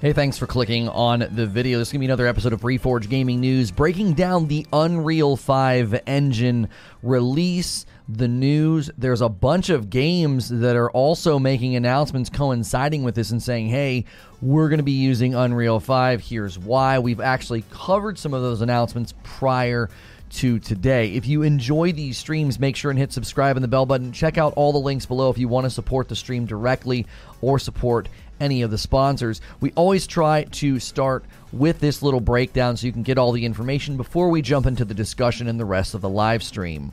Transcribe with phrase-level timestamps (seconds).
[0.00, 1.80] Hey, thanks for clicking on the video.
[1.80, 5.36] This is going to be another episode of Reforge Gaming News, breaking down the Unreal
[5.36, 6.68] 5 engine
[7.02, 8.92] release, the news.
[8.96, 13.70] There's a bunch of games that are also making announcements coinciding with this and saying,
[13.70, 14.04] hey,
[14.40, 16.20] we're going to be using Unreal 5.
[16.20, 17.00] Here's why.
[17.00, 19.90] We've actually covered some of those announcements prior
[20.30, 21.08] to today.
[21.14, 24.12] If you enjoy these streams, make sure and hit subscribe and the bell button.
[24.12, 27.04] Check out all the links below if you want to support the stream directly
[27.40, 28.08] or support
[28.40, 29.40] any of the sponsors.
[29.60, 33.44] We always try to start with this little breakdown so you can get all the
[33.44, 36.92] information before we jump into the discussion and the rest of the live stream.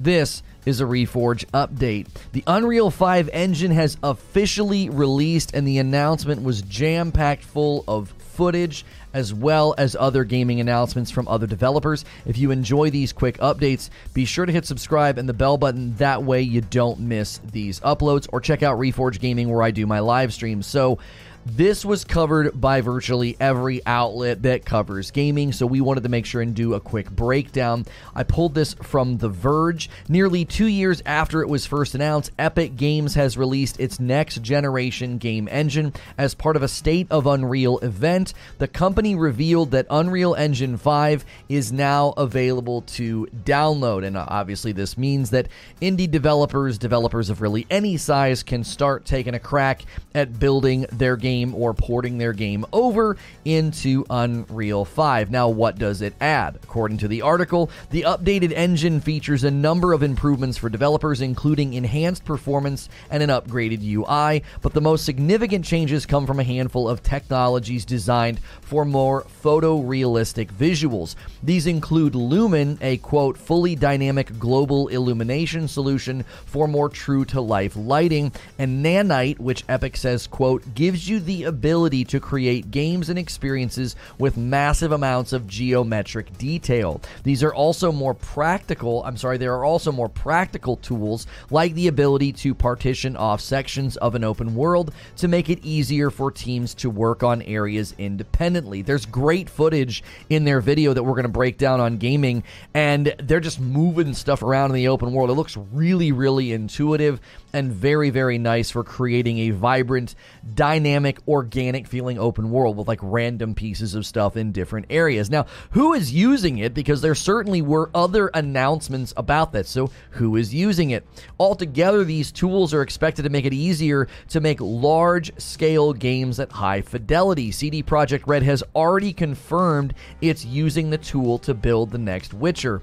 [0.00, 2.08] This is a Reforge update.
[2.32, 8.12] The Unreal 5 engine has officially released, and the announcement was jam packed full of
[8.38, 12.04] footage as well as other gaming announcements from other developers.
[12.24, 15.96] If you enjoy these quick updates, be sure to hit subscribe and the bell button.
[15.96, 19.88] That way you don't miss these uploads or check out Reforge Gaming where I do
[19.88, 20.68] my live streams.
[20.68, 21.00] So,
[21.46, 26.26] this was covered by virtually every outlet that covers gaming, so we wanted to make
[26.26, 27.86] sure and do a quick breakdown.
[28.14, 29.88] I pulled this from The Verge.
[30.08, 35.18] Nearly two years after it was first announced, Epic Games has released its next generation
[35.18, 35.94] game engine.
[36.18, 41.24] As part of a State of Unreal event, the company revealed that Unreal Engine 5
[41.48, 44.04] is now available to download.
[44.04, 45.48] And uh, obviously, this means that
[45.80, 49.82] indie developers, developers of really any size, can start taking a crack
[50.14, 55.30] at building their game game or porting their game over into Unreal 5.
[55.30, 56.58] Now, what does it add?
[56.62, 61.74] According to the article, the updated engine features a number of improvements for developers, including
[61.74, 66.88] enhanced performance and an upgraded UI, but the most significant changes come from a handful
[66.88, 71.14] of technologies designed for more photorealistic visuals.
[71.42, 77.76] These include Lumen, a quote, fully dynamic global illumination solution for more true to life
[77.76, 83.18] lighting, and Nanite, which Epic says, quote, gives you the ability to create games and
[83.18, 87.00] experiences with massive amounts of geometric detail.
[87.22, 91.88] These are also more practical, I'm sorry, there are also more practical tools like the
[91.88, 96.74] ability to partition off sections of an open world to make it easier for teams
[96.74, 98.82] to work on areas independently.
[98.82, 103.14] There's great footage in their video that we're going to break down on gaming, and
[103.18, 105.30] they're just moving stuff around in the open world.
[105.30, 107.20] It looks really, really intuitive
[107.52, 110.14] and very, very nice for creating a vibrant,
[110.54, 115.30] dynamic, organic feeling open world with like random pieces of stuff in different areas.
[115.30, 116.74] Now, who is using it?
[116.74, 119.66] Because there certainly were other announcements about that.
[119.66, 121.06] So, who is using it?
[121.38, 126.52] Altogether, these tools are expected to make it easier to make large scale games at
[126.52, 127.52] high fidelity.
[127.52, 132.82] CD Projekt Red has already confirmed it's using the tool to build the next Witcher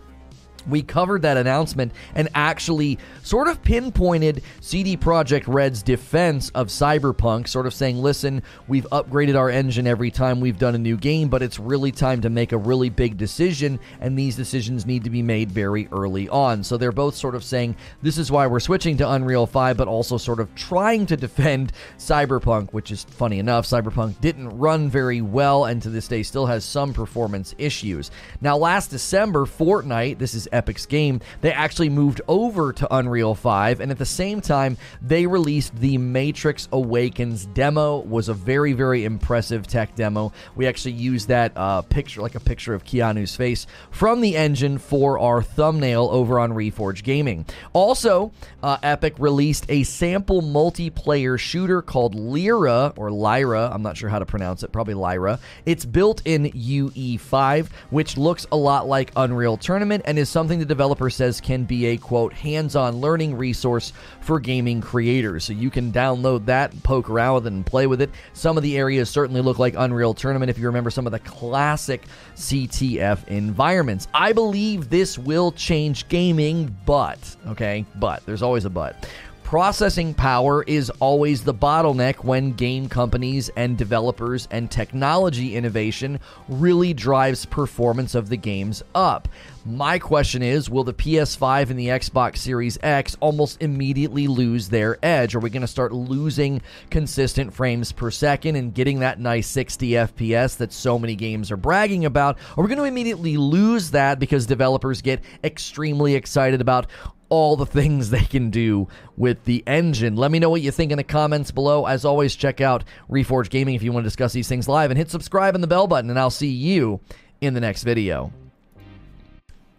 [0.68, 7.48] we covered that announcement and actually sort of pinpointed CD Projekt Red's defense of Cyberpunk,
[7.48, 11.30] sort of saying, listen, we've upgraded our engine every time we've done a new game,
[11.30, 15.10] but it's really time to make a really big decision, and these decisions need to
[15.10, 16.64] be made very early on.
[16.64, 19.88] So they're both sort of saying, this is why we're switching to Unreal 5, but
[19.88, 23.66] also sort of trying to defend Cyberpunk, which is funny enough.
[23.66, 28.12] Cyberpunk didn't run very well, and to this day still has some performance issues.
[28.42, 33.80] Now, last December, Fortnite, this is Epic's game, they actually moved over to Unreal 5,
[33.82, 38.00] and at the same time, they released the Matrix Awakens demo.
[38.00, 40.32] Was a very, very impressive tech demo.
[40.56, 44.78] We actually used that uh, picture, like a picture of Keanu's face, from the engine
[44.78, 47.46] for our thumbnail over on Reforge Gaming.
[47.74, 48.32] Also,
[48.64, 54.20] uh, Epic released a sample multiplayer shooter called Lyra, or Lyra, I'm not sure how
[54.20, 55.40] to pronounce it, probably Lyra.
[55.66, 60.60] It's built in UE5, which looks a lot like Unreal Tournament and is something something
[60.60, 65.44] the developer says can be a quote hands on learning resource for gaming creators.
[65.44, 68.12] So you can download that, poke around with it, and play with it.
[68.34, 71.18] Some of the areas certainly look like Unreal Tournament if you remember some of the
[71.18, 72.04] classic
[72.36, 74.08] CTF environments.
[74.14, 79.10] I believe this will change gaming, but, okay, but, there's always a but.
[79.46, 86.20] Processing power is always the bottleneck when game companies and developers and technology innovation
[86.50, 89.28] really drives performance of the games up.
[89.68, 94.98] My question is Will the PS5 and the Xbox Series X almost immediately lose their
[95.04, 95.36] edge?
[95.36, 99.90] Are we going to start losing consistent frames per second and getting that nice 60
[99.90, 102.38] FPS that so many games are bragging about?
[102.58, 106.88] Are we going to immediately lose that because developers get extremely excited about
[107.30, 108.88] all the things they can do
[109.18, 110.16] with the engine.
[110.16, 111.86] Let me know what you think in the comments below.
[111.86, 114.98] As always, check out Reforge Gaming if you want to discuss these things live and
[114.98, 117.00] hit subscribe and the bell button, and I'll see you
[117.42, 118.32] in the next video.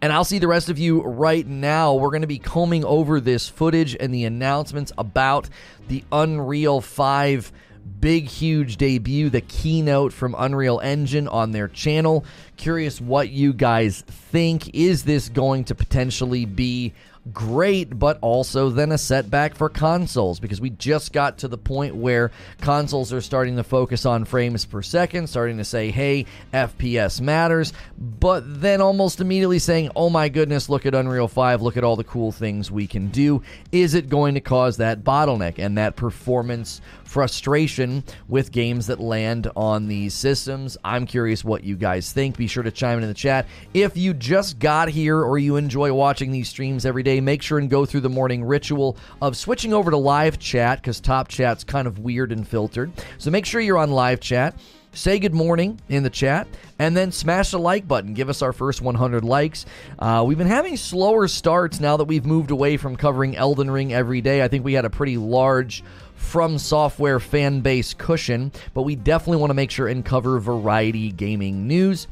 [0.01, 1.95] And I'll see the rest of you right now.
[1.95, 5.49] We're going to be combing over this footage and the announcements about
[5.87, 7.51] the Unreal 5
[7.99, 12.25] big, huge debut, the keynote from Unreal Engine on their channel.
[12.57, 14.73] Curious what you guys think.
[14.75, 16.93] Is this going to potentially be
[17.33, 21.95] great, but also then a setback for consoles because we just got to the point
[21.95, 22.31] where
[22.61, 27.73] consoles are starting to focus on frames per second, starting to say, hey, FPS matters,
[27.97, 31.95] but then almost immediately saying, oh my goodness, look at Unreal 5, look at all
[31.95, 33.41] the cool things we can do.
[33.71, 39.49] Is it going to cause that bottleneck and that performance frustration with games that land
[39.55, 40.77] on these systems.
[40.83, 42.37] I'm curious what you guys think.
[42.37, 43.47] Be sure to chime in in the chat.
[43.73, 47.57] If you just got here or you enjoy watching these streams every day, make sure
[47.57, 51.63] and go through the morning ritual of switching over to live chat because top chat's
[51.63, 52.91] kind of weird and filtered.
[53.17, 54.55] So make sure you're on live chat
[54.97, 56.47] say good morning in the chat,
[56.79, 58.15] and then smash the like button.
[58.15, 59.65] Give us our first 100 likes.
[59.99, 63.93] Uh, we've been having slower starts now that we've moved away from covering Elden Ring
[63.93, 64.43] every day.
[64.43, 65.83] I think we had a pretty large
[66.19, 71.67] FromSoftware fan base cushion, but we definitely want to make sure and cover variety gaming
[71.67, 72.07] news.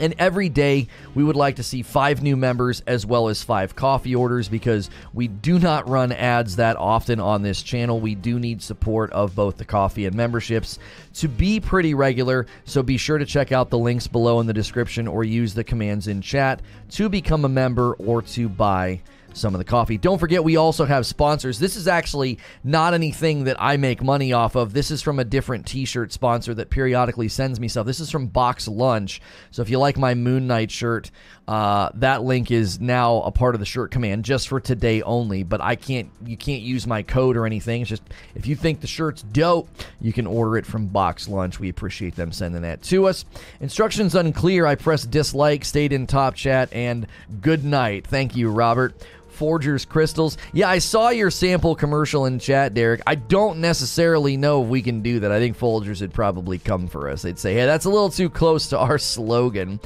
[0.00, 3.74] And every day, we would like to see five new members as well as five
[3.74, 8.00] coffee orders because we do not run ads that often on this channel.
[8.00, 10.78] We do need support of both the coffee and memberships
[11.14, 12.46] to be pretty regular.
[12.64, 15.64] So be sure to check out the links below in the description or use the
[15.64, 19.00] commands in chat to become a member or to buy
[19.38, 19.98] some of the coffee.
[19.98, 21.58] Don't forget, we also have sponsors.
[21.58, 24.72] This is actually not anything that I make money off of.
[24.72, 27.86] This is from a different t shirt sponsor that periodically sends me stuff.
[27.86, 29.20] This is from Box Lunch.
[29.50, 31.10] So if you like my Moon Knight shirt,
[31.48, 35.42] uh, that link is now a part of the shirt command just for today only.
[35.42, 37.80] But I can't, you can't use my code or anything.
[37.80, 38.02] It's just
[38.34, 39.68] if you think the shirt's dope,
[40.00, 41.58] you can order it from Box Lunch.
[41.58, 43.24] We appreciate them sending that to us.
[43.60, 44.66] Instructions unclear.
[44.66, 47.06] I pressed dislike, stayed in top chat, and
[47.40, 48.06] good night.
[48.06, 48.94] Thank you, Robert.
[49.38, 50.36] Forgers Crystals.
[50.52, 53.00] Yeah, I saw your sample commercial in chat, Derek.
[53.06, 55.30] I don't necessarily know if we can do that.
[55.30, 57.22] I think Folgers would probably come for us.
[57.22, 59.78] They'd say, hey, that's a little too close to our slogan.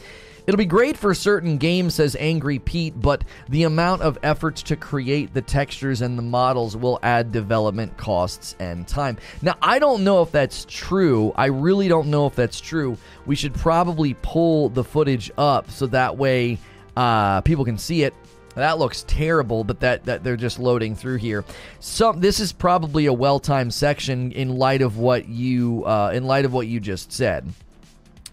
[0.47, 4.77] It'll be great for certain games, says Angry Pete, but the amount of efforts to
[4.77, 9.19] create the textures and the models will add development costs and time.
[9.43, 11.33] Now, I don't know if that's true.
[11.37, 12.97] I really don't know if that's true.
[13.27, 16.59] We should probably pull the footage up so that way
[16.97, 18.15] uh, people can see it.
[18.55, 21.45] That looks terrible, but that, that they're just loading through here.
[21.81, 26.45] So this is probably a well-timed section in light of what you uh, in light
[26.45, 27.49] of what you just said.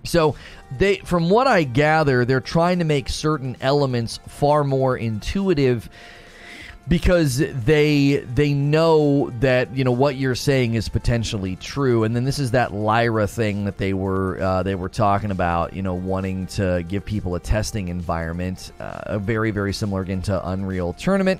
[0.03, 0.35] So
[0.77, 5.89] they from what I gather, they're trying to make certain elements far more intuitive
[6.87, 12.23] because they they know that you know what you're saying is potentially true and then
[12.23, 15.93] this is that lyra thing that they were uh, they were talking about you know
[15.93, 21.39] wanting to give people a testing environment uh, very very similar again to unreal tournament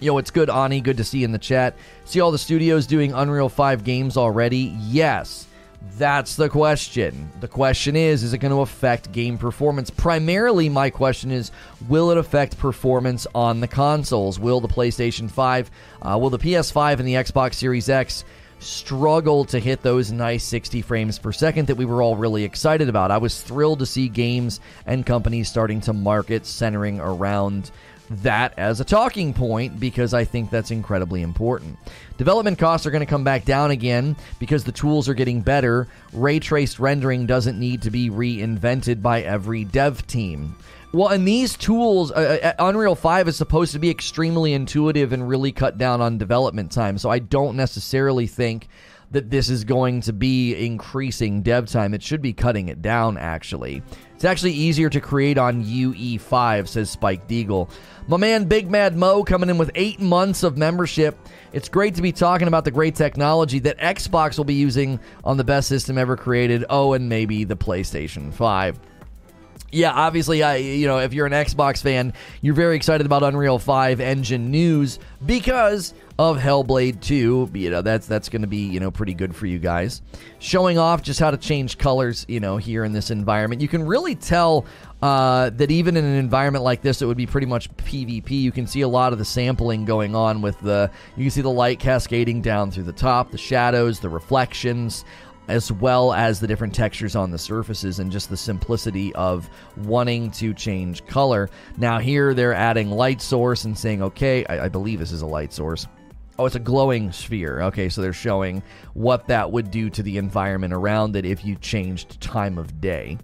[0.00, 0.80] Yo, it's good, Ani.
[0.80, 1.74] Good to see you in the chat.
[2.04, 4.76] See all the studios doing Unreal 5 games already?
[4.78, 5.47] Yes.
[5.96, 7.30] That's the question.
[7.40, 9.90] The question is is it going to affect game performance?
[9.90, 11.50] Primarily, my question is
[11.88, 14.38] will it affect performance on the consoles?
[14.38, 15.70] Will the PlayStation 5,
[16.02, 18.24] uh, will the PS5 and the Xbox Series X
[18.60, 22.88] struggle to hit those nice 60 frames per second that we were all really excited
[22.88, 23.10] about?
[23.10, 27.70] I was thrilled to see games and companies starting to market centering around
[28.10, 31.78] that as a talking point because I think that's incredibly important.
[32.16, 35.88] Development costs are going to come back down again because the tools are getting better.
[36.12, 40.56] Ray traced rendering doesn't need to be reinvented by every dev team.
[40.92, 45.28] Well, and these tools, uh, uh Unreal 5 is supposed to be extremely intuitive and
[45.28, 46.96] really cut down on development time.
[46.96, 48.68] So I don't necessarily think
[49.10, 51.94] that this is going to be increasing dev time.
[51.94, 53.82] It should be cutting it down, actually.
[54.18, 57.70] It's actually easier to create on UE5, says Spike Deagle.
[58.08, 61.16] My man Big Mad Mo coming in with eight months of membership.
[61.52, 65.36] It's great to be talking about the great technology that Xbox will be using on
[65.36, 66.64] the best system ever created.
[66.68, 68.80] Oh, and maybe the PlayStation 5
[69.70, 73.58] yeah, obviously, I you know if you're an Xbox fan, you're very excited about Unreal
[73.58, 77.50] 5 engine news because of Hellblade 2.
[77.54, 80.02] You know that's that's going to be you know pretty good for you guys.
[80.40, 83.86] Showing off just how to change colors, you know, here in this environment, you can
[83.86, 84.66] really tell
[85.00, 88.30] uh, that even in an environment like this, it would be pretty much PvP.
[88.30, 90.90] You can see a lot of the sampling going on with the.
[91.16, 95.04] You can see the light cascading down through the top, the shadows, the reflections
[95.48, 99.48] as well as the different textures on the surfaces and just the simplicity of
[99.78, 101.48] wanting to change color.
[101.78, 105.26] Now, here they're adding light source and saying, okay, I, I believe this is a
[105.26, 105.86] light source.
[106.38, 107.62] Oh, it's a glowing sphere.
[107.62, 108.62] Okay, so they're showing
[108.94, 113.18] what that would do to the environment around it if you changed time of day.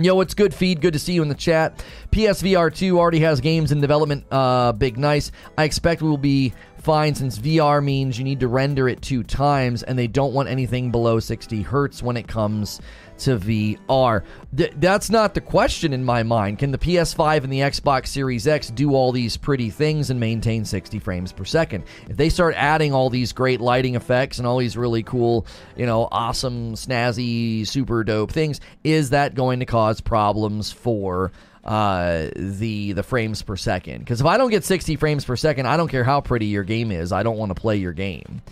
[0.00, 0.80] Yo, it's good feed.
[0.80, 1.84] Good to see you in the chat.
[2.10, 4.24] PSVR 2 already has games in development.
[4.28, 5.30] Uh, big nice.
[5.56, 6.52] I expect we will be
[6.84, 10.50] fine since VR means you need to render it two times and they don't want
[10.50, 12.80] anything below 60 hertz when it comes
[13.16, 14.22] to VR.
[14.54, 16.58] Th- that's not the question in my mind.
[16.58, 20.64] Can the PS5 and the Xbox Series X do all these pretty things and maintain
[20.64, 21.84] 60 frames per second?
[22.10, 25.86] If they start adding all these great lighting effects and all these really cool, you
[25.86, 31.32] know, awesome, snazzy, super dope things, is that going to cause problems for
[31.64, 34.00] uh, the the frames per second?
[34.00, 36.64] Because if I don't get 60 frames per second, I don't care how pretty your
[36.64, 37.12] game is.
[37.12, 38.42] I don't want to play your game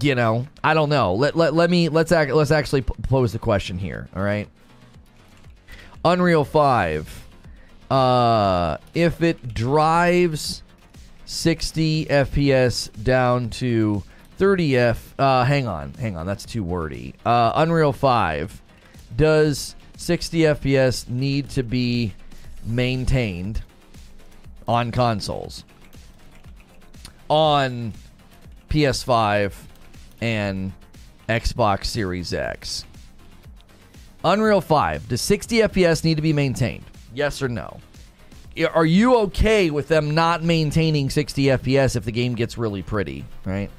[0.00, 1.14] you know, I don't know.
[1.14, 4.08] Let let, let me let's act, let's actually p- pose the question here.
[4.14, 4.48] All right.
[6.04, 7.26] Unreal Five,
[7.90, 10.62] uh, if it drives
[11.26, 14.02] 60 FPS down to
[14.38, 17.14] 30 F, uh, hang on, hang on, that's too wordy.
[17.26, 18.62] Uh, Unreal Five,
[19.16, 22.14] does 60 FPS need to be
[22.64, 23.62] maintained
[24.66, 25.64] on consoles?
[27.28, 27.92] On
[28.70, 29.52] PS5
[30.22, 30.72] and
[31.28, 32.86] Xbox Series X.
[34.24, 36.84] Unreal 5, does 60 FPS need to be maintained?
[37.14, 37.78] Yes or no?
[38.72, 43.26] Are you okay with them not maintaining 60 FPS if the game gets really pretty,
[43.44, 43.70] right?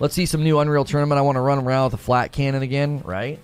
[0.00, 1.20] Let's see some new Unreal Tournament.
[1.20, 3.38] I want to run around with a flak cannon again, right?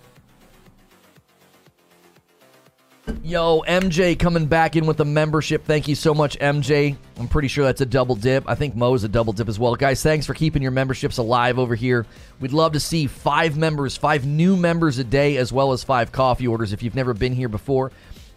[3.24, 5.64] Yo, MJ coming back in with a membership.
[5.64, 6.96] Thank you so much, MJ.
[7.18, 8.44] I'm pretty sure that's a double dip.
[8.46, 9.74] I think Mo's a double dip as well.
[9.74, 12.06] Guys, thanks for keeping your memberships alive over here.
[12.38, 16.12] We'd love to see five members, five new members a day, as well as five
[16.12, 17.90] coffee orders if you've never been here before.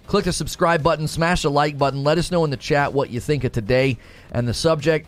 [0.07, 2.03] Click the subscribe button, smash the like button.
[2.03, 3.99] Let us know in the chat what you think of today
[4.31, 5.07] and the subject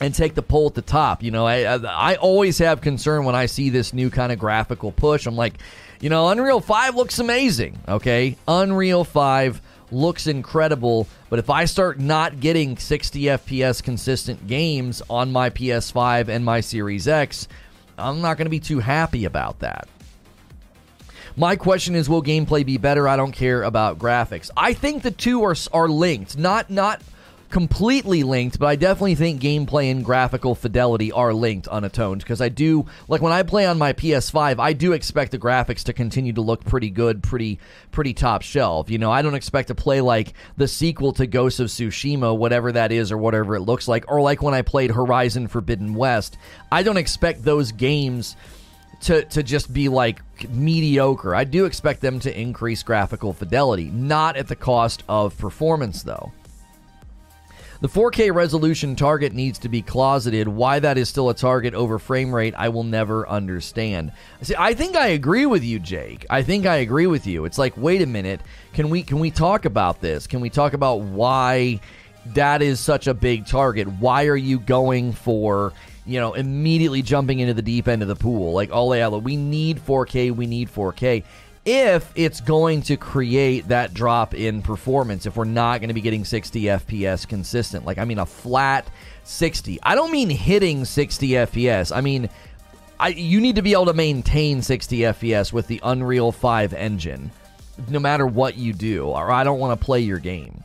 [0.00, 1.24] and take the poll at the top.
[1.24, 4.92] You know, I, I always have concern when I see this new kind of graphical
[4.92, 5.26] push.
[5.26, 5.54] I'm like,
[6.00, 8.36] you know, Unreal 5 looks amazing, okay?
[8.46, 9.60] Unreal 5
[9.90, 16.28] looks incredible, but if I start not getting 60 FPS consistent games on my PS5
[16.28, 17.48] and my Series X,
[17.98, 19.88] I'm not going to be too happy about that.
[21.36, 23.06] My question is will gameplay be better?
[23.06, 24.50] I don't care about graphics.
[24.56, 26.38] I think the two are are linked.
[26.38, 27.02] Not not
[27.56, 32.50] completely linked, but I definitely think gameplay and graphical fidelity are linked unatoned because I
[32.50, 36.34] do like when I play on my PS5, I do expect the graphics to continue
[36.34, 37.58] to look pretty good, pretty
[37.92, 38.90] pretty top shelf.
[38.90, 42.72] You know, I don't expect to play like the sequel to Ghost of Tsushima, whatever
[42.72, 46.36] that is or whatever it looks like, or like when I played Horizon Forbidden West.
[46.70, 48.36] I don't expect those games
[49.04, 50.20] to to just be like
[50.50, 51.34] mediocre.
[51.34, 56.32] I do expect them to increase graphical fidelity, not at the cost of performance though.
[57.86, 60.48] The 4K resolution target needs to be closeted.
[60.48, 64.10] Why that is still a target over frame rate, I will never understand.
[64.42, 66.26] See, I think I agree with you, Jake.
[66.28, 67.44] I think I agree with you.
[67.44, 68.40] It's like, wait a minute,
[68.72, 70.26] can we can we talk about this?
[70.26, 71.78] Can we talk about why
[72.34, 73.86] that is such a big target?
[73.86, 75.72] Why are you going for
[76.06, 78.52] you know, immediately jumping into the deep end of the pool.
[78.52, 81.24] Like, yeah, we need 4K, we need 4K
[81.66, 86.00] if it's going to create that drop in performance if we're not going to be
[86.00, 87.84] getting 60 FPS consistent.
[87.84, 88.88] Like, I mean, a flat
[89.24, 89.80] 60.
[89.82, 91.94] I don't mean hitting 60 FPS.
[91.94, 92.30] I mean,
[93.00, 97.32] I, you need to be able to maintain 60 FPS with the Unreal 5 engine,
[97.88, 100.62] no matter what you do, or I don't want to play your game.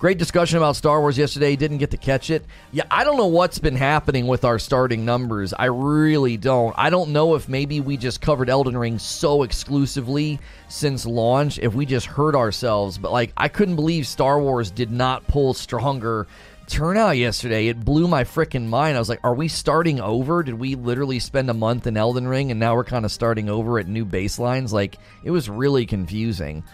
[0.00, 1.56] Great discussion about Star Wars yesterday.
[1.56, 2.46] Didn't get to catch it.
[2.72, 5.52] Yeah, I don't know what's been happening with our starting numbers.
[5.52, 6.74] I really don't.
[6.78, 10.40] I don't know if maybe we just covered Elden Ring so exclusively
[10.70, 12.96] since launch, if we just hurt ourselves.
[12.96, 16.26] But like, I couldn't believe Star Wars did not pull stronger
[16.66, 17.66] turnout yesterday.
[17.66, 18.96] It blew my freaking mind.
[18.96, 20.42] I was like, are we starting over?
[20.42, 23.50] Did we literally spend a month in Elden Ring and now we're kind of starting
[23.50, 24.72] over at new baselines?
[24.72, 26.64] Like, it was really confusing.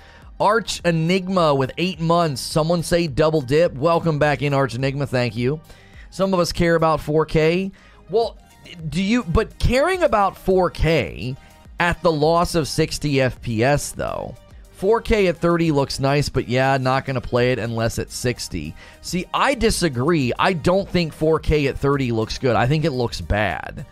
[0.41, 2.41] Arch Enigma with eight months.
[2.41, 3.75] Someone say double dip.
[3.75, 5.07] Welcome back in, Arch Enigma.
[5.07, 5.61] Thank you.
[6.11, 7.73] Some of us care about 4K.
[8.11, 8.37] Well,
[8.89, 11.37] do you, but caring about 4K
[11.81, 14.35] at the loss of 60 FPS, though.
[14.79, 18.75] 4K at 30 looks nice, but yeah, not going to play it unless it's 60.
[19.01, 20.33] See, I disagree.
[20.39, 22.57] I don't think 4K at 30 looks good.
[22.57, 23.87] I think it looks bad.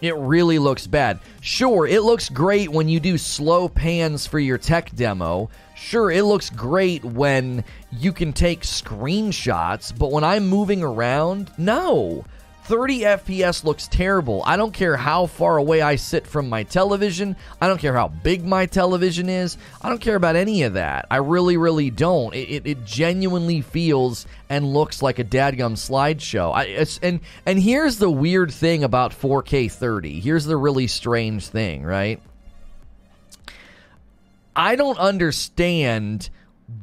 [0.00, 1.20] It really looks bad.
[1.40, 5.48] Sure, it looks great when you do slow pans for your tech demo,
[5.82, 12.24] Sure, it looks great when you can take screenshots, but when I'm moving around, no.
[12.64, 14.44] 30 FPS looks terrible.
[14.46, 17.34] I don't care how far away I sit from my television.
[17.60, 19.58] I don't care how big my television is.
[19.82, 21.06] I don't care about any of that.
[21.10, 22.32] I really, really don't.
[22.32, 26.54] It, it, it genuinely feels and looks like a dadgum slideshow.
[26.54, 30.20] I, and and here's the weird thing about 4K 30.
[30.20, 32.22] Here's the really strange thing, right?
[34.54, 36.30] I don't understand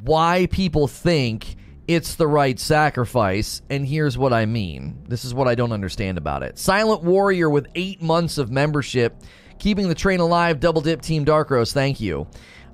[0.03, 1.55] why people think
[1.87, 5.03] it's the right sacrifice, and here's what I mean.
[5.07, 6.59] This is what I don't understand about it.
[6.59, 9.15] Silent Warrior with eight months of membership,
[9.57, 12.27] keeping the train alive, double dip Team Dark Rose, thank you.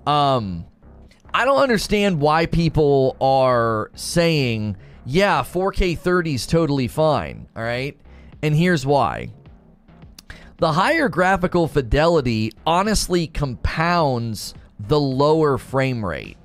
[0.05, 0.65] Um,
[1.33, 7.97] I don't understand why people are saying, yeah, 4K 30 is totally fine, all right?
[8.41, 9.29] And here's why.
[10.57, 16.37] The higher graphical fidelity honestly compounds the lower frame rate.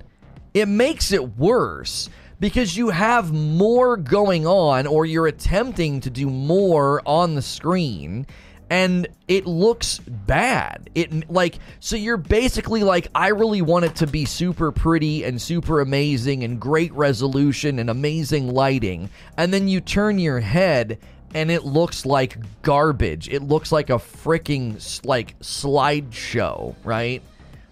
[0.54, 2.08] It makes it worse
[2.40, 8.26] because you have more going on or you're attempting to do more on the screen
[8.70, 10.88] and it looks bad.
[10.94, 15.42] It like so you're basically like I really want it to be super pretty and
[15.42, 19.10] super amazing and great resolution and amazing lighting.
[19.36, 20.98] And then you turn your head
[21.34, 23.28] and it looks like garbage.
[23.28, 27.22] It looks like a freaking like slideshow, right?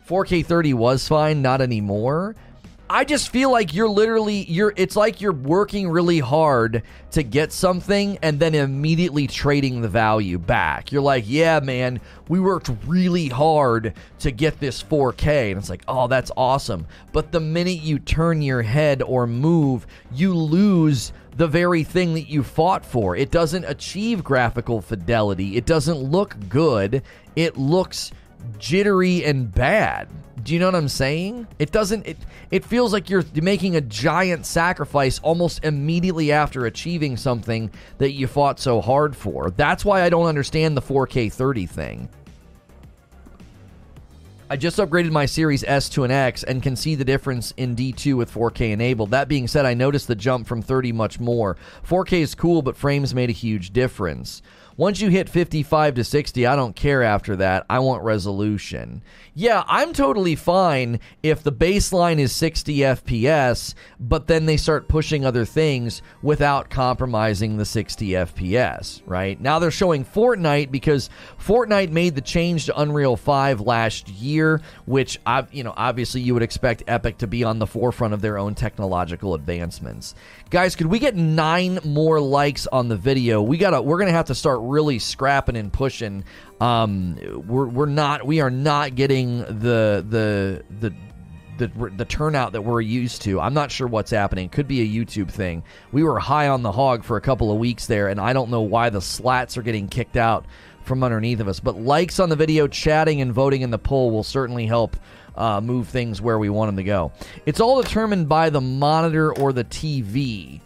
[0.09, 2.35] 4K 30 was fine, not anymore.
[2.91, 7.53] I just feel like you're literally you're it's like you're working really hard to get
[7.53, 10.91] something and then immediately trading the value back.
[10.91, 12.01] You're like, "Yeah, man,
[12.31, 17.31] we worked really hard to get this 4K." And it's like, "Oh, that's awesome." But
[17.31, 22.43] the minute you turn your head or move, you lose the very thing that you
[22.43, 23.15] fought for.
[23.15, 25.59] It doesn't achieve graphical fidelity.
[25.59, 27.03] It doesn't look good.
[27.37, 28.13] It looks
[28.59, 30.09] jittery and bad.
[30.43, 31.47] Do you know what I'm saying?
[31.59, 32.17] It doesn't it
[32.51, 38.27] it feels like you're making a giant sacrifice almost immediately after achieving something that you
[38.27, 39.51] fought so hard for.
[39.51, 42.09] That's why I don't understand the 4K 30 thing.
[44.51, 47.77] I just upgraded my Series S to an X and can see the difference in
[47.77, 49.11] D2 with 4K enabled.
[49.11, 51.59] That being said, I noticed the jump from 30 much more.
[51.87, 54.41] 4K is cool, but frames made a huge difference.
[54.79, 57.67] Once you hit 55 to 60, I don't care after that.
[57.69, 59.03] I want resolution.
[59.35, 65.25] Yeah, I'm totally fine if the baseline is 60 FPS, but then they start pushing
[65.25, 69.41] other things without compromising the 60 FPS, right?
[69.41, 75.19] Now they're showing Fortnite because Fortnite made the change to Unreal 5 last year, which
[75.27, 78.39] I, you know, obviously you would expect Epic to be on the forefront of their
[78.39, 80.15] own technological advancements.
[80.51, 83.43] Guys, could we get 9 more likes on the video?
[83.43, 86.25] We got to we're to have to start really scrapping and pushing.
[86.59, 90.95] Um, we're we're not we are not getting the the the
[91.59, 93.41] the, the turnout that we're used to.
[93.41, 94.49] I'm not sure what's happening.
[94.49, 95.65] Could be a YouTube thing.
[95.93, 98.49] We were high on the hog for a couple of weeks there, and I don't
[98.49, 100.47] know why the slats are getting kicked out
[100.85, 101.61] from underneath of us.
[101.61, 104.97] But likes on the video, chatting, and voting in the poll will certainly help
[105.39, 107.13] uh, move things where we want them to go.
[107.47, 110.61] It's all determined by the monitor or the TV.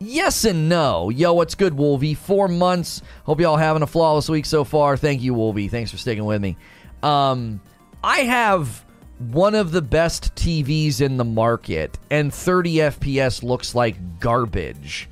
[0.00, 1.10] Yes and no.
[1.10, 2.14] Yo, what's good, Wolvie?
[2.14, 3.02] Four months.
[3.24, 4.96] Hope y'all having a flawless week so far.
[4.96, 5.68] Thank you, Wolvie.
[5.68, 6.56] Thanks for sticking with me.
[7.02, 7.60] Um,
[8.02, 8.84] I have
[9.18, 15.08] one of the best TVs in the market, and 30 FPS looks like garbage,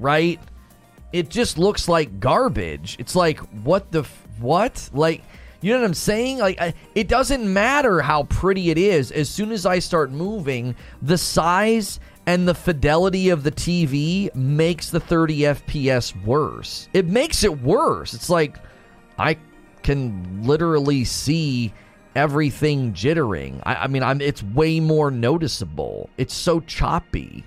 [0.00, 0.40] right?
[1.12, 2.96] It just looks like garbage.
[2.98, 4.88] It's like, what the, f- what?
[4.94, 5.22] Like,
[5.62, 6.38] you know what I'm saying?
[6.38, 9.10] Like, I, it doesn't matter how pretty it is.
[9.10, 14.90] As soon as I start moving, the size and the fidelity of the TV makes
[14.90, 16.88] the 30 FPS worse.
[16.92, 18.12] It makes it worse.
[18.12, 18.58] It's like
[19.18, 19.38] I
[19.82, 21.72] can literally see
[22.14, 23.60] everything jittering.
[23.64, 26.10] I, I mean, I'm it's way more noticeable.
[26.18, 27.44] It's so choppy.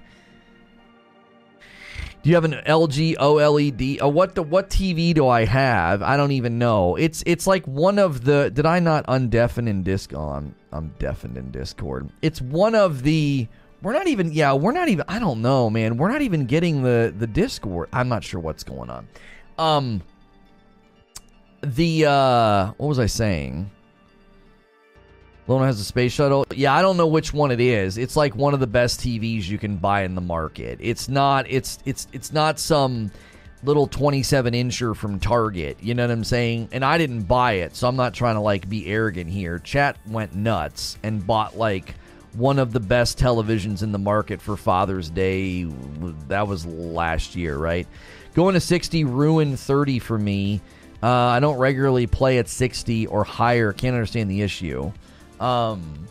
[2.25, 3.99] Do you have an LG OLED?
[4.01, 6.01] Oh, what the what TV do I have?
[6.01, 6.95] I don't even know.
[6.95, 8.49] It's it's like one of the.
[8.49, 10.11] Did I not undeafen in disc?
[10.11, 12.09] Oh, I'm I'm deafened in Discord.
[12.23, 13.47] It's one of the
[13.83, 14.31] we're not even.
[14.31, 15.05] Yeah, we're not even.
[15.07, 15.97] I don't know, man.
[15.97, 17.89] We're not even getting the the Discord.
[17.93, 19.07] I'm not sure what's going on.
[19.59, 20.01] Um.
[21.61, 23.69] The uh, what was I saying?
[25.47, 26.45] Lona has a space shuttle.
[26.55, 27.97] Yeah, I don't know which one it is.
[27.97, 30.79] It's like one of the best TVs you can buy in the market.
[30.81, 31.45] It's not.
[31.49, 33.11] It's it's it's not some
[33.63, 35.77] little 27 incher from Target.
[35.81, 36.69] You know what I'm saying?
[36.71, 39.59] And I didn't buy it, so I'm not trying to like be arrogant here.
[39.59, 41.93] Chat went nuts and bought like
[42.33, 45.63] one of the best televisions in the market for Father's Day.
[46.27, 47.87] That was last year, right?
[48.33, 50.59] Going to 60, ruin 30 for me.
[51.01, 53.71] Uh, I don't regularly play at 60 or higher.
[53.73, 54.91] Can't understand the issue.
[55.39, 56.07] Um,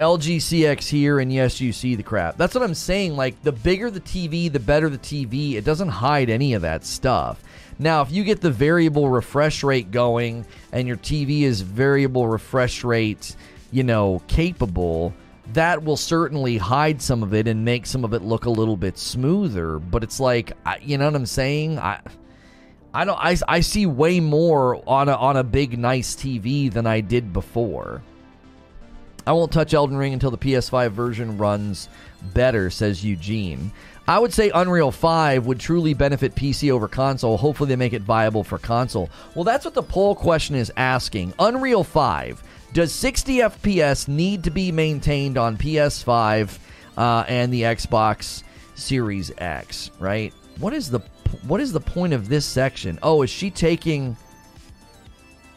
[0.00, 2.36] LG CX here, and yes, you see the crap.
[2.36, 3.16] That's what I'm saying.
[3.16, 5.54] Like, the bigger the TV, the better the TV.
[5.54, 7.42] It doesn't hide any of that stuff.
[7.78, 12.84] Now, if you get the variable refresh rate going and your TV is variable refresh
[12.84, 13.36] rate
[13.70, 15.12] you know, capable,
[15.52, 18.76] that will certainly hide some of it and make some of it look a little
[18.76, 19.78] bit smoother.
[19.78, 21.78] But it's like, you know what I'm saying?
[21.78, 22.00] I.
[22.96, 23.18] I don't.
[23.18, 27.30] I, I see way more on a on a big nice TV than I did
[27.30, 28.02] before.
[29.26, 31.90] I won't touch Elden Ring until the PS5 version runs
[32.32, 33.70] better, says Eugene.
[34.08, 37.36] I would say Unreal 5 would truly benefit PC over console.
[37.36, 39.10] Hopefully, they make it viable for console.
[39.34, 41.34] Well, that's what the poll question is asking.
[41.38, 46.58] Unreal 5, does 60 FPS need to be maintained on PS5
[46.96, 48.42] uh, and the Xbox
[48.74, 50.32] Series X, right?
[50.60, 51.00] What is the
[51.46, 52.98] what is the point of this section?
[53.02, 54.16] Oh, is she taking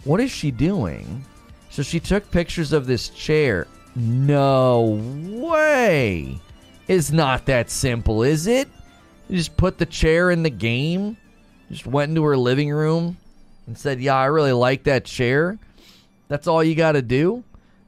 [0.03, 1.23] What is she doing?
[1.69, 3.67] So she took pictures of this chair.
[3.95, 6.39] No way.
[6.88, 8.67] It's not that simple, is it?
[9.27, 11.17] You just put the chair in the game,
[11.69, 13.17] just went into her living room
[13.67, 15.60] and said, Yeah, I really like that chair.
[16.27, 17.43] That's all you got to do?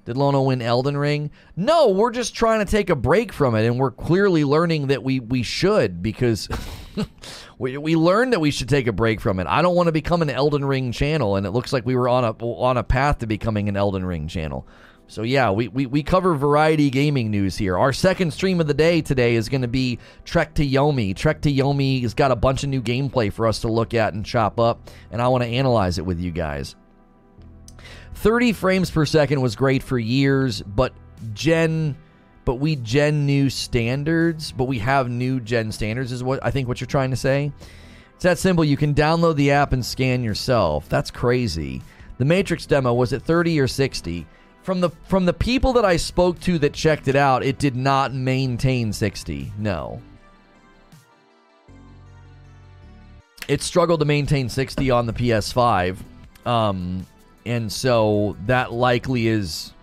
[0.06, 1.32] Did Lona win Elden Ring?
[1.56, 5.04] No, we're just trying to take a break from it, and we're clearly learning that
[5.04, 6.48] we, we should because
[7.58, 9.48] we, we learned that we should take a break from it.
[9.48, 12.10] I don't want to become an Elden Ring channel, and it looks like we were
[12.10, 14.68] on a on a path to becoming an Elden Ring channel.
[15.08, 17.78] So yeah, we, we, we cover variety gaming news here.
[17.78, 21.14] Our second stream of the day today is going to be Trek to Yomi.
[21.14, 24.14] Trek to Yomi has got a bunch of new gameplay for us to look at
[24.14, 26.78] and chop up, and I want to analyze it with you guys.
[28.16, 30.94] 30 frames per second was great for years, but
[31.34, 31.98] gen
[32.46, 36.68] but we gen new standards, but we have new gen standards is what I think
[36.68, 37.52] what you're trying to say.
[38.16, 38.64] It's that simple.
[38.64, 40.88] You can download the app and scan yourself.
[40.90, 41.82] That's crazy.
[42.18, 44.28] The Matrix demo was at 30 or 60?
[44.62, 47.76] From the from the people that I spoke to that checked it out, it did
[47.76, 49.52] not maintain 60.
[49.58, 50.00] No.
[53.48, 55.98] It struggled to maintain 60 on the PS5.
[56.46, 57.08] Um,
[57.46, 59.74] and so that likely is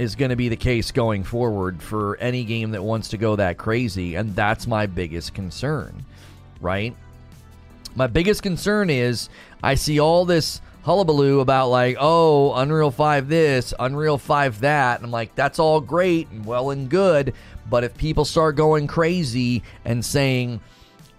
[0.00, 3.36] is going to be the case going forward for any game that wants to go
[3.36, 6.04] that crazy and that's my biggest concern
[6.60, 6.96] right
[7.94, 9.28] my biggest concern is
[9.62, 14.96] i see all this hullabaloo about like, oh, Unreal 5 this, Unreal 5 that.
[14.96, 17.34] And I'm like, that's all great and well and good.
[17.68, 20.60] But if people start going crazy and saying,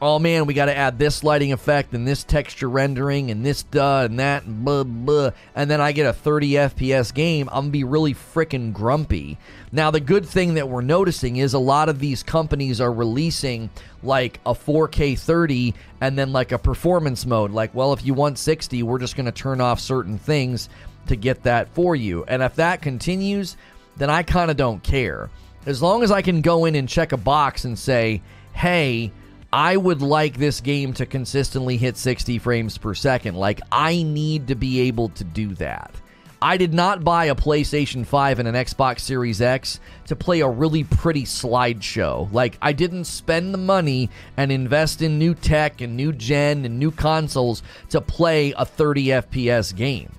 [0.02, 3.62] oh man, we got to add this lighting effect and this texture rendering and this
[3.64, 7.66] duh and that and blah blah, and then I get a 30 FPS game, I'm
[7.66, 9.38] gonna be really freaking grumpy.
[9.72, 13.70] Now, the good thing that we're noticing is a lot of these companies are releasing
[14.02, 17.52] like a 4K 30 and then like a performance mode.
[17.52, 20.68] Like, well, if you want 60, we're just gonna turn off certain things
[21.08, 22.26] to get that for you.
[22.28, 23.56] And if that continues,
[23.98, 25.30] then I kind of don't care.
[25.66, 28.22] As long as I can go in and check a box and say,
[28.54, 29.12] hey,
[29.54, 33.36] I would like this game to consistently hit 60 frames per second.
[33.36, 35.94] Like, I need to be able to do that.
[36.42, 40.48] I did not buy a PlayStation 5 and an Xbox Series X to play a
[40.48, 42.32] really pretty slideshow.
[42.32, 46.80] Like, I didn't spend the money and invest in new tech and new gen and
[46.80, 50.12] new consoles to play a 30 FPS game.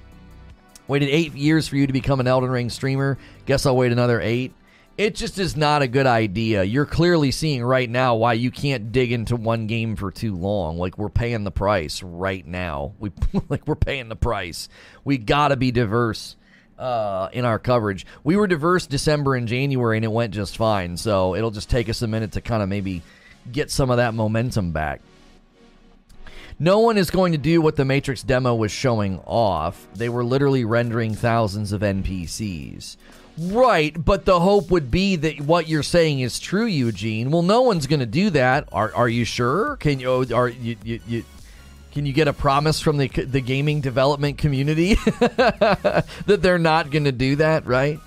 [0.87, 3.17] Waited eight years for you to become an Elden Ring streamer.
[3.47, 4.53] Guess I'll wait another eight
[4.99, 6.63] it just is not a good idea.
[6.65, 10.79] You're clearly seeing right now why you can't dig into one game for too long.
[10.79, 12.93] Like we're paying the price right now.
[12.99, 13.11] We
[13.49, 14.69] like we're paying the price.
[15.05, 16.37] We got to be diverse
[16.79, 18.07] uh, in our coverage.
[18.23, 20.97] We were diverse December and January and it went just fine.
[20.97, 23.03] So it'll just take us a minute to kind of maybe
[23.51, 25.01] get some of that momentum back.
[26.59, 29.89] No one is going to do what the Matrix demo was showing off.
[29.95, 32.97] They were literally rendering thousands of NPCs.
[33.39, 37.31] Right, but the hope would be that what you're saying is true, Eugene.
[37.31, 38.69] Well, no one's going to do that.
[38.73, 39.77] Are Are you sure?
[39.77, 41.25] Can you oh, are you, you, you
[41.93, 47.05] can you get a promise from the the gaming development community that they're not going
[47.05, 47.67] to do that?
[47.67, 47.99] Right?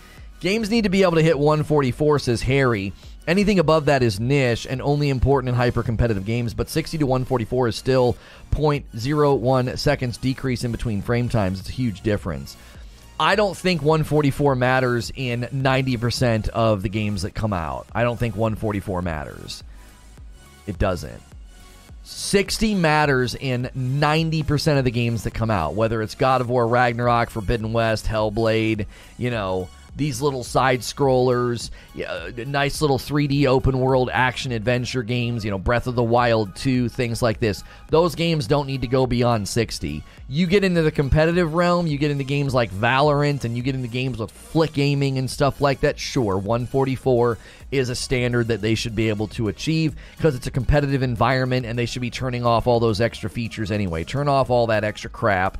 [0.41, 2.93] Games need to be able to hit 144, says Harry.
[3.27, 7.05] Anything above that is niche and only important in hyper competitive games, but 60 to
[7.07, 8.15] 144 is still
[8.51, 11.59] 0.01 seconds decrease in between frame times.
[11.59, 12.55] It's a huge difference.
[13.19, 17.87] I don't think 144 matters in 90% of the games that come out.
[17.93, 19.63] I don't think 144 matters.
[20.67, 21.21] It doesn't.
[22.03, 26.67] 60 matters in 90% of the games that come out, whether it's God of War,
[26.67, 28.85] Ragnarok, Forbidden West, Hellblade,
[29.17, 35.03] you know, these little side scrollers, yeah, uh, nice little 3D open world action adventure
[35.03, 37.63] games, you know, Breath of the Wild 2, things like this.
[37.89, 40.03] Those games don't need to go beyond 60.
[40.27, 43.75] You get into the competitive realm, you get into games like Valorant, and you get
[43.75, 45.97] into games with flick aiming and stuff like that.
[45.97, 47.37] Sure, 144
[47.71, 51.65] is a standard that they should be able to achieve because it's a competitive environment
[51.65, 54.03] and they should be turning off all those extra features anyway.
[54.03, 55.57] Turn off all that extra crap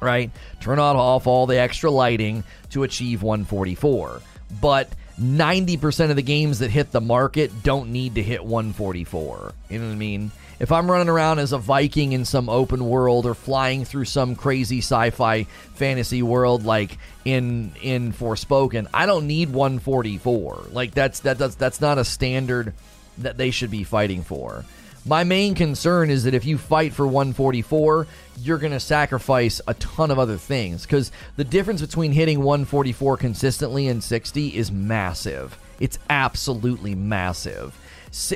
[0.00, 0.30] right?
[0.60, 4.20] Turn on off all the extra lighting to achieve 144.
[4.60, 9.54] But 90% of the games that hit the market don't need to hit 144.
[9.68, 10.30] You know what I mean?
[10.58, 14.34] if I'm running around as a Viking in some open world or flying through some
[14.36, 20.66] crazy sci-fi fantasy world like in in Forspoken, I don't need 144.
[20.70, 22.72] Like that's that that's that's not a standard
[23.18, 24.64] that they should be fighting for.
[25.08, 28.08] My main concern is that if you fight for 144,
[28.40, 33.16] you're going to sacrifice a ton of other things because the difference between hitting 144
[33.16, 35.56] consistently and 60 is massive.
[35.78, 37.78] It's absolutely massive.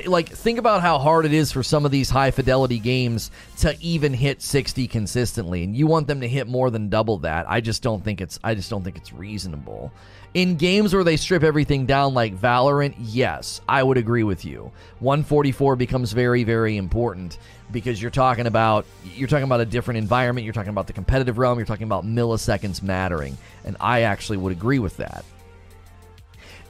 [0.05, 3.75] Like, think about how hard it is for some of these high fidelity games to
[3.81, 7.49] even hit 60 consistently, and you want them to hit more than double that.
[7.49, 8.39] I just don't think it's.
[8.43, 9.91] I just don't think it's reasonable.
[10.33, 14.71] In games where they strip everything down like Valorant, yes, I would agree with you.
[14.99, 17.37] 144 becomes very very important
[17.71, 21.37] because you're talking about you're talking about a different environment, you're talking about the competitive
[21.37, 25.25] realm, you're talking about milliseconds mattering, and I actually would agree with that.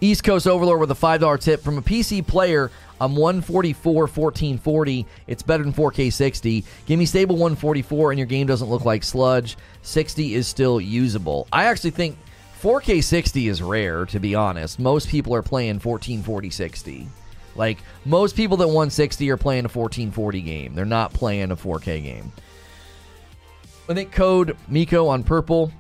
[0.04, 2.72] East Coast Overlord with a $5 tip from a PC player.
[3.02, 5.08] I'm 144 1440.
[5.26, 6.64] It's better than 4K 60.
[6.86, 9.58] Give me stable 144 and your game doesn't look like sludge.
[9.82, 11.48] 60 is still usable.
[11.52, 12.16] I actually think
[12.62, 14.78] 4K 60 is rare, to be honest.
[14.78, 17.08] Most people are playing 1440 60.
[17.56, 20.76] Like, most people that 160 are playing a 1440 game.
[20.76, 22.32] They're not playing a 4K game.
[23.90, 25.72] I think code Miko on purple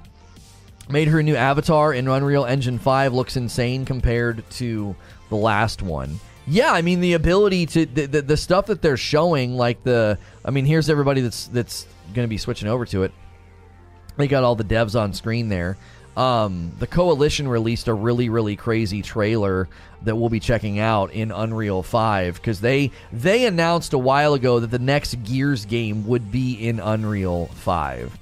[0.90, 4.96] made her new avatar in Unreal Engine 5 looks insane compared to
[5.30, 6.20] the last one.
[6.48, 10.18] Yeah, I mean the ability to the, the, the stuff that they're showing, like the
[10.44, 13.12] I mean, here's everybody that's that's going to be switching over to it.
[14.18, 15.78] They got all the devs on screen there.
[16.18, 19.70] Um, the coalition released a really really crazy trailer
[20.02, 24.60] that we'll be checking out in Unreal 5 because they they announced a while ago
[24.60, 28.18] that the next Gears game would be in Unreal 5.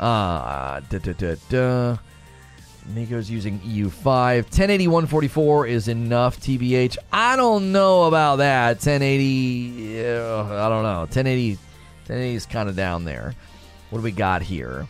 [0.00, 1.98] Uh, da, da, da,
[2.88, 4.04] Miko's using EU5.
[4.44, 6.96] 1080 144 is enough, TBH.
[7.12, 8.76] I don't know about that.
[8.76, 11.00] 1080, uh, I don't know.
[11.00, 13.34] 1080, 1080 is kind of down there.
[13.90, 14.86] What do we got here?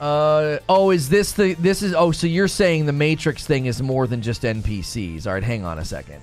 [0.00, 3.82] Uh oh, is this the this is oh so you're saying the Matrix thing is
[3.82, 5.26] more than just NPCs.
[5.26, 6.22] All right, hang on a second.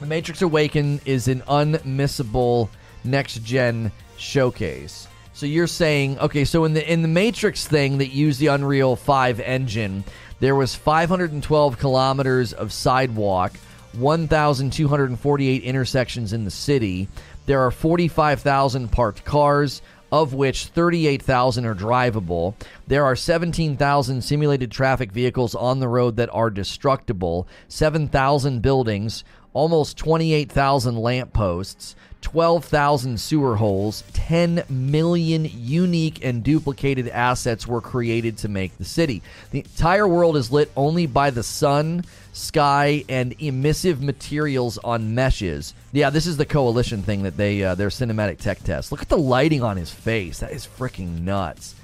[0.00, 2.68] The Matrix Awaken is an unmissable
[3.04, 5.06] next gen showcase.
[5.40, 8.94] So you're saying okay, so in the in the Matrix thing that used the Unreal
[8.94, 10.04] 5 engine,
[10.38, 13.54] there was 512 kilometers of sidewalk,
[13.94, 17.08] 1,248 intersections in the city.
[17.46, 19.80] There are 45,000 parked cars,
[20.12, 22.52] of which 38,000 are drivable.
[22.86, 29.24] There are 17,000 simulated traffic vehicles on the road that are destructible, 7,000 buildings,
[29.54, 38.48] almost 28,000 lampposts, 12,000 sewer holes, 10 million unique and duplicated assets were created to
[38.48, 39.22] make the city.
[39.50, 45.74] The entire world is lit only by the sun, sky, and emissive materials on meshes.
[45.92, 48.92] Yeah, this is the coalition thing that they uh, their cinematic tech test.
[48.92, 50.40] Look at the lighting on his face.
[50.40, 51.74] That is freaking nuts.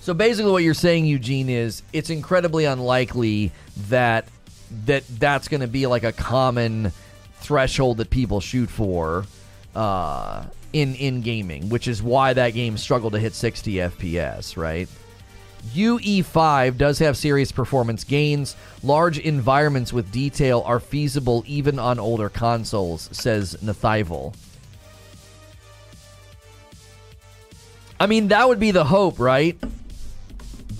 [0.00, 3.52] So basically what you're saying Eugene is it's incredibly unlikely
[3.88, 4.28] that
[4.84, 6.92] that that's going to be like a common
[7.44, 9.24] threshold that people shoot for
[9.74, 14.88] uh, in in gaming, which is why that game struggled to hit 60 FPS, right?
[15.72, 18.54] UE5 does have serious performance gains.
[18.82, 24.34] Large environments with detail are feasible even on older consoles, says Nathival.
[27.98, 29.56] I mean, that would be the hope, right?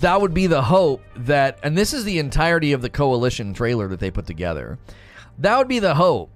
[0.01, 3.87] That would be the hope that, and this is the entirety of the coalition trailer
[3.87, 4.77] that they put together.
[5.39, 6.29] That would be the hope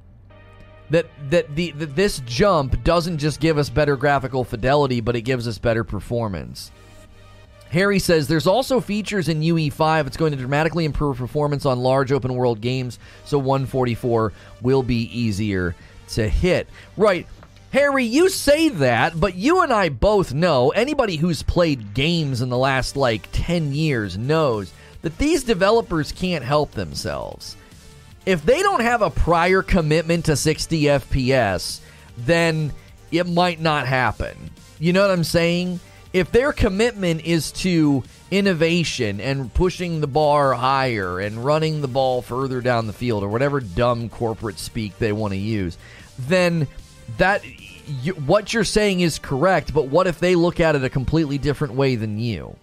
[0.90, 5.22] that that the that this jump doesn't just give us better graphical fidelity, but it
[5.22, 6.72] gives us better performance.
[7.70, 10.08] Harry says there's also features in UE5.
[10.08, 15.04] It's going to dramatically improve performance on large open world games, so 144 will be
[15.18, 15.76] easier
[16.10, 16.68] to hit.
[16.98, 17.28] Right.
[17.72, 22.50] Harry, you say that, but you and I both know, anybody who's played games in
[22.50, 24.74] the last like 10 years knows
[25.04, 27.56] that these developers can't help themselves
[28.30, 31.80] if they don't have a prior commitment to 60 FPS,
[32.16, 32.72] then
[33.12, 34.52] it might not happen.
[34.78, 35.80] You know what I'm saying?
[36.14, 42.22] If their commitment is to innovation and pushing the bar higher and running the ball
[42.22, 45.80] further down the field or whatever dumb corporate speak they want to use,
[46.20, 46.68] then
[47.18, 47.44] that
[47.88, 51.40] you, what you're saying is correct, but what if they look at it a completely
[51.40, 52.56] different way than you?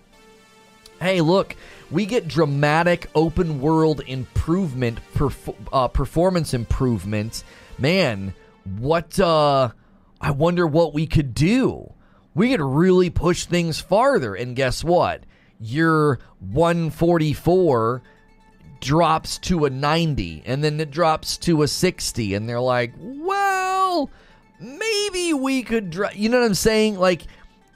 [1.00, 1.56] Hey, look,
[1.90, 7.44] we get dramatic open world improvement, perf- uh, performance improvement.
[7.78, 8.34] Man,
[8.78, 9.18] what?
[9.18, 9.70] Uh,
[10.20, 11.92] I wonder what we could do.
[12.34, 14.34] We could really push things farther.
[14.34, 15.24] And guess what?
[15.58, 18.02] Your 144
[18.80, 24.10] drops to a 90 and then it drops to a 60 and they're like, "Well,
[24.60, 26.10] maybe we could dro-.
[26.14, 26.98] you know what I'm saying?
[26.98, 27.22] Like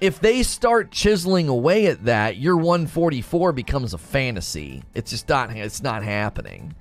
[0.00, 4.82] if they start chiseling away at that, your 144 becomes a fantasy.
[4.94, 6.74] It's just not it's not happening.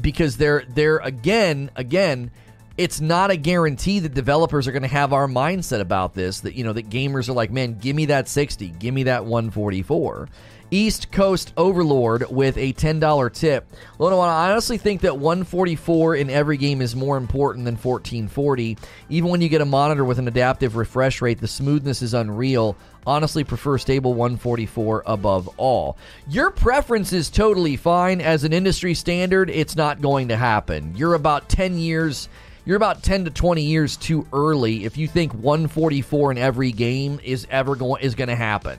[0.00, 2.30] Because they're they're again again
[2.76, 6.54] it's not a guarantee that developers are going to have our mindset about this that
[6.54, 10.28] you know that gamers are like, "Man, give me that 60, give me that 144."
[10.70, 13.66] East Coast Overlord with a $10 tip.
[13.98, 18.76] Lono, I honestly think that 144 in every game is more important than 1440.
[19.08, 22.76] Even when you get a monitor with an adaptive refresh rate, the smoothness is unreal.
[23.06, 25.96] Honestly, prefer stable 144 above all.
[26.28, 28.20] Your preference is totally fine.
[28.20, 30.94] As an industry standard, it's not going to happen.
[30.96, 32.28] You're about 10 years
[32.66, 37.18] you're about 10 to 20 years too early if you think 144 in every game
[37.24, 38.78] is ever going is going to happen.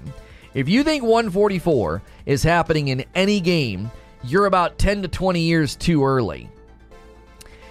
[0.53, 3.89] If you think 144 is happening in any game,
[4.23, 6.49] you're about 10 to 20 years too early.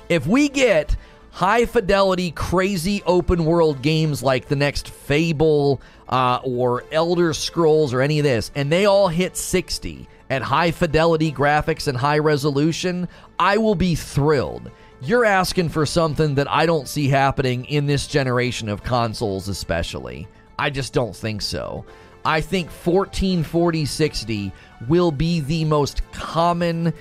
[0.09, 0.97] If we get
[1.31, 8.01] high fidelity, crazy open world games like the next Fable uh, or Elder Scrolls or
[8.01, 13.09] any of this, and they all hit 60 at high fidelity graphics and high resolution,
[13.39, 14.71] I will be thrilled.
[15.03, 20.29] You're asking for something that I don't see happening in this generation of consoles, especially.
[20.59, 21.85] I just don't think so.
[22.25, 24.53] I think 144060
[24.89, 26.93] will be the most common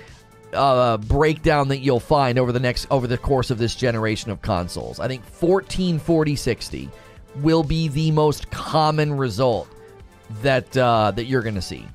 [0.52, 4.42] uh, breakdown that you'll find over the next over the course of this generation of
[4.42, 4.98] consoles.
[4.98, 6.90] I think 144060
[7.36, 9.68] will be the most common result
[10.42, 11.86] that uh, that you're going to see.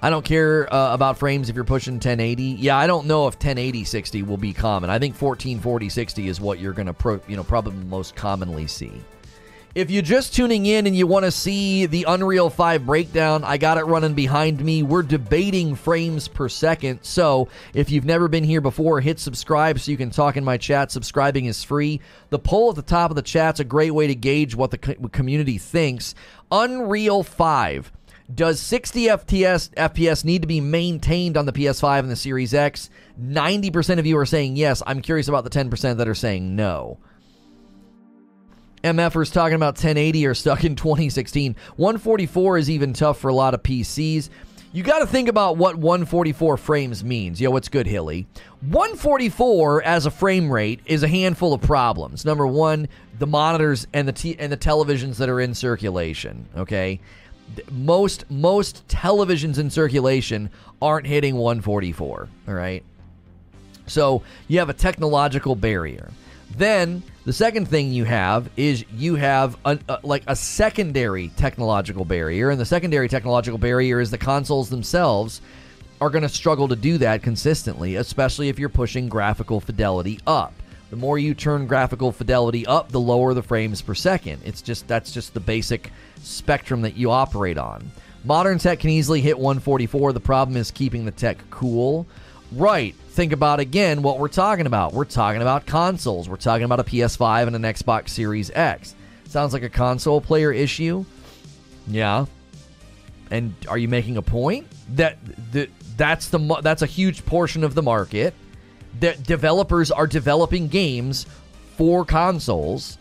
[0.00, 2.42] I don't care uh, about frames if you're pushing 1080.
[2.42, 4.90] Yeah, I don't know if 1080 60 will be common.
[4.90, 8.66] I think 1440 60 is what you're going to pro, you know probably most commonly
[8.66, 8.92] see.
[9.78, 13.58] If you're just tuning in and you want to see the Unreal 5 breakdown, I
[13.58, 14.82] got it running behind me.
[14.82, 17.04] We're debating frames per second.
[17.04, 20.56] So if you've never been here before, hit subscribe so you can talk in my
[20.56, 20.90] chat.
[20.90, 22.00] Subscribing is free.
[22.30, 24.78] The poll at the top of the chat's a great way to gauge what the
[24.78, 26.16] community thinks.
[26.50, 27.92] Unreal 5.
[28.34, 32.90] Does 60 FPS, FPS need to be maintained on the PS5 and the Series X?
[33.22, 34.82] 90% of you are saying yes.
[34.88, 36.98] I'm curious about the 10% that are saying no.
[38.84, 41.56] MFers talking about 1080 are stuck in 2016.
[41.76, 44.30] 144 is even tough for a lot of PCs.
[44.72, 47.40] You got to think about what 144 frames means.
[47.40, 48.26] Yo, what's good, Hilly?
[48.60, 52.24] 144 as a frame rate is a handful of problems.
[52.24, 52.88] Number one,
[53.18, 56.46] the monitors and the t- and the televisions that are in circulation.
[56.54, 57.00] Okay,
[57.72, 60.50] most most televisions in circulation
[60.82, 62.28] aren't hitting 144.
[62.46, 62.84] All right,
[63.86, 66.10] so you have a technological barrier.
[66.58, 72.04] Then the second thing you have is you have a, uh, like a secondary technological
[72.04, 75.40] barrier, and the secondary technological barrier is the consoles themselves
[76.00, 80.52] are going to struggle to do that consistently, especially if you're pushing graphical fidelity up.
[80.90, 84.42] The more you turn graphical fidelity up, the lower the frames per second.
[84.44, 85.92] It's just that's just the basic
[86.22, 87.88] spectrum that you operate on.
[88.24, 90.12] Modern tech can easily hit 144.
[90.12, 92.04] The problem is keeping the tech cool.
[92.50, 92.96] Right.
[93.18, 94.92] Think about again what we're talking about.
[94.92, 96.28] We're talking about consoles.
[96.28, 98.94] We're talking about a PS5 and an Xbox Series X.
[99.24, 101.04] Sounds like a console player issue.
[101.88, 102.26] Yeah.
[103.32, 105.18] And are you making a point that
[105.50, 108.34] that that's the that's a huge portion of the market
[109.00, 111.26] that developers are developing games
[111.76, 112.98] for consoles?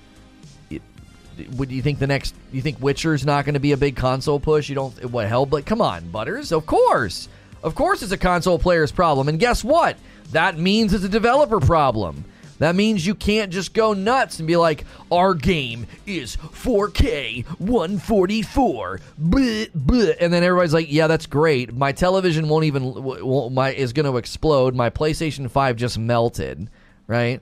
[1.58, 4.40] would you think the next you think Witcher's not going to be a big console
[4.40, 4.68] push?
[4.68, 6.52] You don't what hell but come on, Butters.
[6.52, 7.30] Of course.
[7.64, 9.28] Of course, it's a console player's problem.
[9.28, 9.98] And guess what?
[10.32, 12.26] That means it's a developer problem.
[12.60, 19.00] That means you can't just go nuts and be like, our game is 4K 144,
[19.22, 20.16] bleh, bleh.
[20.20, 21.74] and then everybody's like, yeah, that's great.
[21.76, 24.74] My television won't even won't, my is going to explode.
[24.74, 26.68] My PlayStation 5 just melted,
[27.06, 27.42] right?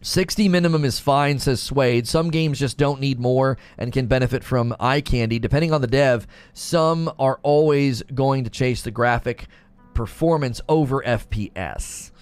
[0.00, 2.06] 60 minimum is fine, says Suede.
[2.06, 5.38] Some games just don't need more and can benefit from eye candy.
[5.38, 9.48] Depending on the dev, some are always going to chase the graphic
[9.94, 12.12] performance over FPS.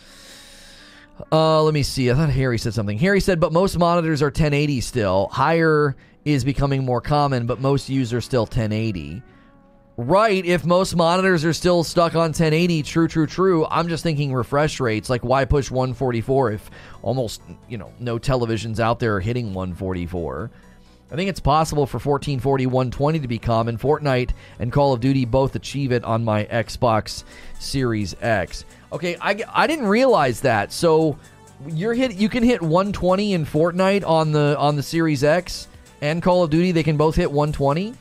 [1.31, 2.11] Uh, let me see.
[2.11, 2.99] I thought Harry said something.
[2.99, 5.29] Harry said, but most monitors are 1080 still.
[5.33, 9.23] Higher is becoming more common, but most use are still 1080
[9.97, 14.33] right if most monitors are still stuck on 1080 true true true i'm just thinking
[14.33, 15.09] refresh rates.
[15.09, 16.70] Like why push 144 if
[17.03, 20.51] almost you know no televisions out there are hitting 144
[21.11, 23.79] i think it's possible for 1440 120 to be common.
[23.79, 27.25] Fortnite and call of duty both achieve it on my xbox
[27.59, 28.66] series x.
[28.93, 30.73] Okay i, I didn't realize that.
[30.73, 31.18] So
[31.66, 35.68] you're hit you can hit 120 in fortnite on the on the series x
[36.03, 36.73] and call of duty.
[36.73, 37.95] They can both hit 120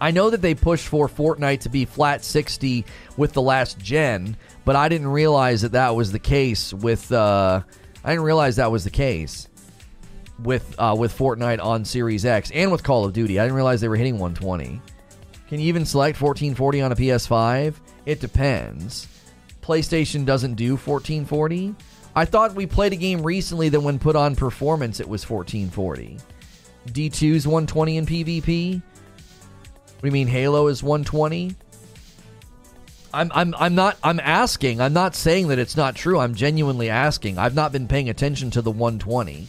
[0.00, 2.84] I know that they pushed for Fortnite to be flat 60
[3.16, 7.10] with the last gen, but I didn't realize that that was the case with.
[7.10, 7.62] Uh,
[8.04, 9.48] I didn't realize that was the case
[10.42, 13.40] with uh, with Fortnite on Series X and with Call of Duty.
[13.40, 14.80] I didn't realize they were hitting 120.
[15.48, 17.74] Can you even select 1440 on a PS5?
[18.06, 19.08] It depends.
[19.62, 21.74] PlayStation doesn't do 1440.
[22.14, 26.18] I thought we played a game recently that when put on performance it was 1440.
[26.88, 28.82] D2's 120 in PvP.
[29.98, 31.56] What do you mean Halo is 120?
[33.12, 34.80] I'm I'm I'm not I'm asking.
[34.80, 36.20] I'm not saying that it's not true.
[36.20, 37.36] I'm genuinely asking.
[37.36, 39.48] I've not been paying attention to the 120.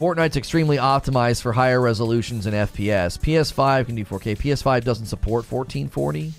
[0.00, 3.20] Fortnite's extremely optimized for higher resolutions and FPS.
[3.20, 4.36] PS5 can do 4K.
[4.36, 6.32] PS5 doesn't support 1440.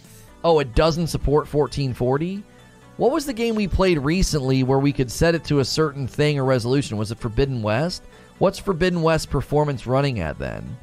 [0.43, 2.43] Oh, it doesn't support 1440?
[2.97, 6.07] What was the game we played recently where we could set it to a certain
[6.07, 6.97] thing or resolution?
[6.97, 8.03] Was it Forbidden West?
[8.39, 10.77] What's Forbidden West performance running at then?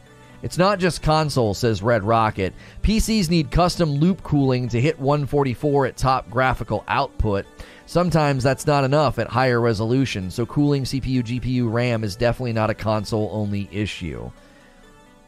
[0.44, 2.52] It's not just console, says Red Rocket.
[2.82, 7.46] PCs need custom loop cooling to hit 144 at top graphical output.
[7.86, 12.68] Sometimes that's not enough at higher resolution, so cooling CPU, GPU, RAM is definitely not
[12.68, 14.30] a console only issue.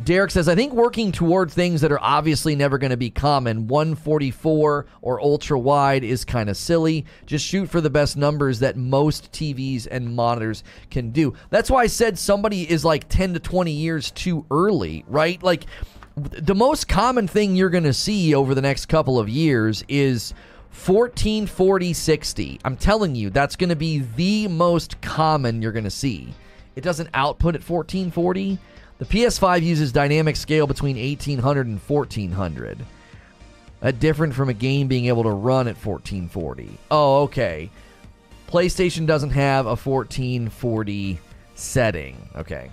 [0.04, 3.66] Derek says, I think working toward things that are obviously never going to be common,
[3.66, 7.06] 144 or ultra wide, is kind of silly.
[7.24, 11.32] Just shoot for the best numbers that most TVs and monitors can do.
[11.48, 15.42] That's why I said somebody is like 10 to 20 years too early, right?
[15.42, 15.64] Like,
[16.16, 20.32] the most common thing you're going to see over the next couple of years is
[20.70, 22.60] 1440 60.
[22.64, 26.34] I'm telling you, that's going to be the most common you're going to see.
[26.74, 28.58] It doesn't output at 1440
[28.98, 32.78] the PS5 uses dynamic scale between 1800 and 1400.
[33.82, 36.78] A different from a game being able to run at 1440.
[36.90, 37.70] Oh, okay.
[38.48, 41.20] PlayStation doesn't have a 1440
[41.54, 42.16] setting.
[42.36, 42.70] Okay.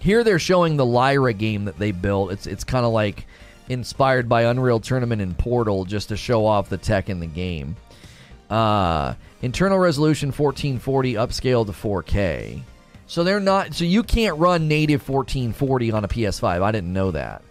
[0.00, 2.32] Here they're showing the Lyra game that they built.
[2.32, 3.26] It's it's kind of like
[3.68, 7.76] inspired by Unreal Tournament and Portal just to show off the tech in the game.
[8.50, 12.62] Uh, internal resolution 1440 upscaled to 4K.
[13.12, 13.74] So they're not.
[13.74, 16.62] So you can't run native 1440 on a PS5.
[16.62, 17.42] I didn't know that.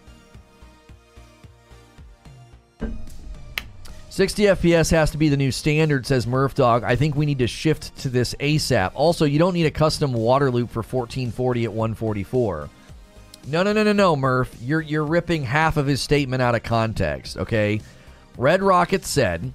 [4.10, 6.84] 60 FPS has to be the new standard, says Murph Dog.
[6.84, 8.94] I think we need to shift to this ASAP.
[8.96, 12.68] Also, you don't need a custom water loop for 1440 at 144.
[13.46, 14.52] No, no, no, no, no, Murph.
[14.64, 17.38] You're you're ripping half of his statement out of context.
[17.38, 17.82] Okay,
[18.36, 19.54] Red Rocket said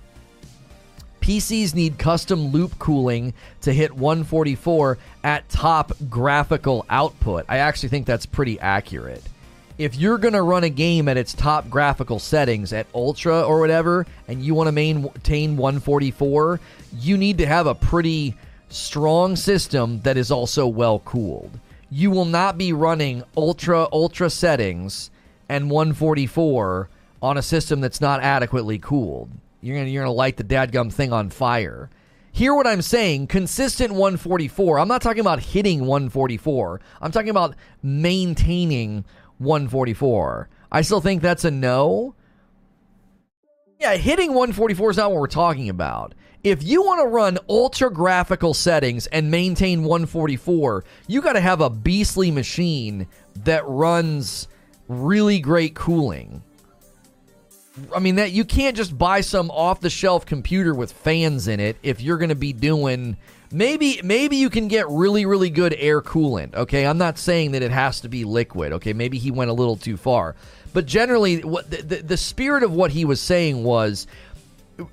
[1.26, 7.44] PCs need custom loop cooling to hit 144 at top graphical output.
[7.48, 9.24] I actually think that's pretty accurate.
[9.76, 13.58] If you're going to run a game at its top graphical settings at ultra or
[13.58, 16.60] whatever and you want to maintain 144,
[16.96, 18.36] you need to have a pretty
[18.68, 21.58] strong system that is also well cooled.
[21.90, 25.10] You will not be running ultra ultra settings
[25.48, 26.88] and 144
[27.20, 29.32] on a system that's not adequately cooled.
[29.60, 31.90] You're gonna you're gonna light the dadgum thing on fire.
[32.32, 33.28] Hear what I'm saying?
[33.28, 34.78] Consistent 144.
[34.78, 36.80] I'm not talking about hitting 144.
[37.00, 39.06] I'm talking about maintaining
[39.38, 40.48] 144.
[40.70, 42.14] I still think that's a no.
[43.80, 46.14] Yeah, hitting 144 is not what we're talking about.
[46.44, 51.60] If you want to run ultra graphical settings and maintain 144, you got to have
[51.60, 53.06] a beastly machine
[53.44, 54.46] that runs
[54.88, 56.42] really great cooling.
[57.94, 61.60] I mean that you can't just buy some off the shelf computer with fans in
[61.60, 63.16] it if you're going to be doing
[63.52, 66.86] maybe maybe you can get really really good air coolant, okay?
[66.86, 68.92] I'm not saying that it has to be liquid, okay?
[68.92, 70.34] Maybe he went a little too far.
[70.72, 74.06] But generally what the, the, the spirit of what he was saying was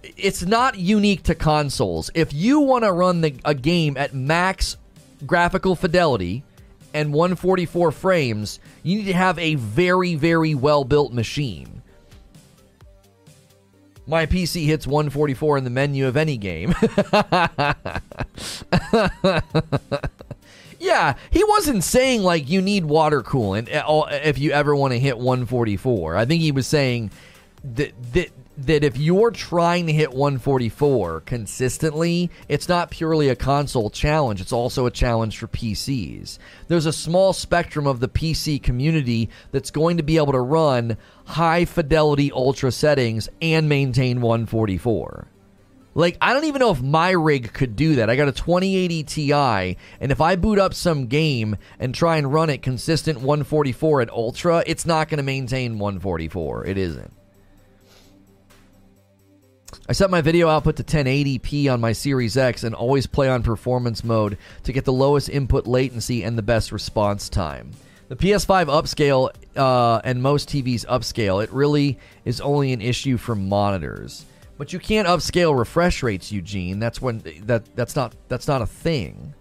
[0.04, 2.10] it's not unique to consoles.
[2.14, 4.78] If you want to run the, a game at max
[5.26, 6.44] graphical fidelity
[6.94, 11.83] and 144 frames, you need to have a very very well built machine
[14.06, 16.74] my PC hits 144 in the menu of any game.
[20.80, 23.82] yeah, he wasn't saying like you need water coolant eh,
[24.24, 26.16] if you ever want to hit 144.
[26.16, 27.12] I think he was saying
[27.64, 33.90] that, that that if you're trying to hit 144 consistently, it's not purely a console
[33.90, 36.38] challenge, it's also a challenge for PCs.
[36.68, 40.98] There's a small spectrum of the PC community that's going to be able to run
[41.26, 45.28] high fidelity ultra settings and maintain 144.
[45.96, 48.10] Like, I don't even know if my rig could do that.
[48.10, 52.34] I got a 2080 Ti, and if I boot up some game and try and
[52.34, 56.66] run it consistent 144 at ultra, it's not going to maintain 144.
[56.66, 57.14] It isn't.
[59.90, 63.44] I set my video output to 1080p on my Series X and always play on
[63.44, 67.72] performance mode to get the lowest input latency and the best response time.
[68.08, 71.44] The PS5 upscale uh, and most TVs upscale.
[71.44, 74.24] It really is only an issue for monitors.
[74.58, 76.80] But you can't upscale refresh rates, Eugene.
[76.80, 79.34] That's when that that's not that's not a thing.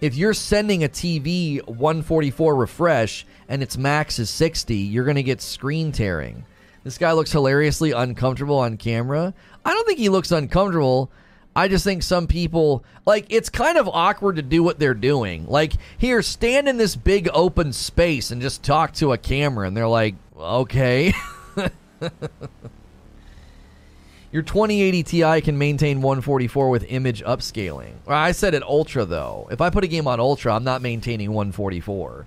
[0.00, 5.24] If you're sending a TV 144 refresh and its max is 60, you're going to
[5.24, 6.44] get screen tearing.
[6.84, 9.34] This guy looks hilariously uncomfortable on camera.
[9.68, 11.10] I don't think he looks uncomfortable.
[11.54, 15.46] I just think some people like it's kind of awkward to do what they're doing.
[15.46, 19.76] Like here, stand in this big open space and just talk to a camera, and
[19.76, 21.12] they're like, okay.
[24.32, 27.92] Your 2080 Ti can maintain 144 with image upscaling.
[28.06, 29.48] I said it ultra though.
[29.50, 32.26] If I put a game on ultra, I'm not maintaining 144.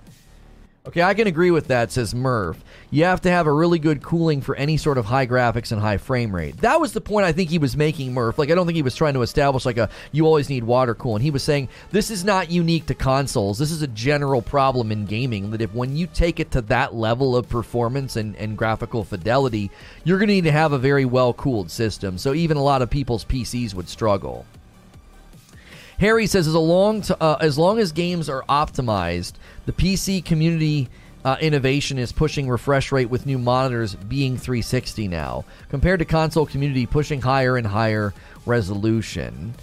[0.84, 2.62] Okay, I can agree with that, says Merv.
[2.90, 5.80] You have to have a really good cooling for any sort of high graphics and
[5.80, 6.56] high frame rate.
[6.56, 8.36] That was the point I think he was making, Murph.
[8.36, 10.96] Like, I don't think he was trying to establish, like, a you always need water
[10.96, 11.22] cooling.
[11.22, 13.60] He was saying this is not unique to consoles.
[13.60, 16.96] This is a general problem in gaming that if when you take it to that
[16.96, 19.70] level of performance and, and graphical fidelity,
[20.02, 22.18] you're going to need to have a very well cooled system.
[22.18, 24.46] So even a lot of people's PCs would struggle.
[26.02, 29.34] Harry says as long uh, as long as games are optimized,
[29.66, 30.88] the PC community
[31.24, 36.44] uh, innovation is pushing refresh rate with new monitors being 360 now, compared to console
[36.44, 38.12] community pushing higher and higher
[38.44, 39.54] resolution.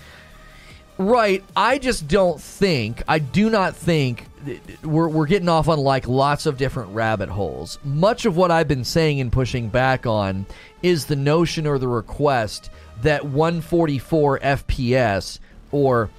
[0.97, 1.43] Right.
[1.57, 4.25] I just don't think, I do not think
[4.81, 7.79] we're, we're getting off on like lots of different rabbit holes.
[7.83, 10.45] Much of what I've been saying and pushing back on
[10.81, 12.69] is the notion or the request
[13.01, 15.39] that 144 FPS
[15.73, 16.09] or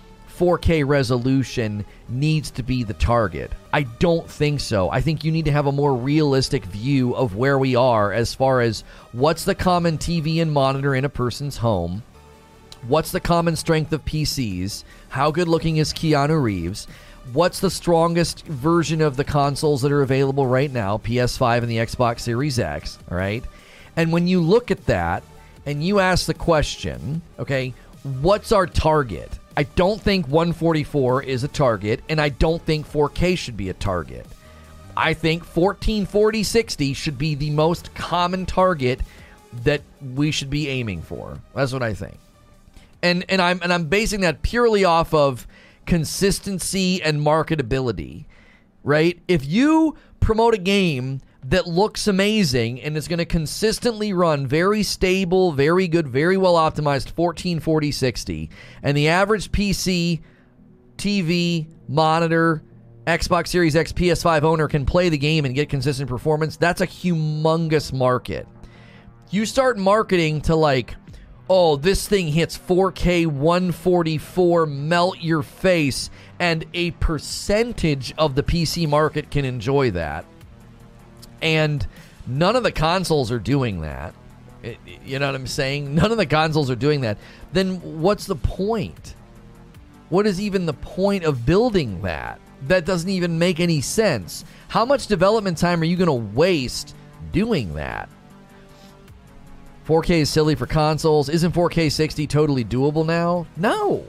[0.40, 3.52] 4K resolution needs to be the target.
[3.74, 4.88] I don't think so.
[4.88, 8.32] I think you need to have a more realistic view of where we are as
[8.32, 8.80] far as
[9.12, 12.02] what's the common TV and monitor in a person's home,
[12.88, 16.86] what's the common strength of PCs, how good looking is Keanu Reeves,
[17.34, 21.76] what's the strongest version of the consoles that are available right now, PS5 and the
[21.76, 23.44] Xbox Series X, all right?
[23.94, 25.22] And when you look at that
[25.66, 27.74] and you ask the question, okay,
[28.22, 29.38] what's our target?
[29.60, 33.74] I don't think 144 is a target, and I don't think 4K should be a
[33.74, 34.26] target.
[34.96, 39.00] I think 1440 60 should be the most common target
[39.64, 39.82] that
[40.14, 41.42] we should be aiming for.
[41.54, 42.16] That's what I think.
[43.02, 45.46] And and I'm and I'm basing that purely off of
[45.84, 48.24] consistency and marketability.
[48.82, 49.20] Right?
[49.28, 54.82] If you promote a game that looks amazing and is going to consistently run very
[54.82, 58.50] stable, very good, very well optimized 1440 60.
[58.82, 60.20] And the average PC,
[60.96, 62.62] TV, monitor,
[63.06, 66.56] Xbox Series X, PS5 owner can play the game and get consistent performance.
[66.56, 68.46] That's a humongous market.
[69.30, 70.94] You start marketing to like,
[71.48, 78.86] oh, this thing hits 4K 144, melt your face, and a percentage of the PC
[78.86, 80.26] market can enjoy that
[81.42, 81.86] and
[82.26, 84.14] none of the consoles are doing that.
[85.04, 85.94] You know what I'm saying?
[85.94, 87.18] None of the consoles are doing that.
[87.52, 89.14] Then what's the point?
[90.10, 92.40] What is even the point of building that?
[92.68, 94.44] That doesn't even make any sense.
[94.68, 96.94] How much development time are you going to waste
[97.32, 98.10] doing that?
[99.86, 101.28] 4K is silly for consoles.
[101.28, 103.46] Isn't 4K 60 totally doable now?
[103.56, 104.04] No.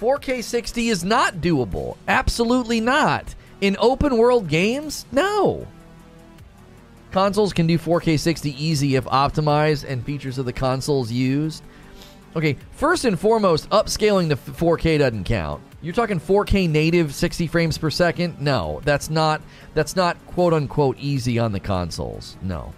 [0.00, 1.96] 4K 60 is not doable.
[2.08, 3.34] Absolutely not.
[3.60, 5.06] In open world games?
[5.12, 5.66] No.
[7.10, 11.62] Consoles can do 4K 60 easy if optimized and features of the consoles used.
[12.34, 15.62] Okay, first and foremost, upscaling to 4K doesn't count.
[15.80, 18.40] You're talking 4K native 60 frames per second?
[18.40, 19.40] No, that's not
[19.72, 22.36] that's not quote unquote easy on the consoles.
[22.42, 22.74] No.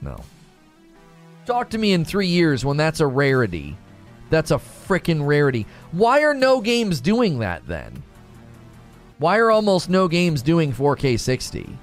[0.00, 0.16] No.
[1.44, 3.76] Talk to me in 3 years when that's a rarity.
[4.30, 5.66] That's a freaking rarity.
[5.92, 8.02] Why are no games doing that then?
[9.18, 11.78] Why are almost no games doing 4K 60?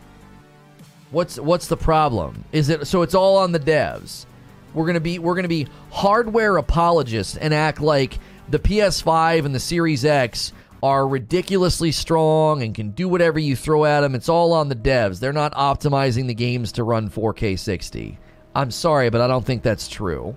[1.12, 2.45] What's what's the problem?
[2.53, 4.26] Is it so it's all on the devs?
[4.74, 8.18] We're gonna be we're gonna be hardware apologists and act like
[8.49, 13.86] the PS5 and the Series X are ridiculously strong and can do whatever you throw
[13.86, 14.16] at them.
[14.16, 15.20] It's all on the devs.
[15.20, 18.18] They're not optimizing the games to run 4K 60.
[18.55, 20.36] I'm sorry, but I don't think that's true.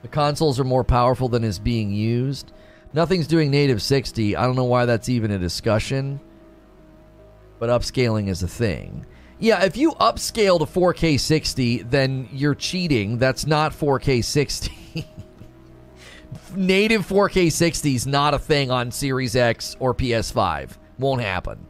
[0.00, 2.52] The consoles are more powerful than is being used.
[2.92, 4.34] Nothing's doing native 60.
[4.34, 6.20] I don't know why that's even a discussion
[7.62, 9.06] but upscaling is a thing.
[9.38, 13.18] Yeah, if you upscale to 4K 60, then you're cheating.
[13.18, 15.06] That's not 4K 60.
[16.56, 20.76] Native 4K 60 is not a thing on Series X or PS5.
[20.98, 21.64] Won't happen.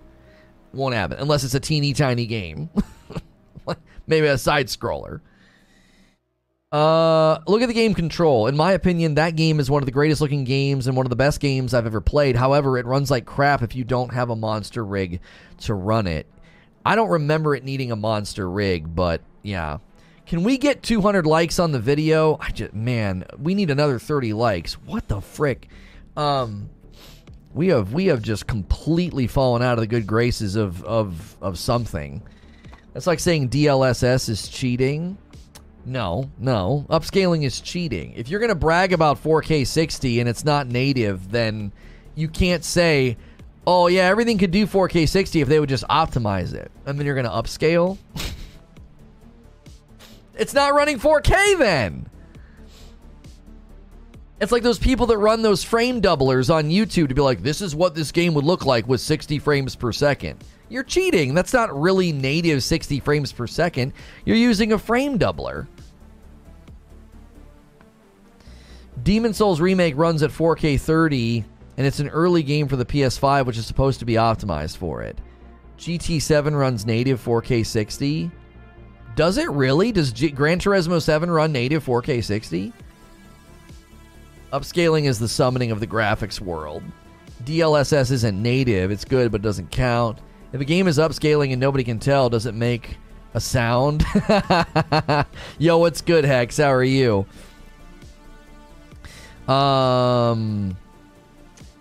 [0.72, 2.70] Won't happen unless it's a teeny tiny game.
[4.07, 5.20] Maybe a side scroller.
[6.73, 8.47] Uh, look at the game control.
[8.47, 11.11] In my opinion, that game is one of the greatest looking games and one of
[11.11, 12.35] the best games I've ever played.
[12.35, 15.20] However, it runs like crap if you don't have a monster rig
[15.61, 16.27] to run it.
[16.85, 19.79] I don't remember it needing a monster rig, but yeah.
[20.25, 22.39] Can we get 200 likes on the video?
[22.41, 24.75] I just man, we need another 30 likes.
[24.75, 25.68] What the frick?
[26.16, 26.70] Um
[27.53, 31.59] we have we have just completely fallen out of the good graces of of of
[31.59, 32.23] something.
[32.95, 35.18] That's like saying DLSS is cheating.
[35.85, 36.87] No, no.
[36.89, 38.12] Upscaling is cheating.
[38.14, 41.72] If you're going to brag about 4K 60 and it's not native, then
[42.14, 43.16] you can't say,
[43.66, 47.07] "Oh yeah, everything could do 4K 60 if they would just optimize it." And then
[47.07, 47.99] you're going to upscale?
[50.37, 52.07] it's not running 4K then.
[54.41, 57.61] It's like those people that run those frame doublers on YouTube to be like, "This
[57.61, 60.43] is what this game would look like with 60 frames per second
[60.73, 61.35] you're cheating.
[61.35, 63.93] That's not really native 60 frames per second.
[64.25, 65.66] You're using a frame doubler.
[69.03, 71.45] Demon Souls Remake runs at 4K 30,
[71.77, 75.03] and it's an early game for the PS5, which is supposed to be optimized for
[75.03, 75.18] it.
[75.79, 78.31] GT7 runs native 4K 60.
[79.14, 79.93] Does it really?
[79.93, 82.73] Does G- Gran Turismo 7 run native 4K 60?
[84.53, 86.83] Upscaling is the summoning of the graphics world.
[87.45, 90.18] DLSS isn't native, it's good, but it doesn't count.
[90.53, 92.98] If a game is upscaling and nobody can tell, does it make
[93.32, 94.05] a sound?
[95.59, 96.59] Yo, what's good, Hex?
[96.59, 97.24] How are you?
[99.48, 100.76] Um,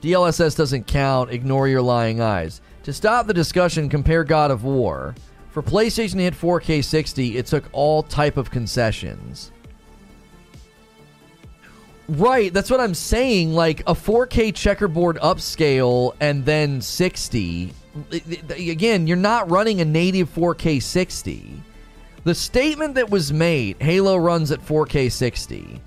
[0.02, 1.32] DLSS doesn't count.
[1.32, 2.62] Ignore your lying eyes.
[2.84, 5.16] To stop the discussion, compare God of War.
[5.50, 9.52] For PlayStation to hit 4K 60, it took all type of concessions.
[12.08, 13.54] Right, that's what I'm saying.
[13.54, 17.74] Like a 4K checkerboard upscale and then 60
[18.50, 21.64] again, you're not running a native 4K 60.
[22.24, 25.82] The statement that was made, Halo runs at 4K 60.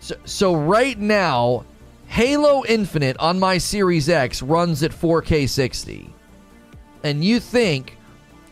[0.00, 1.64] So, so right now,
[2.06, 6.12] Halo Infinite on my Series X runs at 4K 60.
[7.04, 7.96] And you think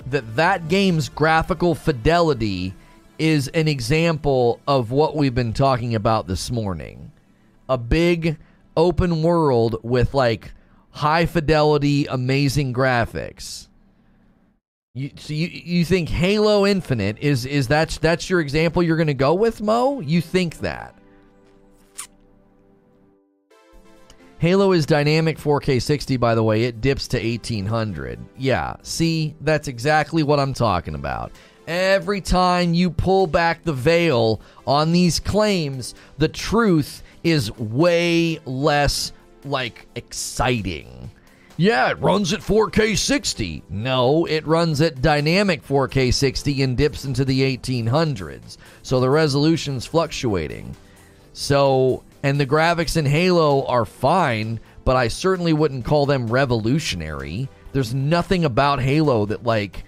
[0.06, 2.74] that that game's graphical fidelity
[3.18, 7.12] is an example of what we've been talking about this morning.
[7.68, 8.38] A big
[8.76, 10.52] open world with like
[10.90, 13.68] high fidelity, amazing graphics.
[14.92, 19.06] You, so you you think Halo Infinite is is that that's your example you're going
[19.06, 20.00] to go with, Mo?
[20.00, 20.96] You think that?
[24.38, 26.64] Halo is dynamic 4K 60 by the way.
[26.64, 28.18] It dips to 1800.
[28.36, 31.30] Yeah, see, that's exactly what I'm talking about.
[31.68, 39.12] Every time you pull back the veil on these claims, the truth is way less
[39.44, 41.10] like exciting.
[41.56, 43.64] Yeah, it runs at 4K 60.
[43.68, 48.56] No, it runs at dynamic 4K 60 and dips into the 1800s.
[48.82, 50.74] So the resolution's fluctuating.
[51.34, 57.48] So, and the graphics in Halo are fine, but I certainly wouldn't call them revolutionary.
[57.72, 59.84] There's nothing about Halo that like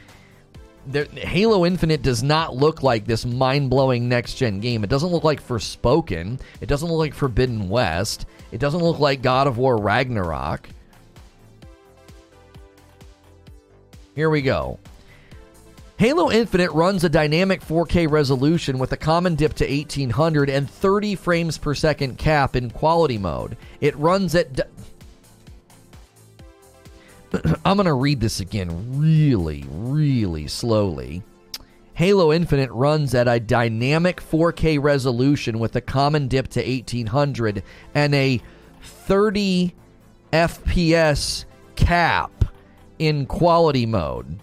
[0.87, 4.85] there, Halo Infinite does not look like this mind blowing next gen game.
[4.85, 6.41] It doesn't look like Forspoken.
[6.61, 8.27] It doesn't look like Forbidden West.
[8.53, 10.69] It doesn't look like God of War Ragnarok.
[14.15, 14.79] Here we go.
[15.97, 21.15] Halo Infinite runs a dynamic 4K resolution with a common dip to 1800 and 30
[21.15, 23.57] frames per second cap in quality mode.
[23.81, 24.53] It runs at.
[24.53, 24.63] D-
[27.65, 31.23] I'm going to read this again really, really slowly.
[31.95, 37.63] Halo Infinite runs at a dynamic 4K resolution with a common dip to 1800
[37.95, 38.41] and a
[38.83, 39.75] 30
[40.33, 41.45] FPS
[41.77, 42.45] cap
[42.99, 44.39] in quality mode.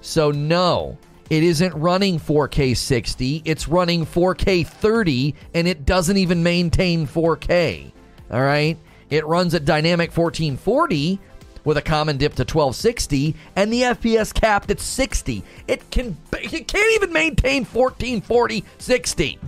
[0.00, 0.96] So, no,
[1.30, 7.90] it isn't running 4K 60, it's running 4K 30, and it doesn't even maintain 4K.
[8.30, 8.78] All right?
[9.10, 11.18] It runs at dynamic 1440
[11.64, 15.42] with a common dip to 1260 and the FPS capped at 60.
[15.66, 19.38] It can it can't even maintain 1440 60.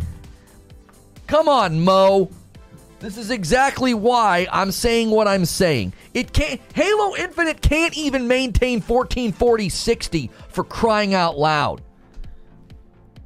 [1.27, 2.31] Come on, Mo.
[2.99, 5.93] This is exactly why I'm saying what I'm saying.
[6.15, 11.83] It can't Halo Infinite can't even maintain 1440 60 for crying out loud.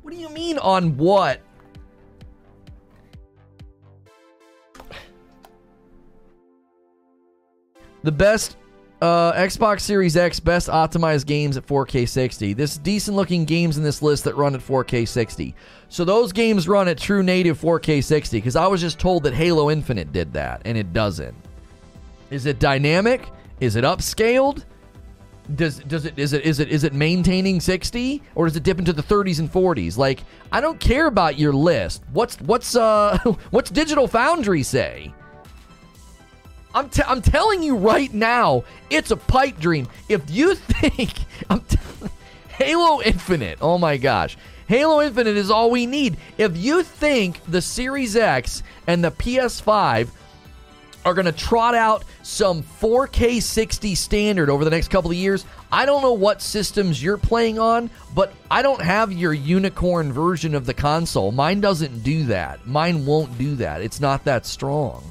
[0.02, 1.40] What do you mean on what?
[8.02, 8.56] The best
[9.00, 12.52] uh, Xbox Series X best optimized games at 4K 60.
[12.52, 15.54] This decent looking games in this list that run at 4K 60.
[15.88, 19.34] So those games run at true native 4K 60 because I was just told that
[19.34, 21.34] Halo Infinite did that and it doesn't.
[22.30, 23.28] Is it dynamic?
[23.60, 24.64] Is it upscaled?
[25.56, 28.78] does does it is it is it is it maintaining 60 or does it dip
[28.78, 29.96] into the 30s and 40s?
[29.96, 30.22] Like
[30.52, 32.02] I don't care about your list.
[32.12, 33.18] What's what's uh
[33.50, 35.12] what's Digital Foundry say?
[36.74, 39.88] I'm, t- I'm telling you right now, it's a pipe dream.
[40.08, 41.12] If you think
[41.48, 41.78] I'm t-
[42.48, 44.36] Halo Infinite, oh my gosh,
[44.68, 46.16] Halo Infinite is all we need.
[46.38, 50.10] If you think the Series X and the PS5
[51.04, 55.44] are going to trot out some 4K 60 standard over the next couple of years.
[55.72, 60.54] I don't know what systems you're playing on, but I don't have your unicorn version
[60.54, 61.32] of the console.
[61.32, 62.66] Mine doesn't do that.
[62.66, 63.80] Mine won't do that.
[63.80, 65.10] It's not that strong.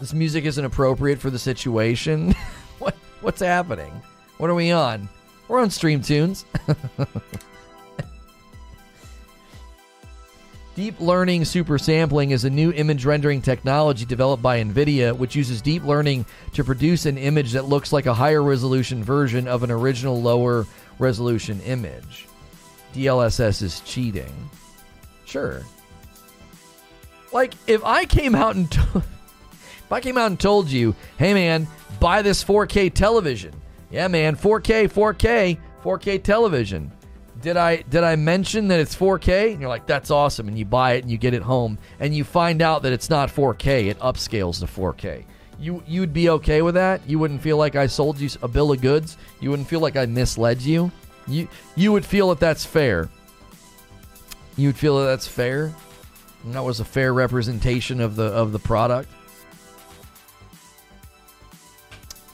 [0.00, 2.32] This music isn't appropriate for the situation.
[2.78, 4.02] what what's happening?
[4.38, 5.08] What are we on?
[5.48, 6.44] We're on Stream Tunes.
[10.76, 15.60] Deep learning super sampling is a new image rendering technology developed by NVIDIA, which uses
[15.60, 19.72] deep learning to produce an image that looks like a higher resolution version of an
[19.72, 20.68] original lower
[21.00, 22.28] resolution image.
[22.94, 24.32] DLSS is cheating.
[25.24, 25.62] Sure.
[27.32, 28.70] Like, if I came out and.
[28.70, 28.80] T-
[29.88, 31.66] if I came out and told you, hey man,
[31.98, 33.54] buy this 4K television.
[33.90, 36.92] Yeah, man, 4K, 4K, 4K television
[37.40, 39.52] did I did I mention that it's 4K?
[39.52, 42.14] And you're like, that's awesome, and you buy it and you get it home, and
[42.14, 43.86] you find out that it's not 4K.
[43.86, 45.24] It upscales to 4K.
[45.58, 47.00] You you'd be okay with that?
[47.08, 49.16] You wouldn't feel like I sold you a bill of goods.
[49.40, 50.90] You wouldn't feel like I misled you.
[51.26, 53.08] You you would feel that that's fair.
[54.56, 55.72] You would feel that that's fair.
[56.44, 59.10] And that was a fair representation of the of the product.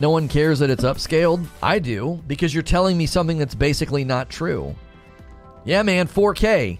[0.00, 1.46] No one cares that it's upscaled.
[1.62, 4.74] I do because you're telling me something that's basically not true.
[5.64, 6.78] Yeah, man, 4K.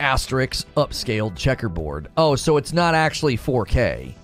[0.00, 2.08] Asterisk upscaled checkerboard.
[2.16, 4.14] Oh, so it's not actually 4K.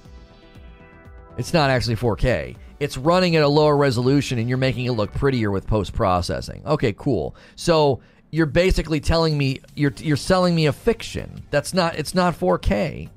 [1.39, 2.57] It's not actually 4K.
[2.81, 6.63] It's running at a lower resolution and you're making it look prettier with post processing.
[6.67, 7.35] Okay, cool.
[7.57, 8.01] So
[8.31, 11.43] you're basically telling me you're you're selling me a fiction.
[11.51, 13.09] That's not it's not 4K.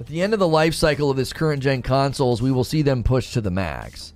[0.00, 2.80] At the end of the life cycle of this current gen consoles, we will see
[2.80, 4.14] them pushed to the max.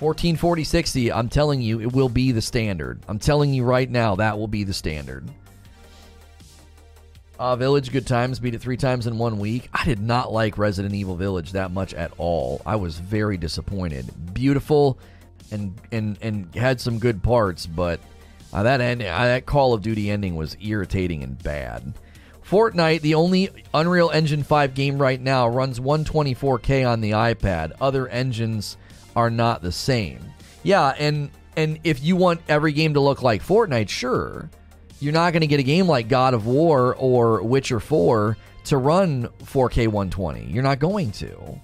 [0.00, 3.00] 1440 60, I'm telling you, it will be the standard.
[3.08, 5.26] I'm telling you right now, that will be the standard.
[7.38, 9.70] Uh, Village, good times, beat it three times in one week.
[9.72, 12.60] I did not like Resident Evil Village that much at all.
[12.66, 14.12] I was very disappointed.
[14.34, 14.98] Beautiful
[15.50, 17.98] and and and had some good parts, but
[18.52, 21.94] uh, that end, uh, that Call of Duty ending was irritating and bad.
[22.48, 27.72] Fortnite, the only Unreal Engine 5 game right now, runs 124K on the iPad.
[27.80, 28.78] Other engines
[29.14, 30.20] are not the same.
[30.62, 34.48] Yeah, and and if you want every game to look like Fortnite, sure.
[35.00, 38.76] You're not going to get a game like God of War or Witcher 4 to
[38.76, 40.44] run 4K 120.
[40.44, 41.60] You're not going to.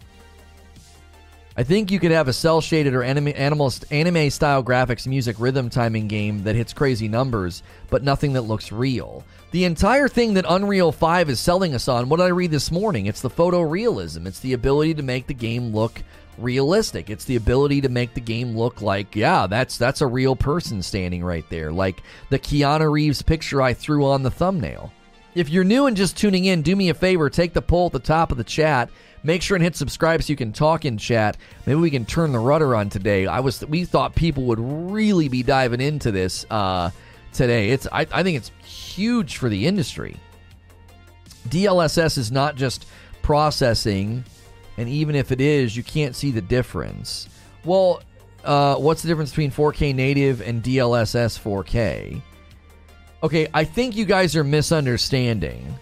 [1.56, 5.70] I think you could have a cell shaded or anime, anime style graphics, music, rhythm
[5.70, 9.24] timing game that hits crazy numbers, but nothing that looks real.
[9.54, 12.72] The entire thing that Unreal 5 is selling us on, what did I read this
[12.72, 13.06] morning?
[13.06, 14.26] It's the photorealism.
[14.26, 16.02] It's the ability to make the game look
[16.38, 17.08] realistic.
[17.08, 20.82] It's the ability to make the game look like, yeah, that's that's a real person
[20.82, 24.92] standing right there, like the Keanu Reeves picture I threw on the thumbnail.
[25.36, 27.92] If you're new and just tuning in, do me a favor, take the poll at
[27.92, 28.90] the top of the chat.
[29.22, 31.36] Make sure and hit subscribe so you can talk in chat.
[31.64, 33.28] Maybe we can turn the rudder on today.
[33.28, 36.90] I was we thought people would really be diving into this uh,
[37.34, 37.70] today.
[37.70, 38.50] It's I, I think it's
[38.94, 40.16] huge for the industry.
[41.48, 42.86] DLSS is not just
[43.22, 44.24] processing
[44.76, 47.28] and even if it is, you can't see the difference.
[47.64, 48.02] Well,
[48.44, 52.20] uh, what's the difference between 4K native and DLSS 4K?
[53.22, 55.78] Okay, I think you guys are misunderstanding.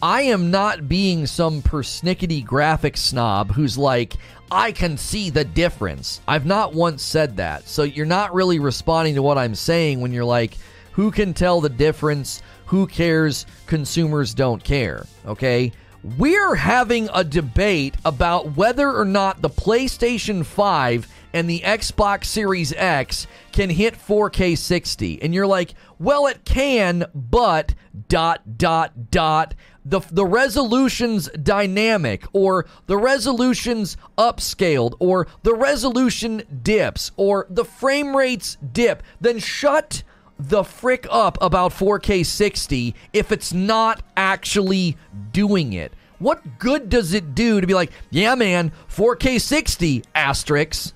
[0.00, 4.14] I am not being some persnickety graphic snob who's like,
[4.50, 6.20] I can see the difference.
[6.28, 7.66] I've not once said that.
[7.68, 10.56] So you're not really responding to what I'm saying when you're like,
[10.92, 12.42] who can tell the difference?
[12.66, 13.46] Who cares?
[13.66, 15.06] Consumers don't care.
[15.26, 15.72] Okay?
[16.18, 22.72] We're having a debate about whether or not the PlayStation 5 and the Xbox Series
[22.72, 25.20] X can hit 4K 60.
[25.20, 27.74] And you're like, well, it can, but
[28.08, 29.54] dot, dot, dot.
[29.84, 38.16] The, the resolution's dynamic, or the resolution's upscaled, or the resolution dips, or the frame
[38.16, 40.02] rates dip, then shut
[40.38, 44.96] the frick up about 4K 60 if it's not actually
[45.32, 45.92] doing it?
[46.18, 50.92] What good does it do to be like, yeah, man, 4K 60 asterisks?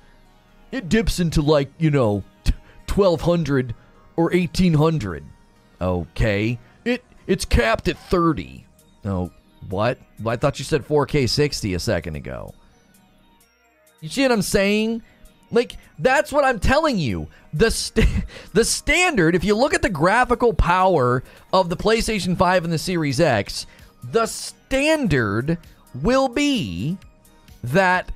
[0.72, 2.22] It dips into like, you know,
[2.88, 3.74] 1200
[4.16, 5.24] or 1800.
[5.80, 6.59] Okay.
[6.84, 8.66] It it's capped at 30.
[9.05, 9.30] Oh,
[9.68, 9.99] What?
[10.26, 12.55] I thought you said 4K 60 a second ago.
[14.01, 15.03] You see what I'm saying?
[15.51, 17.28] Like that's what I'm telling you.
[17.53, 18.09] The st-
[18.53, 21.22] the standard, if you look at the graphical power
[21.53, 23.66] of the PlayStation 5 and the Series X,
[24.03, 25.59] the standard
[25.94, 26.96] will be
[27.64, 28.11] that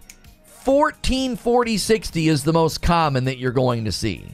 [0.65, 4.25] 144060 is the most common that you're going to see.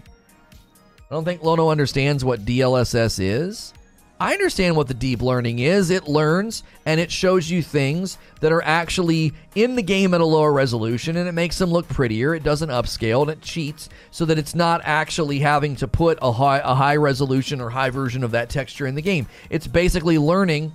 [1.11, 3.74] I don't think Lono understands what DLSS is.
[4.21, 5.89] I understand what the deep learning is.
[5.89, 10.27] It learns and it shows you things that are actually in the game at a
[10.27, 12.35] lower resolution and it makes them look prettier.
[12.35, 16.33] It doesn't upscale and it cheats so that it's not actually having to put a
[16.33, 19.27] high a high resolution or high version of that texture in the game.
[19.49, 20.73] It's basically learning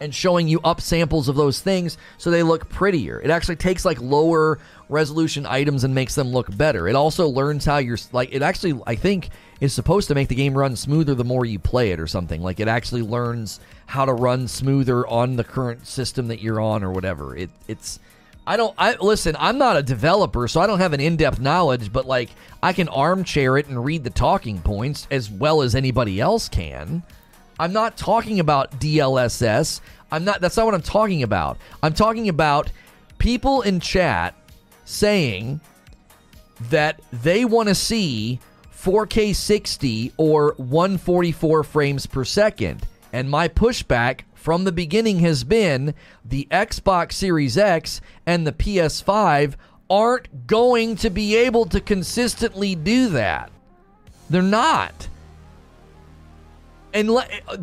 [0.00, 3.20] and showing you up samples of those things so they look prettier.
[3.20, 6.88] It actually takes like lower resolution items and makes them look better.
[6.88, 9.30] It also learns how you're like it actually I think
[9.60, 12.42] is supposed to make the game run smoother the more you play it or something.
[12.42, 16.84] Like it actually learns how to run smoother on the current system that you're on
[16.84, 17.36] or whatever.
[17.36, 17.98] It it's
[18.46, 21.92] I don't I listen, I'm not a developer, so I don't have an in-depth knowledge,
[21.92, 22.30] but like
[22.62, 27.02] I can armchair it and read the talking points as well as anybody else can.
[27.58, 29.80] I'm not talking about DLSS.
[30.10, 31.58] I'm not that's not what I'm talking about.
[31.82, 32.70] I'm talking about
[33.18, 34.34] people in chat
[34.84, 35.60] saying
[36.70, 38.40] that they want to see
[38.74, 42.86] 4K 60 or 144 frames per second.
[43.12, 45.94] And my pushback from the beginning has been
[46.24, 49.54] the Xbox Series X and the PS5
[49.90, 53.50] aren't going to be able to consistently do that.
[54.30, 55.08] They're not.
[56.92, 57.56] And uh, uh,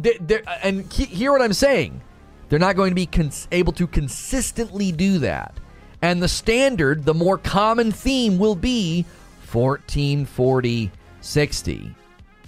[0.64, 2.02] and hear what I'm saying.
[2.50, 5.60] They're not going to be cons- able to consistently do that.
[6.02, 9.04] And the standard, the more common theme will be
[9.52, 11.96] 1440 60,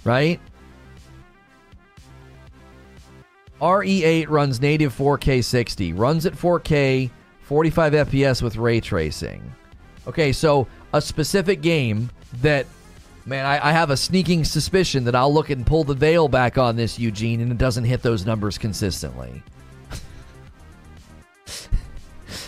[0.04, 0.40] right?
[3.60, 7.10] RE8 runs native 4K 60, runs at 4K,
[7.42, 9.52] 45 FPS with ray tracing.
[10.06, 12.08] Okay, so a specific game
[12.40, 12.66] that,
[13.26, 16.58] man, I, I, have a sneaking suspicion that I'll look and pull the veil back
[16.58, 19.42] on this, Eugene, and it doesn't hit those numbers consistently.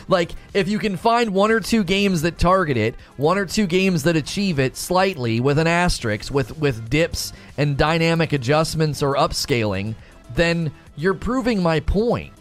[0.08, 3.68] Like, if you can find one or two games that target it, one or two
[3.68, 9.14] games that achieve it slightly with an asterisk, with, with dips and dynamic adjustments or
[9.14, 9.94] upscaling,
[10.34, 12.32] then you're proving my point.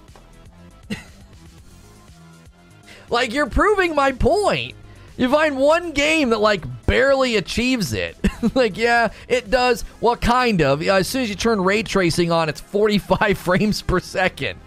[3.11, 4.73] like, you're proving my point.
[5.19, 8.15] You find one game that like barely achieves it.
[8.55, 9.83] like, yeah, it does.
[9.99, 10.81] Well, kind of.
[10.81, 14.57] As soon as you turn ray tracing on, it's 45 frames per second.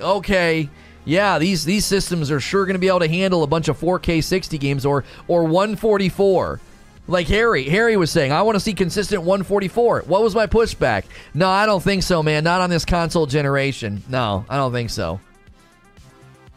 [0.00, 0.70] Okay,
[1.04, 3.78] yeah, these these systems are sure going to be able to handle a bunch of
[3.78, 6.58] 4K 60 games or or 144.
[7.06, 10.04] Like Harry, Harry was saying, I want to see consistent 144.
[10.06, 11.04] What was my pushback?
[11.34, 12.44] No, I don't think so, man.
[12.44, 14.02] Not on this console generation.
[14.08, 15.20] No, I don't think so.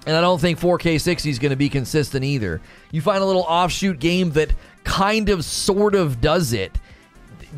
[0.05, 2.61] And I don't think 4K 60 is going to be consistent either.
[2.91, 4.51] You find a little offshoot game that
[4.83, 6.77] kind of sort of does it.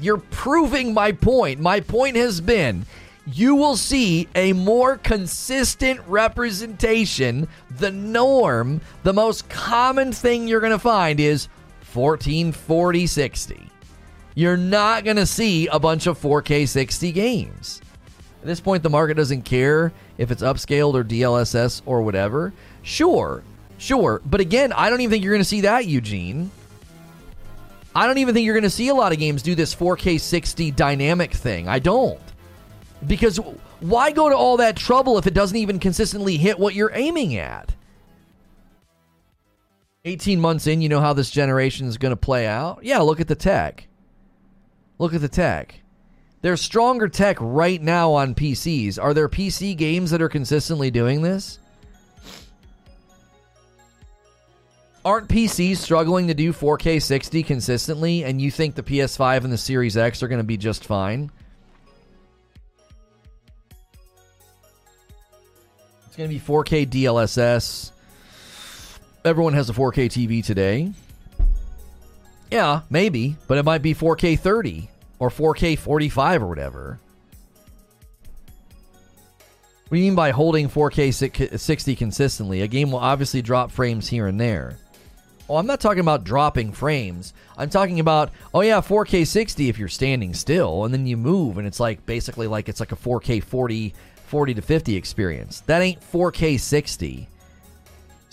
[0.01, 1.59] You're proving my point.
[1.59, 2.85] My point has been
[3.25, 7.47] you will see a more consistent representation.
[7.77, 11.47] The norm, the most common thing you're going to find is
[11.93, 13.69] 1440 60.
[14.35, 17.81] You're not going to see a bunch of 4K 60 games.
[18.41, 22.53] At this point, the market doesn't care if it's upscaled or DLSS or whatever.
[22.81, 23.43] Sure,
[23.77, 24.21] sure.
[24.25, 26.51] But again, I don't even think you're going to see that, Eugene.
[27.95, 30.19] I don't even think you're going to see a lot of games do this 4K
[30.19, 31.67] 60 dynamic thing.
[31.67, 32.19] I don't.
[33.05, 33.37] Because
[33.79, 37.35] why go to all that trouble if it doesn't even consistently hit what you're aiming
[37.35, 37.75] at?
[40.05, 42.83] 18 months in, you know how this generation is going to play out?
[42.83, 43.87] Yeah, look at the tech.
[44.99, 45.75] Look at the tech.
[46.43, 49.01] There's stronger tech right now on PCs.
[49.01, 51.57] Are there PC games that are consistently doing this?
[55.05, 59.57] Aren't PCs struggling to do 4K 60 consistently, and you think the PS5 and the
[59.57, 61.31] Series X are going to be just fine?
[66.07, 67.91] It's going to be 4K DLSS.
[69.23, 70.91] Everyone has a 4K TV today.
[72.51, 74.89] Yeah, maybe, but it might be 4K 30
[75.19, 76.99] or 4K 45 or whatever.
[79.87, 82.61] What do you mean by holding 4K 60 consistently?
[82.61, 84.77] A game will obviously drop frames here and there.
[85.49, 87.33] Oh, I'm not talking about dropping frames.
[87.57, 91.57] I'm talking about, oh yeah, 4K 60 if you're standing still and then you move
[91.57, 93.93] and it's like basically like it's like a 4K 40
[94.25, 95.59] 40 to 50 experience.
[95.67, 97.29] That ain't 4K 60.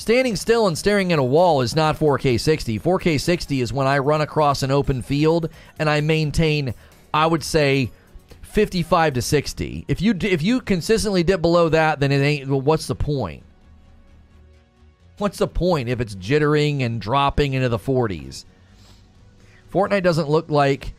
[0.01, 2.79] Standing still and staring at a wall is not 4K 60.
[2.79, 6.73] 4K 60 is when I run across an open field and I maintain,
[7.13, 7.91] I would say,
[8.41, 9.85] 55 to 60.
[9.89, 12.49] If you if you consistently dip below that, then it ain't.
[12.49, 13.43] Well, what's the point?
[15.19, 18.47] What's the point if it's jittering and dropping into the 40s?
[19.71, 20.95] Fortnite doesn't look like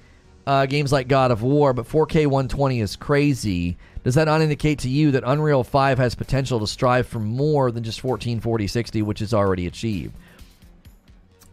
[0.46, 3.78] uh, games like God of War, but 4K 120 is crazy.
[4.04, 7.72] Does that not indicate to you that Unreal 5 has potential to strive for more
[7.72, 10.14] than just 1440 60, which is already achieved?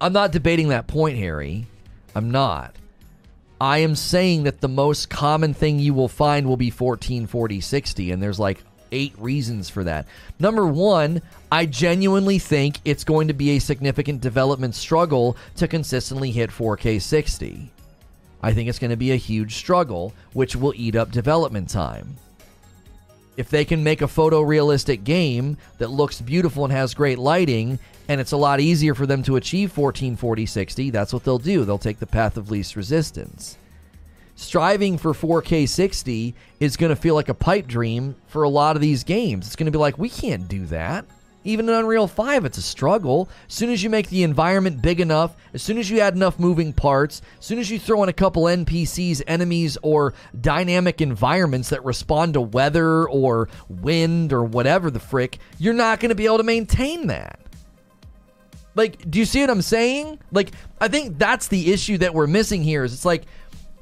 [0.01, 1.67] I'm not debating that point, Harry.
[2.15, 2.75] I'm not.
[3.61, 8.13] I am saying that the most common thing you will find will be 1440 60,
[8.13, 10.07] and there's like eight reasons for that.
[10.39, 11.21] Number one,
[11.51, 17.03] I genuinely think it's going to be a significant development struggle to consistently hit 4K
[17.03, 17.71] 60.
[18.41, 22.17] I think it's going to be a huge struggle, which will eat up development time.
[23.39, 27.79] If they can make a photorealistic game that looks beautiful and has great lighting,
[28.09, 31.65] and it's a lot easier for them to achieve 1440 60, that's what they'll do.
[31.65, 33.57] They'll take the path of least resistance.
[34.35, 38.75] Striving for 4K 60 is going to feel like a pipe dream for a lot
[38.75, 39.47] of these games.
[39.47, 41.05] It's going to be like, we can't do that.
[41.49, 43.27] Even in Unreal 5, it's a struggle.
[43.49, 46.39] As soon as you make the environment big enough, as soon as you add enough
[46.39, 51.71] moving parts, as soon as you throw in a couple NPCs, enemies, or dynamic environments
[51.71, 56.27] that respond to weather or wind or whatever the frick, you're not going to be
[56.27, 57.41] able to maintain that.
[58.75, 60.19] Like, do you see what I'm saying?
[60.31, 62.85] Like, I think that's the issue that we're missing here.
[62.85, 63.25] Is it's like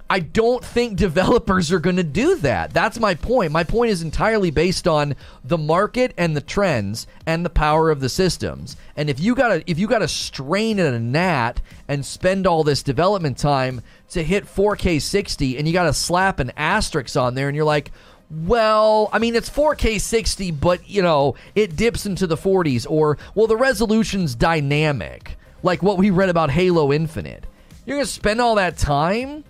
[0.09, 2.73] I don't think developers are going to do that.
[2.73, 3.51] That's my point.
[3.51, 7.99] My point is entirely based on the market and the trends and the power of
[7.99, 8.77] the systems.
[8.97, 12.47] And if you got to if you got to strain at a gnat and spend
[12.47, 17.17] all this development time to hit 4K 60 and you got to slap an asterisk
[17.17, 17.91] on there and you're like,
[18.31, 22.87] well, I mean, it's 4K 60, but, you know, it dips into the 40s.
[22.89, 27.45] Or, well, the resolution's dynamic, like what we read about Halo Infinite.
[27.85, 29.45] You're going to spend all that time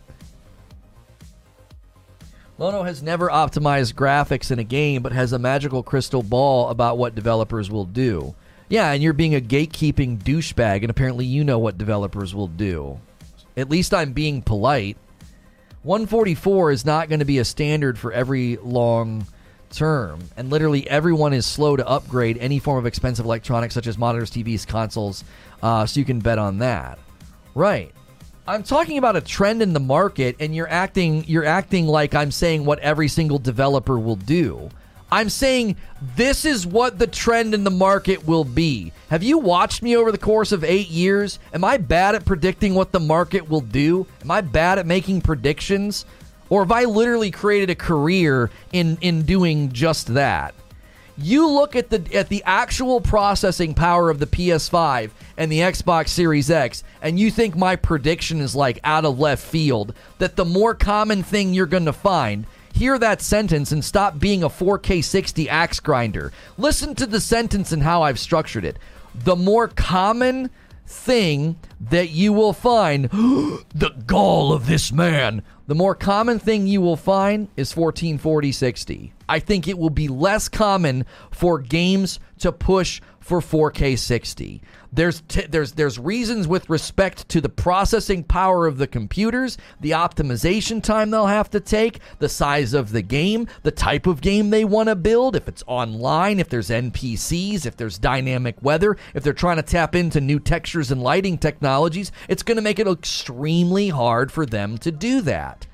[2.59, 6.97] Lono has never optimized graphics in a game, but has a magical crystal ball about
[6.97, 8.35] what developers will do.
[8.69, 12.99] Yeah, and you're being a gatekeeping douchebag, and apparently you know what developers will do.
[13.57, 14.97] At least I'm being polite.
[15.83, 19.27] 144 is not going to be a standard for every long
[19.71, 23.99] term, and literally everyone is slow to upgrade any form of expensive electronics such as
[23.99, 25.25] monitors, TVs, consoles,
[25.63, 26.99] uh, so you can bet on that.
[27.55, 27.93] Right.
[28.49, 32.31] I'm talking about a trend in the market, and you're acting you're acting like I'm
[32.31, 34.71] saying what every single developer will do.
[35.11, 35.77] I'm saying
[36.15, 38.93] this is what the trend in the market will be.
[39.11, 41.41] Have you watched me over the course of eight years?
[41.53, 44.07] Am I bad at predicting what the market will do?
[44.23, 46.05] Am I bad at making predictions?
[46.49, 50.55] Or have I literally created a career in, in doing just that?
[51.19, 56.09] You look at the at the actual processing power of the PS5 and the Xbox
[56.09, 60.45] Series X, and you think my prediction is like out of left field, that the
[60.45, 65.03] more common thing you're going to find, hear that sentence and stop being a 4K
[65.03, 66.33] 60 axe grinder.
[66.59, 68.79] Listen to the sentence and how I've structured it.
[69.15, 70.51] The more common
[70.87, 73.05] thing that you will find,
[73.75, 79.13] the gall of this man, the more common thing you will find is 1440 60.
[79.29, 84.63] I think it will be less common for games to push for 4K 60.
[84.97, 89.91] There's t- there's there's reasons with respect to the processing power of the computers, the
[89.91, 94.49] optimization time they'll have to take, the size of the game, the type of game
[94.49, 99.23] they want to build, if it's online, if there's NPCs, if there's dynamic weather, if
[99.23, 102.89] they're trying to tap into new textures and lighting technologies, it's going to make it
[102.89, 105.67] extremely hard for them to do that.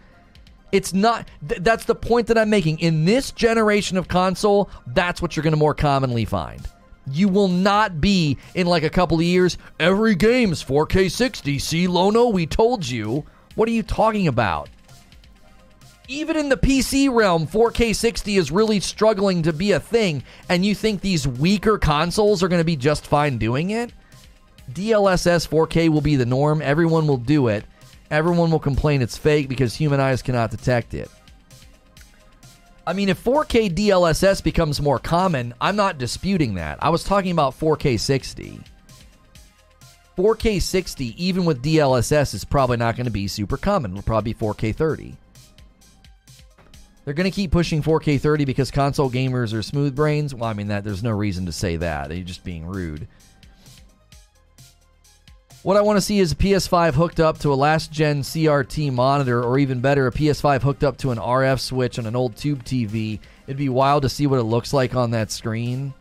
[0.72, 2.80] It's not th- that's the point that I'm making.
[2.80, 6.66] In this generation of console, that's what you're going to more commonly find.
[7.06, 9.58] You will not be in like a couple of years.
[9.80, 11.58] Every game's 4K 60.
[11.58, 13.24] See, Lono, we told you.
[13.54, 14.70] What are you talking about?
[16.08, 20.64] Even in the PC realm, 4K 60 is really struggling to be a thing, and
[20.64, 23.92] you think these weaker consoles are going to be just fine doing it?
[24.72, 26.62] DLSS 4K will be the norm.
[26.62, 27.64] Everyone will do it.
[28.10, 31.10] Everyone will complain it's fake because human eyes cannot detect it.
[32.86, 36.82] I mean, if 4K DLSS becomes more common, I'm not disputing that.
[36.82, 38.58] I was talking about 4K 60.
[40.16, 43.92] 4K 60, even with DLSS, is probably not going to be super common.
[43.92, 45.16] It'll probably be 4K 30.
[47.04, 50.34] They're going to keep pushing 4K 30 because console gamers are smooth brains.
[50.34, 52.08] Well, I mean that there's no reason to say that.
[52.08, 53.08] They're just being rude.
[55.62, 58.92] What I want to see is a PS5 hooked up to a last gen CRT
[58.92, 62.34] monitor, or even better, a PS5 hooked up to an RF switch on an old
[62.34, 63.20] tube TV.
[63.46, 65.94] It'd be wild to see what it looks like on that screen.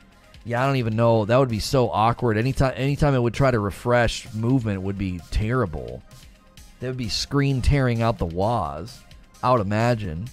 [0.45, 1.25] Yeah, I don't even know.
[1.25, 2.39] That would be so awkward.
[2.39, 6.01] Anytime, anytime it would try to refresh movement, would be terrible.
[6.79, 8.99] That would be screen tearing out the waz.
[9.43, 10.27] I would imagine.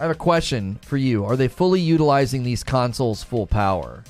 [0.00, 1.26] I have a question for you.
[1.26, 4.02] Are they fully utilizing these consoles full power?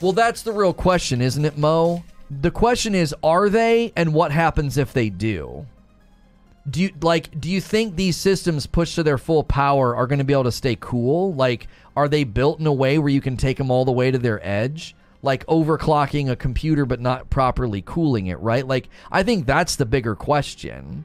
[0.00, 2.04] Well, that's the real question, isn't it, Mo?
[2.30, 5.66] The question is, are they and what happens if they do?
[6.68, 10.18] Do you like do you think these systems pushed to their full power are going
[10.18, 11.32] to be able to stay cool?
[11.32, 14.10] Like are they built in a way where you can take them all the way
[14.10, 14.94] to their edge?
[15.22, 18.66] Like overclocking a computer but not properly cooling it, right?
[18.66, 21.04] Like I think that's the bigger question.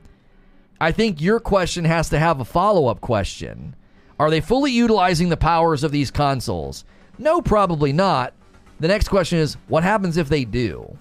[0.81, 3.75] I think your question has to have a follow-up question.
[4.19, 6.83] Are they fully utilizing the powers of these consoles?
[7.17, 8.33] No, probably not.
[8.79, 10.97] The next question is what happens if they do?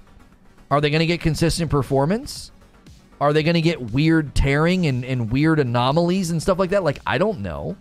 [0.71, 2.51] Are they going to get consistent performance?
[3.21, 6.83] Are they going to get weird tearing and, and weird anomalies and stuff like that?
[6.83, 7.77] Like, I don't know.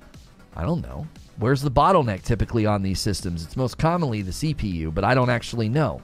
[0.56, 1.08] I don't know.
[1.38, 3.44] Where's the bottleneck typically on these systems?
[3.44, 6.02] It's most commonly the CPU, but I don't actually know.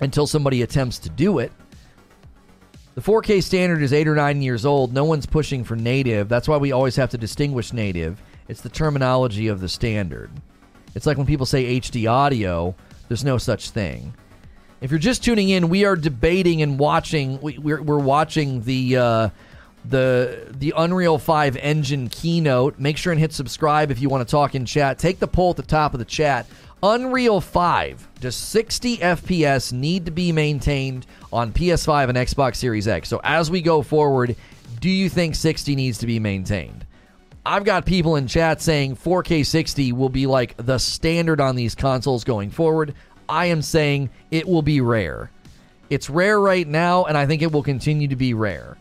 [0.00, 1.52] Until somebody attempts to do it.
[2.94, 4.94] The 4K standard is eight or nine years old.
[4.94, 6.28] No one's pushing for native.
[6.28, 8.22] That's why we always have to distinguish native.
[8.48, 10.30] It's the terminology of the standard.
[10.94, 12.74] It's like when people say HD audio,
[13.08, 14.14] there's no such thing.
[14.80, 17.40] If you're just tuning in, we are debating and watching.
[17.40, 19.28] We, are we're watching the uh,
[19.84, 22.78] the the Unreal 5 engine keynote.
[22.78, 24.98] Make sure and hit subscribe if you want to talk in chat.
[24.98, 26.46] Take the poll at the top of the chat.
[26.82, 33.08] Unreal 5 does 60 FPS need to be maintained on PS5 and Xbox Series X?
[33.08, 34.36] So as we go forward,
[34.80, 36.84] do you think 60 needs to be maintained?
[37.46, 41.74] I've got people in chat saying 4K 60 will be like the standard on these
[41.74, 42.94] consoles going forward.
[43.28, 45.30] I am saying it will be rare.
[45.90, 48.78] It's rare right now, and I think it will continue to be rare.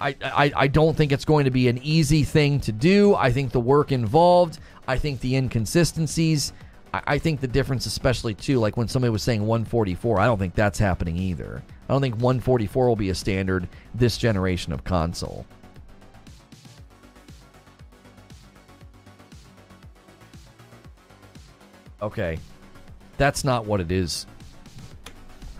[0.00, 3.14] I, I, I don't think it's going to be an easy thing to do.
[3.14, 6.52] I think the work involved, I think the inconsistencies,
[6.92, 10.38] I, I think the difference, especially too, like when somebody was saying 144, I don't
[10.38, 11.62] think that's happening either.
[11.88, 15.46] I don't think 144 will be a standard this generation of console.
[22.02, 22.38] Okay.
[23.16, 24.26] That's not what it is.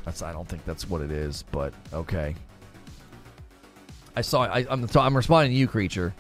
[0.05, 2.34] That's I don't think that's what it is, but okay.
[4.16, 4.43] I saw.
[4.43, 6.14] I, I'm, I'm responding to you, creature.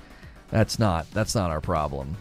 [0.50, 1.10] That's not.
[1.12, 2.16] That's not our problem.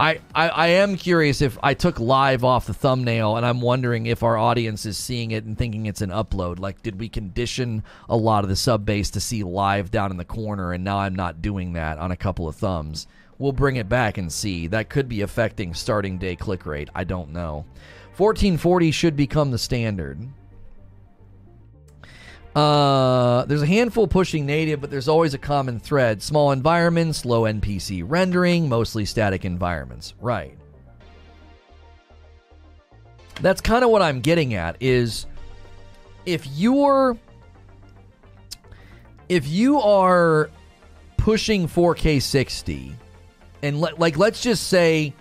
[0.00, 4.06] I, I, I am curious if I took live off the thumbnail, and I'm wondering
[4.06, 6.58] if our audience is seeing it and thinking it's an upload.
[6.58, 10.16] Like, did we condition a lot of the sub base to see live down in
[10.16, 13.06] the corner, and now I'm not doing that on a couple of thumbs?
[13.42, 14.68] We'll bring it back and see.
[14.68, 16.88] That could be affecting starting day click rate.
[16.94, 17.64] I don't know.
[18.16, 20.20] 1440 should become the standard.
[22.54, 26.22] Uh, there's a handful pushing native, but there's always a common thread.
[26.22, 30.14] Small environments, low NPC rendering, mostly static environments.
[30.20, 30.56] Right.
[33.40, 35.26] That's kind of what I'm getting at is
[36.26, 37.18] if you're
[39.28, 40.48] if you are
[41.16, 42.98] pushing 4K 60
[43.62, 45.12] and like let's just say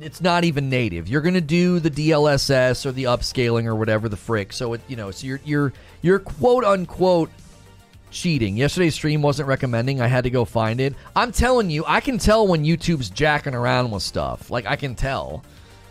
[0.00, 1.08] it's not even native.
[1.08, 4.52] You're going to do the DLSS or the upscaling or whatever the frick.
[4.52, 7.30] So it, you know, so you're you're you're quote unquote
[8.10, 8.56] cheating.
[8.56, 10.00] Yesterday's stream wasn't recommending.
[10.00, 10.94] I had to go find it.
[11.14, 14.50] I'm telling you, I can tell when YouTube's jacking around with stuff.
[14.50, 15.44] Like I can tell.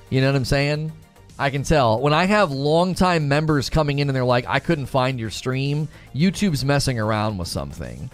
[0.09, 0.91] You know what I'm saying?
[1.39, 1.99] I can tell.
[1.99, 5.87] When I have longtime members coming in and they're like, I couldn't find your stream,
[6.13, 8.09] YouTube's messing around with something.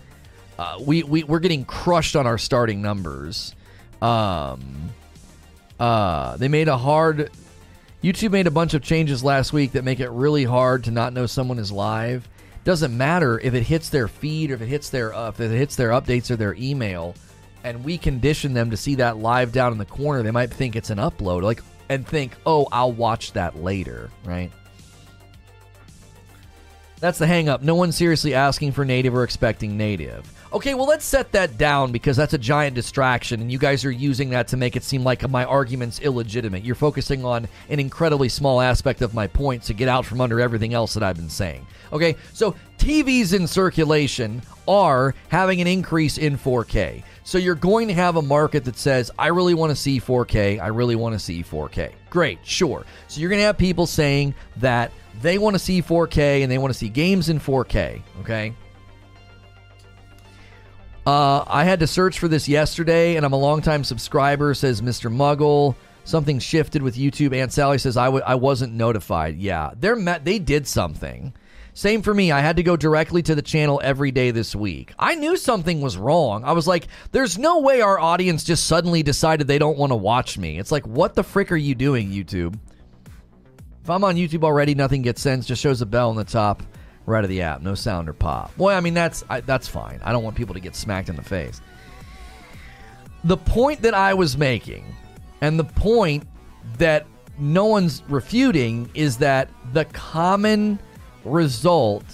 [0.59, 3.55] Uh, we, we, we're getting crushed on our starting numbers.
[4.01, 4.89] Um,
[5.79, 7.31] uh, they made a hard.
[8.03, 11.13] YouTube made a bunch of changes last week that make it really hard to not
[11.13, 12.27] know someone is live.
[12.65, 15.49] Doesn't matter if it hits their feed or if it hits their uh, if it
[15.49, 17.15] hits their updates or their email,
[17.63, 20.23] and we condition them to see that live down in the corner.
[20.23, 24.51] They might think it's an upload, like and think, oh, I'll watch that later, right?
[26.99, 27.61] That's the hang up.
[27.61, 30.29] No one's seriously asking for native or expecting native.
[30.51, 33.91] Okay, well, let's set that down because that's a giant distraction, and you guys are
[33.91, 36.63] using that to make it seem like my argument's illegitimate.
[36.63, 40.41] You're focusing on an incredibly small aspect of my point to get out from under
[40.41, 41.67] everything else that I've been saying.
[41.93, 47.03] Okay, so TVs in circulation are having an increase in 4K.
[47.23, 50.59] So you're going to have a market that says, I really want to see 4K,
[50.59, 51.91] I really want to see 4K.
[52.09, 52.87] Great, sure.
[53.07, 54.91] So you're going to have people saying that
[55.21, 58.53] they want to see 4K and they want to see games in 4K, okay?
[61.05, 65.11] Uh, I had to search for this yesterday, and I'm a longtime subscriber, says Mr.
[65.11, 65.75] Muggle.
[66.03, 67.35] Something shifted with YouTube.
[67.35, 69.37] Aunt Sally says I w- I wasn't notified.
[69.37, 70.25] Yeah, they're met.
[70.25, 71.33] They did something.
[71.73, 72.31] Same for me.
[72.31, 74.93] I had to go directly to the channel every day this week.
[74.99, 76.43] I knew something was wrong.
[76.43, 79.95] I was like, there's no way our audience just suddenly decided they don't want to
[79.95, 80.59] watch me.
[80.59, 82.59] It's like, what the frick are you doing, YouTube?
[83.83, 85.45] If I'm on YouTube already, nothing gets sent.
[85.45, 86.63] Just shows a bell on the top.
[87.05, 87.61] right of the app.
[87.61, 88.55] No sound or pop.
[88.55, 89.99] Boy, I mean that's I, that's fine.
[90.03, 91.59] I don't want people to get smacked in the face.
[93.23, 94.85] The point that I was making,
[95.41, 96.23] and the point
[96.77, 97.05] that
[97.37, 100.79] no one's refuting, is that the common
[101.25, 102.05] result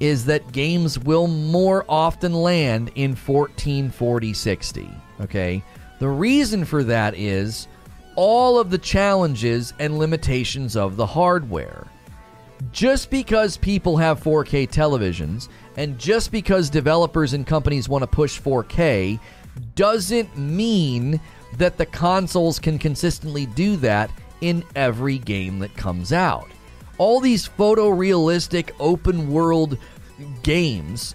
[0.00, 4.90] is that games will more often land in 1440 60.
[5.20, 5.64] Okay?
[5.98, 7.68] The reason for that is
[8.16, 11.86] all of the challenges and limitations of the hardware.
[12.70, 18.40] Just because people have 4K televisions and just because developers and companies want to push
[18.40, 19.18] 4K
[19.74, 21.20] doesn't mean
[21.58, 24.10] that the consoles can consistently do that
[24.40, 26.48] in every game that comes out.
[26.98, 29.76] All these photorealistic open world
[30.42, 31.14] games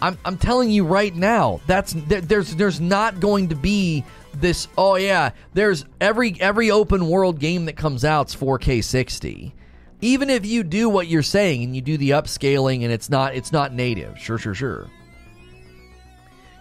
[0.00, 4.04] I'm, I'm telling you right now, that's there's there's not going to be
[4.40, 4.68] this.
[4.76, 9.54] Oh yeah, there's every every open world game that comes out's 4K 60.
[10.00, 13.34] Even if you do what you're saying and you do the upscaling and it's not
[13.34, 14.18] it's not native.
[14.18, 14.88] Sure, sure, sure.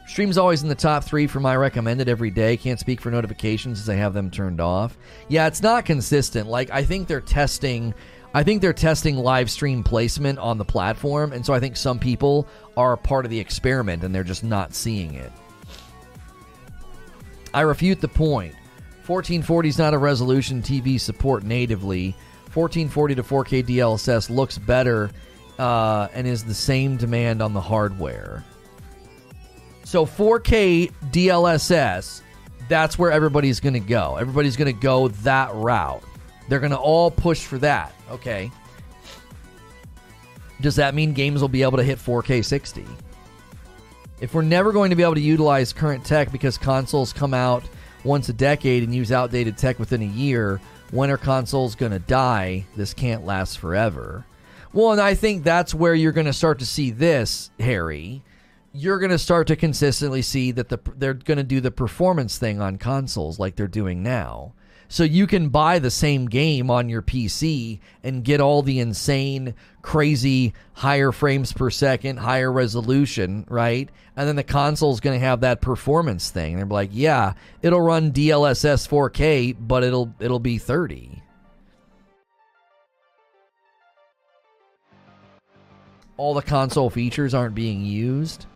[0.07, 2.55] Stream's always in the top three for my recommended every day.
[2.55, 4.97] Can't speak for notifications as I have them turned off.
[5.27, 6.47] Yeah, it's not consistent.
[6.47, 7.93] Like I think they're testing
[8.33, 11.97] I think they're testing live stream placement on the platform, and so I think some
[11.97, 15.31] people are part of the experiment and they're just not seeing it.
[17.53, 18.53] I refute the point.
[19.06, 22.15] 1440 is not a resolution TV support natively.
[22.53, 25.11] 1440 to 4K DLSS looks better
[25.60, 28.44] uh, and is the same demand on the hardware.
[29.84, 32.22] So 4K DLSS,
[32.68, 34.18] that's where everybody's going to go.
[34.18, 36.03] Everybody's going to go that route.
[36.49, 37.94] They're going to all push for that.
[38.11, 38.52] Okay.
[40.60, 42.86] Does that mean games will be able to hit 4K 60?
[44.19, 47.64] If we're never going to be able to utilize current tech because consoles come out
[48.03, 51.99] once a decade and use outdated tech within a year, when are consoles going to
[51.99, 52.65] die?
[52.76, 54.26] This can't last forever.
[54.73, 58.23] Well, and I think that's where you're going to start to see this, Harry.
[58.73, 62.39] You're going to start to consistently see that the, they're going to do the performance
[62.39, 64.53] thing on consoles like they're doing now.
[64.89, 69.53] So you can buy the same game on your PC and get all the insane,
[69.81, 73.89] crazy, higher frames per second, higher resolution, right?
[74.15, 76.55] And then the console's going to have that performance thing.
[76.55, 81.22] They're like, yeah, it'll run DLSS 4K, but it'll it'll be 30.
[86.15, 88.47] All the console features aren't being used.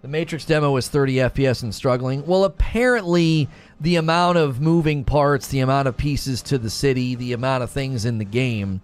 [0.00, 2.24] The Matrix demo is 30 FPS and struggling.
[2.24, 3.48] Well, apparently
[3.80, 7.70] the amount of moving parts, the amount of pieces to the city, the amount of
[7.70, 8.80] things in the game,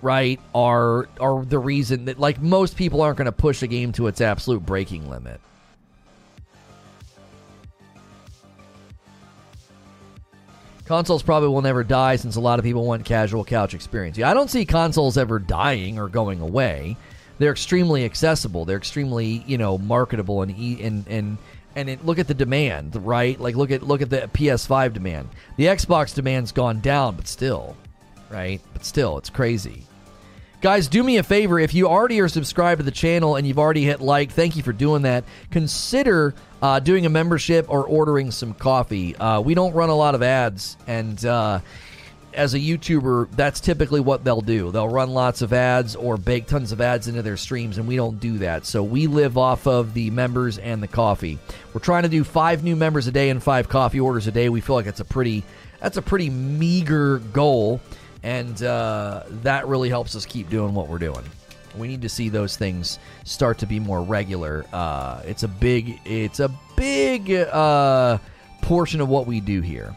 [0.00, 3.92] right, are are the reason that like most people aren't going to push a game
[3.92, 5.40] to its absolute breaking limit.
[10.86, 14.16] Consoles probably will never die since a lot of people want casual couch experience.
[14.16, 16.96] Yeah, I don't see consoles ever dying or going away.
[17.38, 18.64] They're extremely accessible.
[18.64, 20.50] They're extremely, you know, marketable and
[20.80, 21.38] and and
[21.78, 23.38] and it, look at the demand, right?
[23.40, 25.28] Like look at look at the PS5 demand.
[25.56, 27.76] The Xbox demand's gone down, but still,
[28.28, 28.60] right?
[28.72, 29.84] But still, it's crazy.
[30.60, 31.60] Guys, do me a favor.
[31.60, 34.64] If you already are subscribed to the channel and you've already hit like, thank you
[34.64, 35.22] for doing that.
[35.52, 39.14] Consider uh, doing a membership or ordering some coffee.
[39.14, 41.60] Uh, we don't run a lot of ads, and uh,
[42.34, 44.70] as a YouTuber, that's typically what they'll do.
[44.70, 47.96] They'll run lots of ads or bake tons of ads into their streams, and we
[47.96, 48.66] don't do that.
[48.66, 51.38] So we live off of the members and the coffee.
[51.72, 54.48] We're trying to do five new members a day and five coffee orders a day.
[54.48, 55.42] We feel like it's a pretty
[55.80, 57.80] that's a pretty meager goal,
[58.22, 61.24] and uh, that really helps us keep doing what we're doing.
[61.76, 64.64] We need to see those things start to be more regular.
[64.72, 68.18] Uh, it's a big it's a big uh,
[68.62, 69.96] portion of what we do here.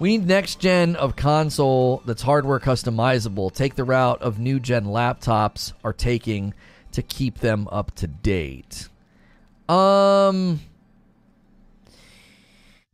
[0.00, 3.52] We need next gen of console that's hardware customizable.
[3.52, 6.54] Take the route of new gen laptops are taking
[6.92, 8.88] to keep them up to date.
[9.68, 10.60] Um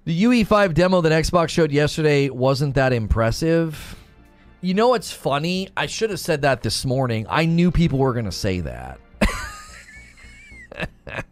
[0.07, 3.97] the UE5 demo that Xbox showed yesterday wasn't that impressive.
[4.61, 5.69] You know what's funny?
[5.77, 7.27] I should have said that this morning.
[7.29, 8.99] I knew people were going to say that.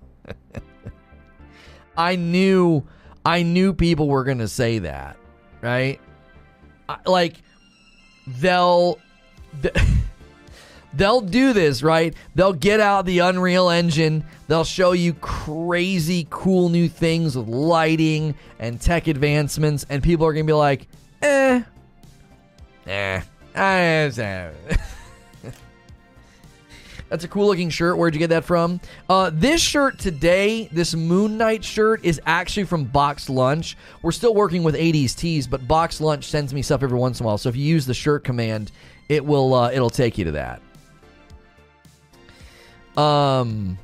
[1.96, 2.86] I knew
[3.24, 5.16] I knew people were going to say that
[5.62, 5.98] right?
[7.06, 7.36] Like
[8.26, 8.98] they'll
[10.94, 12.14] they'll do this, right?
[12.34, 14.24] They'll get out the Unreal Engine.
[14.48, 20.34] They'll show you crazy cool new things with lighting and tech advancements and people are
[20.34, 20.89] going to be like,
[21.22, 21.62] "Eh.
[22.86, 23.22] Eh.
[23.55, 24.51] eh
[27.12, 27.98] That's a cool looking shirt.
[27.98, 28.80] Where'd you get that from?
[29.06, 33.76] Uh, this shirt today, this Moon Knight shirt, is actually from Box Lunch.
[34.01, 37.24] We're still working with 80s tees, but Box Lunch sends me stuff every once in
[37.24, 37.36] a while.
[37.36, 38.72] So if you use the shirt command,
[39.10, 40.62] it will uh, it'll take you to that.
[42.98, 43.76] Um,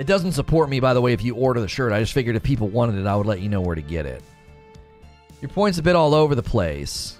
[0.00, 1.92] it doesn't support me, by the way, if you order the shirt.
[1.92, 4.04] I just figured if people wanted it, I would let you know where to get
[4.04, 4.20] it.
[5.40, 7.18] Your point's a bit all over the place.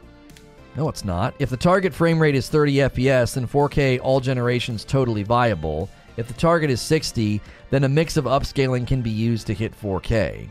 [0.77, 1.35] No, it's not.
[1.39, 5.89] If the target frame rate is 30 FPS, then 4K all generations totally viable.
[6.19, 7.41] If the target is 60,
[7.71, 10.49] then a mix of upscaling can be used to hit 4K.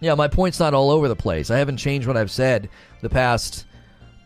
[0.00, 1.50] Yeah, my point's not all over the place.
[1.50, 2.68] I haven't changed what I've said
[3.00, 3.66] the past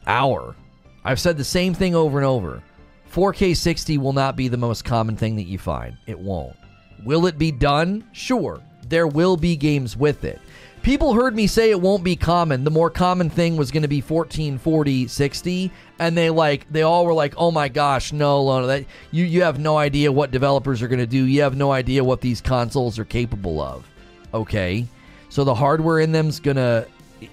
[0.07, 0.55] hour.
[1.03, 2.63] I've said the same thing over and over.
[3.11, 5.97] 4K 60 will not be the most common thing that you find.
[6.07, 6.57] It won't.
[7.05, 8.05] Will it be done?
[8.13, 8.61] Sure.
[8.87, 10.41] There will be games with it.
[10.83, 12.65] People heard me say it won't be common.
[12.65, 16.83] The more common thing was going to be 14, 40, 60, and they like they
[16.83, 20.33] all were like, "Oh my gosh, no, no, that you you have no idea what
[20.33, 21.25] developers are going to do.
[21.25, 23.89] You have no idea what these consoles are capable of."
[24.35, 24.87] Okay.
[25.29, 26.87] So the hardware in them's going to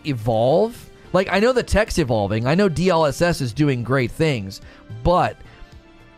[0.05, 0.89] evolve.
[1.11, 2.45] Like I know the tech's evolving.
[2.45, 4.61] I know DLSS is doing great things,
[5.03, 5.35] but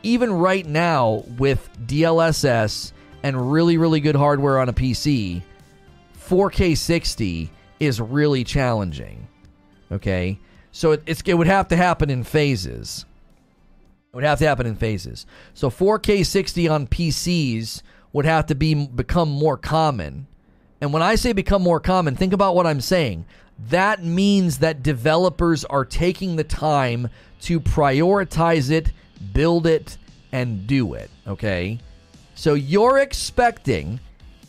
[0.03, 2.91] even right now with DLSS
[3.23, 5.43] and really really good hardware on a PC,
[6.31, 7.51] 4K 60
[7.81, 9.27] is really challenging.
[9.91, 10.39] Okay?
[10.71, 13.05] So it, it would have to happen in phases.
[14.13, 15.25] It would have to happen in phases.
[15.53, 17.81] So 4K 60 on PCs
[18.13, 20.27] would have to be become more common.
[20.79, 23.25] And when I say become more common, think about what I'm saying.
[23.67, 27.09] That means that developers are taking the time
[27.41, 28.93] to prioritize it,
[29.33, 29.97] build it,
[30.31, 31.11] and do it.
[31.27, 31.79] Okay?
[32.35, 33.99] So you're expecting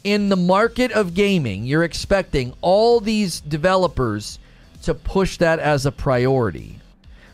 [0.05, 4.39] in the market of gaming, you're expecting all these developers
[4.83, 6.79] to push that as a priority.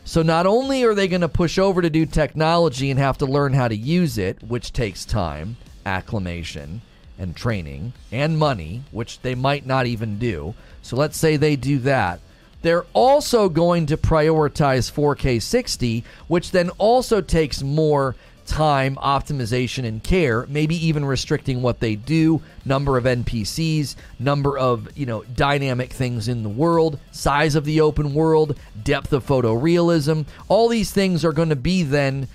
[0.05, 3.25] So not only are they going to push over to do technology and have to
[3.25, 6.81] learn how to use it, which takes time, acclimation,
[7.17, 10.55] and training, and money, which they might not even do.
[10.81, 12.21] So let's say they do that.
[12.61, 18.15] They're also going to prioritize 4K 60, which then also takes more
[18.49, 24.89] time, optimization, and care, maybe even restricting what they do, number of NPCs, number of,
[24.97, 30.25] you know, dynamic things in the world, size of the open world, depth of photorealism.
[30.47, 32.27] All these things are going to be then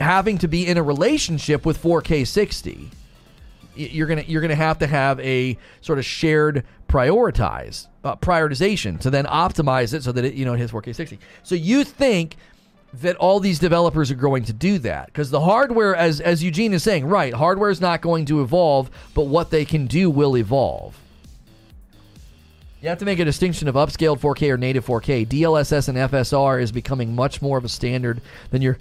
[0.00, 2.90] having to be in a relationship with 4K 60.
[3.74, 9.08] You're gonna you're gonna have to have a sort of shared prioritize uh, prioritization to
[9.08, 11.18] then optimize it so that it you know it hits 4K 60.
[11.42, 12.36] So you think
[12.94, 15.06] that all these developers are going to do that.
[15.06, 18.90] Because the hardware as as Eugene is saying right hardware is not going to evolve
[19.14, 20.98] but what they can do will evolve.
[22.80, 26.60] You have to make a distinction of upscaled 4K or native 4K DLSS and FSR
[26.60, 28.20] is becoming much more of a standard
[28.50, 28.78] than your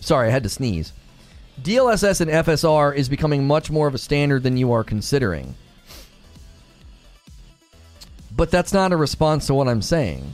[0.00, 0.94] Sorry I had to sneeze.
[1.62, 5.54] DLSS and FSR is becoming much more of a standard than you are considering
[8.38, 10.24] but that's not a response to what I'm saying.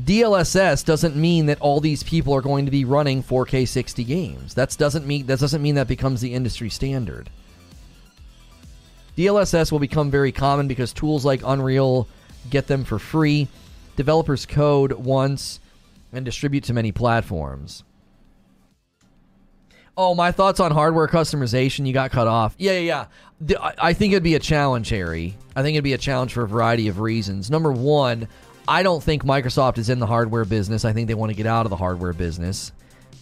[0.00, 4.54] DLSS doesn't mean that all these people are going to be running 4K 60 games.
[4.54, 7.28] That doesn't mean that doesn't mean that becomes the industry standard.
[9.18, 12.08] DLSS will become very common because tools like Unreal
[12.48, 13.48] get them for free.
[13.96, 15.60] Developers code once
[16.14, 17.84] and distribute to many platforms.
[20.02, 21.86] Oh, my thoughts on hardware customization.
[21.86, 22.54] You got cut off.
[22.56, 23.06] Yeah, yeah,
[23.46, 23.72] yeah.
[23.76, 25.36] I think it'd be a challenge, Harry.
[25.54, 27.50] I think it'd be a challenge for a variety of reasons.
[27.50, 28.26] Number one,
[28.66, 30.86] I don't think Microsoft is in the hardware business.
[30.86, 32.72] I think they want to get out of the hardware business.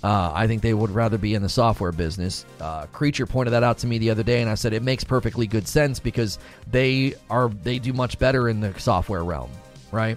[0.05, 2.47] Uh, I think they would rather be in the software business.
[2.61, 5.03] Uh, Creature pointed that out to me the other day, and I said it makes
[5.03, 6.39] perfectly good sense because
[6.71, 9.51] they are they do much better in the software realm,
[9.91, 10.17] right?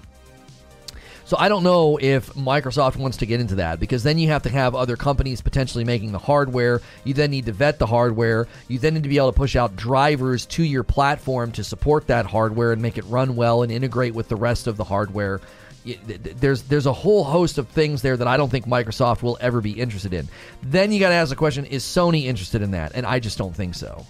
[1.32, 4.44] So I don't know if Microsoft wants to get into that because then you have
[4.44, 6.82] to have other companies potentially making the hardware.
[7.06, 8.50] You then need to vet the hardware.
[8.68, 12.08] You then need to be able to push out drivers to your platform to support
[12.08, 15.40] that hardware and make it run well and integrate with the rest of the hardware.
[15.86, 19.62] There's there's a whole host of things there that I don't think Microsoft will ever
[19.62, 20.28] be interested in.
[20.62, 22.92] Then you got to ask the question: Is Sony interested in that?
[22.94, 24.06] And I just don't think so.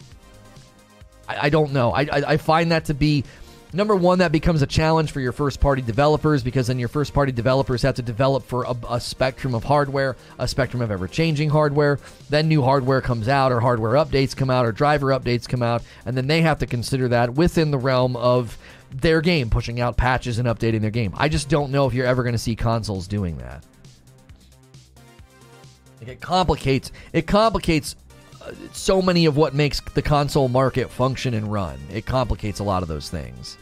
[1.39, 1.91] I, don't know.
[1.91, 3.23] I, I find that to be
[3.73, 7.13] Number one, that becomes a challenge for your first party developers because then your first
[7.13, 11.07] party developers have to develop for a, a spectrum of hardware, a spectrum of ever
[11.07, 11.97] changing hardware.
[12.29, 15.83] Then new hardware comes out, or hardware updates come out, or driver updates come out,
[16.05, 18.57] and then they have to consider that within the realm of
[18.93, 21.13] their game, pushing out patches and updating their game.
[21.15, 23.63] I just don't know if you're ever going to see consoles doing that.
[26.01, 27.95] Like it complicates it complicates
[28.41, 31.79] uh, so many of what makes the console market function and run.
[31.93, 33.57] It complicates a lot of those things.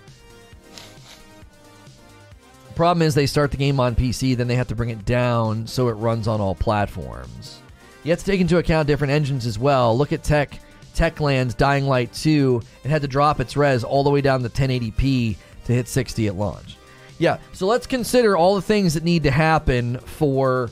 [2.79, 5.67] Problem is they start the game on PC, then they have to bring it down
[5.67, 7.59] so it runs on all platforms.
[8.05, 9.97] You have to take into account different engines as well.
[9.97, 10.57] Look at Tech
[10.95, 12.61] Techland's Dying Light 2.
[12.85, 15.89] It had to drop its res all the way down to 1080p to to hit
[15.89, 16.77] 60 at launch.
[17.17, 20.69] Yeah, so let's consider all the things that need to happen for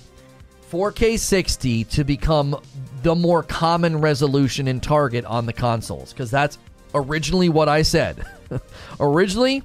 [0.72, 2.56] 4K 60 to become
[3.04, 6.58] the more common resolution and target on the consoles because that's
[6.96, 8.26] originally what I said.
[9.02, 9.62] originally,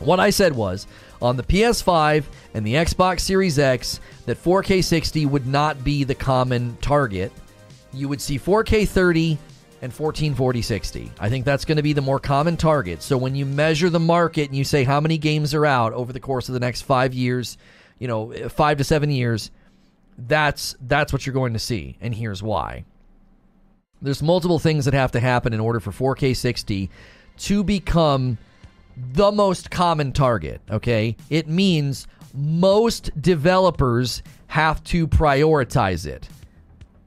[0.00, 0.88] what I said was
[1.20, 2.24] on the PS5
[2.54, 7.32] and the Xbox Series X that 4K 60 would not be the common target.
[7.92, 9.38] You would see 4K 30
[9.82, 11.12] and 1440 60.
[11.20, 13.02] I think that's going to be the more common target.
[13.02, 16.12] So when you measure the market and you say how many games are out over
[16.12, 17.58] the course of the next 5 years,
[17.98, 19.50] you know, eh, 5 to 7 years,
[20.18, 22.84] that's that's what you're going to see and here's why.
[24.00, 26.90] There's multiple things that have to happen in order for 4K 60
[27.38, 28.38] to become
[28.96, 31.16] the most common target, okay?
[31.30, 36.28] It means most developers have to prioritize it.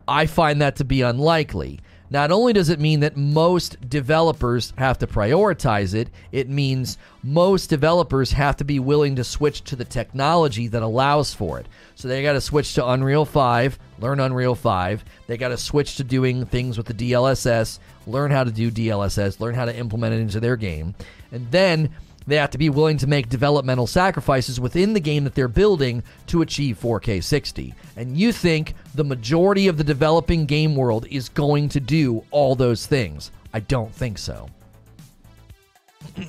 [0.08, 1.80] I find that to be unlikely.
[2.12, 7.70] Not only does it mean that most developers have to prioritize it, it means most
[7.70, 11.68] developers have to be willing to switch to the technology that allows for it.
[11.94, 15.06] So they got to switch to Unreal 5, learn Unreal 5.
[15.28, 19.40] They got to switch to doing things with the DLSS, learn how to do DLSS,
[19.40, 20.96] learn how to implement it into their game.
[21.32, 21.90] And then
[22.28, 26.04] they have to be willing to make developmental sacrifices within the game that they're building
[26.28, 27.74] to achieve 4K 60.
[27.96, 32.56] And you think the majority of the developing game world is going to do all
[32.56, 33.32] those things?
[33.54, 34.50] I don't think so.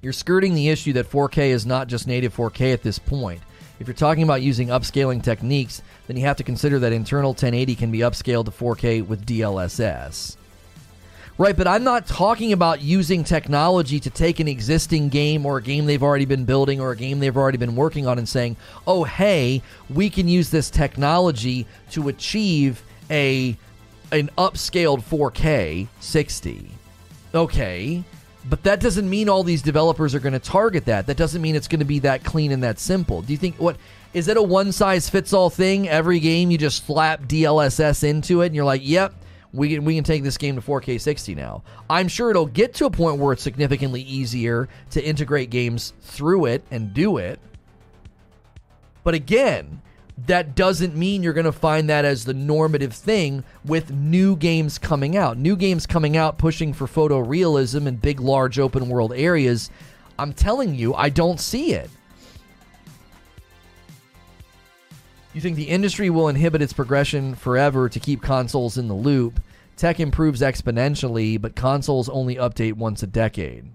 [0.00, 3.42] you're skirting the issue that 4K is not just native 4K at this point.
[3.78, 7.74] If you're talking about using upscaling techniques, then you have to consider that internal 1080
[7.74, 10.36] can be upscaled to 4K with DLSS.
[11.38, 15.62] Right, but I'm not talking about using technology to take an existing game or a
[15.62, 18.56] game they've already been building or a game they've already been working on and saying,
[18.86, 19.60] "Oh, hey,
[19.90, 23.54] we can use this technology to achieve a
[24.12, 26.70] an upscaled 4K 60."
[27.34, 28.02] Okay,
[28.48, 31.06] but that doesn't mean all these developers are going to target that.
[31.06, 33.20] That doesn't mean it's going to be that clean and that simple.
[33.20, 33.76] Do you think what
[34.14, 35.86] is it a one size fits all thing?
[35.86, 39.12] Every game you just slap DLSS into it and you're like, "Yep,
[39.52, 41.62] we can, we can take this game to 4K 60 now.
[41.88, 46.46] I'm sure it'll get to a point where it's significantly easier to integrate games through
[46.46, 47.40] it and do it.
[49.04, 49.82] But again,
[50.26, 54.78] that doesn't mean you're going to find that as the normative thing with new games
[54.78, 55.36] coming out.
[55.36, 59.70] New games coming out pushing for photorealism and big, large open world areas.
[60.18, 61.90] I'm telling you, I don't see it.
[65.36, 69.38] You think the industry will inhibit its progression forever to keep consoles in the loop?
[69.76, 73.66] Tech improves exponentially, but consoles only update once a decade.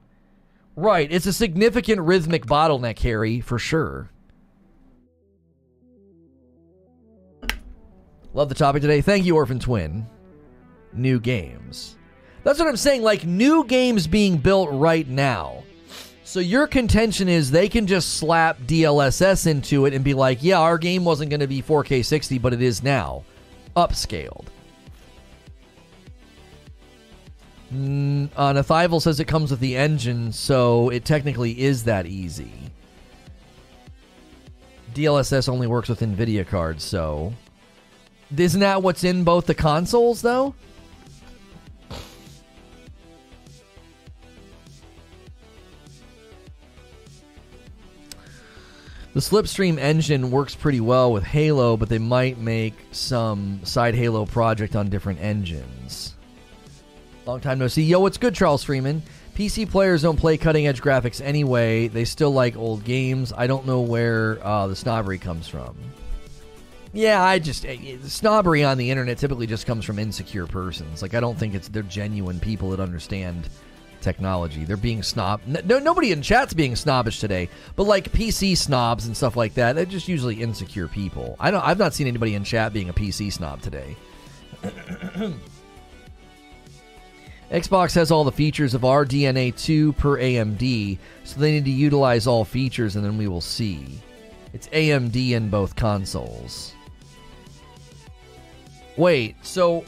[0.75, 4.09] Right, it's a significant rhythmic bottleneck, Harry, for sure.
[8.33, 9.01] Love the topic today.
[9.01, 10.07] Thank you, Orphan Twin.
[10.93, 11.95] New games.
[12.43, 15.60] That's what I'm saying, like new games being built right now.
[16.31, 20.61] So your contention is they can just slap DLSS into it and be like, yeah,
[20.61, 23.25] our game wasn't going to be 4K 60, but it is now.
[23.75, 24.45] Upscaled.
[27.73, 32.53] Mm, uh, Nathival says it comes with the engine, so it technically is that easy.
[34.93, 37.33] DLSS only works with NVIDIA cards, so.
[38.37, 40.55] Isn't that what's in both the consoles, though?
[49.13, 54.25] The Slipspace engine works pretty well with Halo, but they might make some side Halo
[54.25, 56.15] project on different engines.
[57.25, 57.83] Long time no see.
[57.83, 59.03] Yo, what's good, Charles Freeman?
[59.35, 61.89] PC players don't play cutting edge graphics anyway.
[61.89, 63.33] They still like old games.
[63.35, 65.75] I don't know where uh, the snobbery comes from.
[66.93, 71.01] Yeah, I just eh, snobbery on the internet typically just comes from insecure persons.
[71.01, 73.49] Like I don't think it's they're genuine people that understand
[74.01, 74.63] technology.
[74.63, 75.41] They're being snob.
[75.45, 79.75] No, nobody in chat's being snobbish today, but like PC snobs and stuff like that,
[79.75, 81.35] they're just usually insecure people.
[81.39, 81.65] I don't.
[81.65, 83.95] I've not seen anybody in chat being a PC snob today.
[87.51, 92.25] Xbox has all the features of RDNA 2 per AMD, so they need to utilize
[92.25, 93.99] all features and then we will see.
[94.53, 96.73] It's AMD in both consoles.
[98.95, 99.83] Wait, so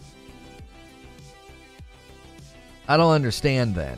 [2.88, 3.98] I don't understand then.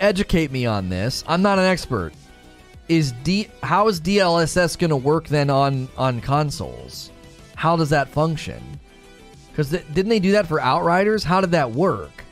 [0.00, 1.24] Educate me on this.
[1.26, 2.12] I'm not an expert.
[2.88, 7.10] Is D how is DLSS going to work then on on consoles?
[7.54, 8.62] How does that function?
[9.54, 11.24] Cuz th- didn't they do that for Outriders?
[11.24, 12.24] How did that work?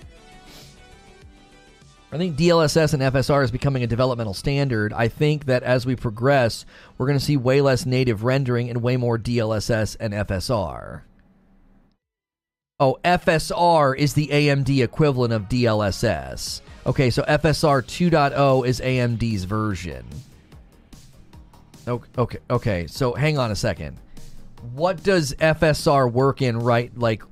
[2.12, 4.92] I think DLSS and FSR is becoming a developmental standard.
[4.92, 6.64] I think that as we progress,
[6.96, 11.02] we're going to see way less native rendering and way more DLSS and FSR.
[12.78, 16.60] Oh, FSR is the AMD equivalent of DLSS.
[16.86, 20.04] Okay, so FSR 2.0 is AMD's version.
[21.88, 22.86] Okay, okay, okay.
[22.86, 23.96] So hang on a second.
[24.74, 27.22] What does FSR work in right like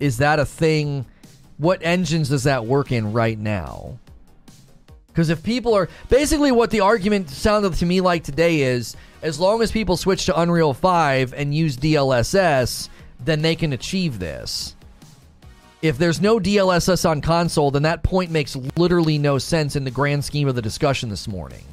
[0.00, 1.06] is that a thing?
[1.58, 3.98] What engines does that work in right now?
[5.16, 9.40] Because if people are basically what the argument sounded to me like today is as
[9.40, 12.90] long as people switch to Unreal 5 and use DLSS,
[13.24, 14.76] then they can achieve this.
[15.80, 19.90] If there's no DLSS on console, then that point makes literally no sense in the
[19.90, 21.64] grand scheme of the discussion this morning.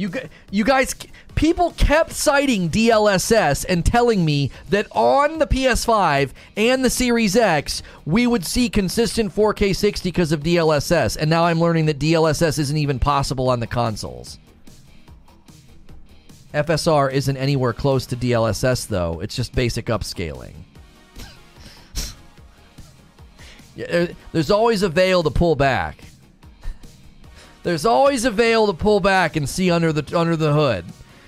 [0.00, 0.10] You,
[0.50, 0.94] you guys,
[1.34, 7.82] people kept citing DLSS and telling me that on the PS5 and the Series X,
[8.06, 11.18] we would see consistent 4K 60 because of DLSS.
[11.18, 14.38] And now I'm learning that DLSS isn't even possible on the consoles.
[16.54, 19.20] FSR isn't anywhere close to DLSS, though.
[19.20, 20.54] It's just basic upscaling.
[23.80, 25.96] Uh, there's always a veil to pull back.
[27.62, 30.84] There's always a veil to pull back and see under the under the hood.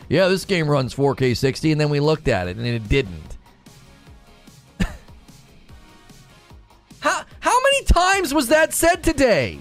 [0.08, 3.36] Yeah, this game runs 4K 60, and then we looked at it and it didn't.
[7.00, 9.58] how how many times was that said today?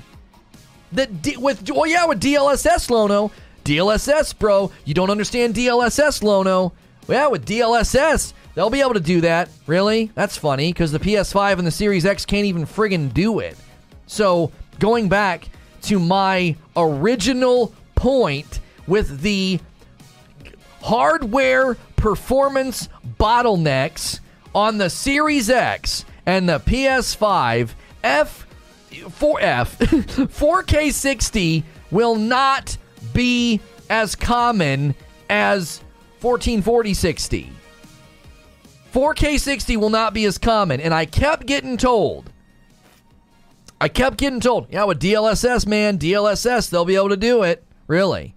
[0.93, 3.31] That D, with oh yeah with DLSS Lono,
[3.65, 6.73] DLSS bro, you don't understand DLSS Lono.
[7.07, 9.49] Yeah, with DLSS, they'll be able to do that.
[9.67, 10.11] Really?
[10.15, 13.57] That's funny because the PS5 and the Series X can't even friggin' do it.
[14.05, 15.49] So going back
[15.83, 19.59] to my original point with the
[20.81, 22.89] hardware performance
[23.19, 24.19] bottlenecks
[24.53, 27.71] on the Series X and the PS5,
[28.03, 28.47] F
[28.91, 29.77] 4F
[30.27, 32.77] 4K 60 will not
[33.13, 34.95] be as common
[35.29, 35.79] as
[36.21, 37.51] 1440 60.
[38.93, 42.30] 4K 60 will not be as common, and I kept getting told
[43.81, 47.63] I kept getting told, yeah, with DLSS, man, DLSS, they'll be able to do it.
[47.87, 48.35] Really?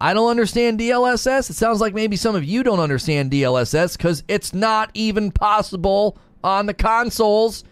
[0.00, 1.50] I don't understand DLSS.
[1.50, 6.16] It sounds like maybe some of you don't understand DLSS because it's not even possible
[6.42, 7.62] on the consoles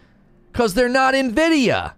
[0.51, 1.93] because they're not NVIDIA.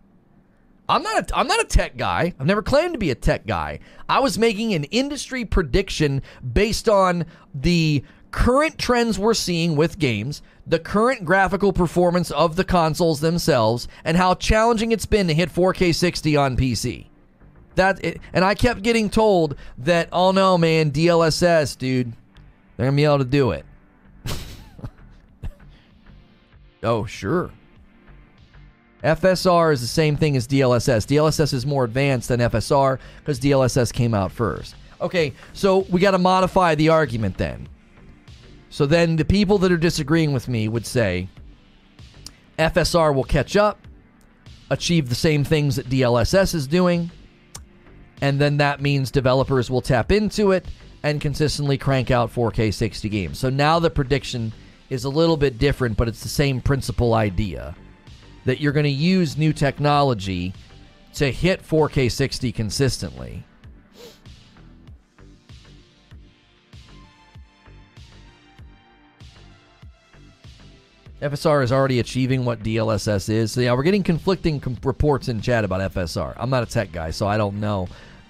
[0.87, 2.33] I'm not a, I'm not a tech guy.
[2.39, 3.79] I've never claimed to be a tech guy.
[4.07, 6.21] I was making an industry prediction
[6.53, 8.01] based on the
[8.35, 14.17] current trends we're seeing with games, the current graphical performance of the consoles themselves, and
[14.17, 17.07] how challenging it's been to hit 4K 60 on PC.
[17.75, 22.11] That it, and I kept getting told that, oh no, man, DLSS, dude,
[22.75, 23.65] they're gonna be able to do it.
[26.83, 27.51] oh, sure.
[29.01, 31.07] FSR is the same thing as DLSS.
[31.07, 34.75] DLSS is more advanced than FSR because DLSS came out first.
[34.99, 37.69] Okay, so we got to modify the argument then.
[38.75, 41.29] So then the people that are disagreeing with me would say
[42.59, 43.87] FSR will catch up,
[44.69, 47.09] achieve the same things that DLSS is doing,
[48.19, 50.65] and then that means developers will tap into it
[51.03, 53.39] and consistently crank out 4K 60 games.
[53.39, 54.51] So now the prediction
[54.89, 57.77] is a little bit different, but it's the same principal idea
[58.43, 60.53] that you're going to use new technology
[61.13, 63.45] to hit 4K 60 consistently.
[71.25, 73.51] FSR is already achieving what DLSS is.
[73.51, 76.35] So yeah, we're getting conflicting com- reports in chat about FSR.
[76.37, 77.87] I'm not a tech guy, so I don't know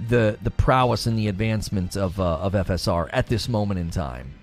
[0.08, 4.34] the the prowess and the advancement of uh, of FSR at this moment in time.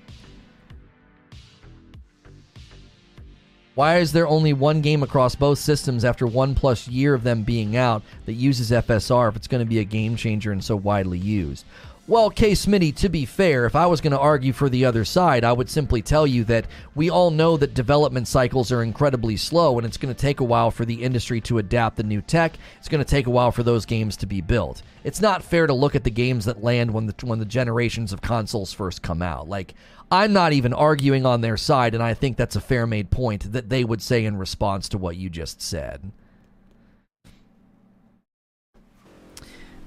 [3.74, 7.43] Why is there only one game across both systems after one plus year of them
[7.43, 10.77] being out that uses FSR if it's going to be a game changer and so
[10.77, 11.65] widely used?
[12.09, 12.51] Well, K.
[12.51, 15.53] Smitty, to be fair, if I was going to argue for the other side, I
[15.53, 16.66] would simply tell you that
[16.97, 20.45] we all know that development cycles are incredibly slow and it's going to take a
[20.45, 22.59] while for the industry to adapt the new tech.
[22.79, 24.83] It's going to take a while for those games to be built.
[25.05, 28.12] It's not fair to look at the games that land when the when the generations
[28.12, 29.49] of consoles first come out.
[29.49, 29.74] Like
[30.11, 33.53] I'm not even arguing on their side and I think that's a fair made point
[33.53, 36.11] that they would say in response to what you just said.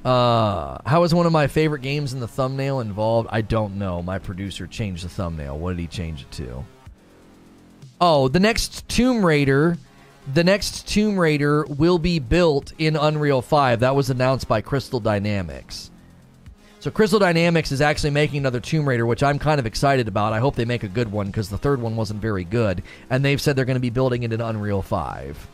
[0.06, 3.28] Uh, how is one of my favorite games in the thumbnail involved?
[3.32, 4.04] I don't know.
[4.04, 5.58] My producer changed the thumbnail.
[5.58, 6.64] What did he change it to?
[8.00, 9.78] Oh, the next Tomb Raider.
[10.32, 13.80] The next Tomb Raider will be built in Unreal 5.
[13.80, 15.90] That was announced by Crystal Dynamics.
[16.80, 20.34] So Crystal Dynamics is actually making another Tomb Raider, which I'm kind of excited about.
[20.34, 23.26] I hope they make a good one because the third one wasn't very good, and
[23.26, 25.48] they've said they're going to be building it in Unreal 5.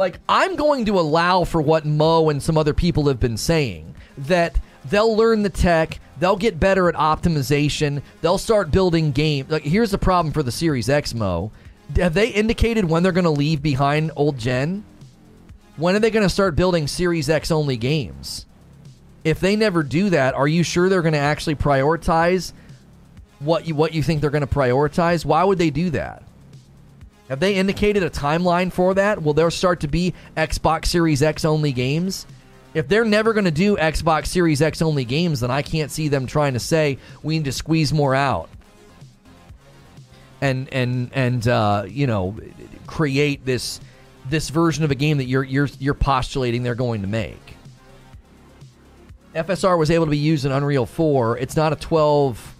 [0.00, 3.94] Like, I'm going to allow for what Mo and some other people have been saying
[4.16, 9.44] that they'll learn the tech, they'll get better at optimization, they'll start building game.
[9.50, 11.52] Like here's the problem for the Series X Mo.
[11.96, 14.86] Have they indicated when they're going to leave behind old gen?
[15.76, 18.46] When are they going to start building Series X only games?
[19.22, 22.54] If they never do that, are you sure they're going to actually prioritize
[23.38, 25.26] what you what you think they're going to prioritize?
[25.26, 26.22] Why would they do that?
[27.30, 29.22] Have they indicated a timeline for that?
[29.22, 32.26] Will there start to be Xbox Series X only games?
[32.74, 36.08] If they're never going to do Xbox Series X only games, then I can't see
[36.08, 38.50] them trying to say we need to squeeze more out
[40.40, 42.36] and and and uh, you know
[42.86, 43.80] create this
[44.28, 47.56] this version of a game that you're you're you're postulating they're going to make.
[49.36, 51.38] FSR was able to be used in Unreal 4.
[51.38, 52.56] It's not a 12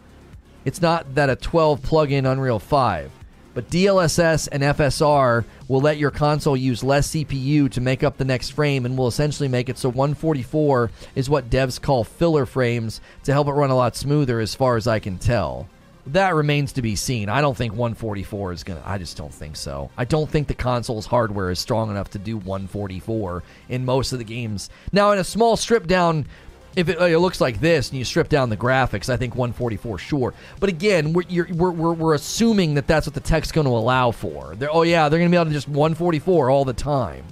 [0.64, 3.10] it's not that a 12 plug-in Unreal 5.
[3.52, 8.24] But DLSS and FSR will let your console use less CPU to make up the
[8.24, 13.00] next frame and will essentially make it so 144 is what devs call filler frames
[13.24, 15.68] to help it run a lot smoother as far as I can tell
[16.06, 17.28] that remains to be seen.
[17.28, 19.90] I don't think 144 is going to I just don't think so.
[19.96, 24.18] I don't think the console's hardware is strong enough to do 144 in most of
[24.18, 24.70] the games.
[24.92, 26.26] Now in a small strip down
[26.76, 29.98] if it, it, looks like this and you strip down the graphics, I think 144
[29.98, 30.34] sure.
[30.60, 34.10] But again, we're, we're, we're, we're assuming that that's what the tech's going to allow
[34.10, 34.54] for.
[34.56, 37.24] They're, oh yeah, they're going to be able to just 144 all the time.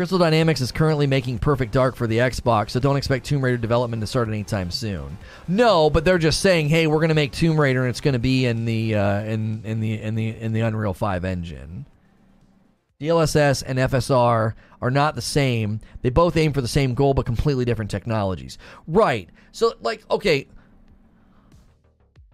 [0.00, 3.58] Crystal Dynamics is currently making Perfect Dark for the Xbox, so don't expect Tomb Raider
[3.58, 5.18] development to start anytime soon.
[5.46, 8.14] No, but they're just saying, "Hey, we're going to make Tomb Raider, and it's going
[8.14, 11.84] to be in the uh, in in the in the in the Unreal Five engine."
[13.00, 15.80] DLSS and FSR are not the same.
[16.02, 18.58] They both aim for the same goal, but completely different technologies.
[18.86, 19.28] Right.
[19.52, 20.46] So, like, okay,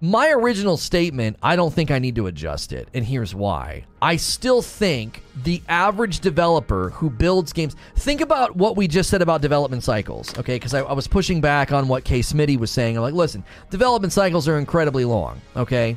[0.00, 3.84] my original statement, I don't think I need to adjust it, and here's why.
[4.02, 7.76] I still think the average developer who builds games.
[7.94, 10.56] Think about what we just said about development cycles, okay?
[10.56, 12.96] Because I, I, was pushing back on what Kay Smitty was saying.
[12.96, 15.96] I'm like, listen, development cycles are incredibly long, okay?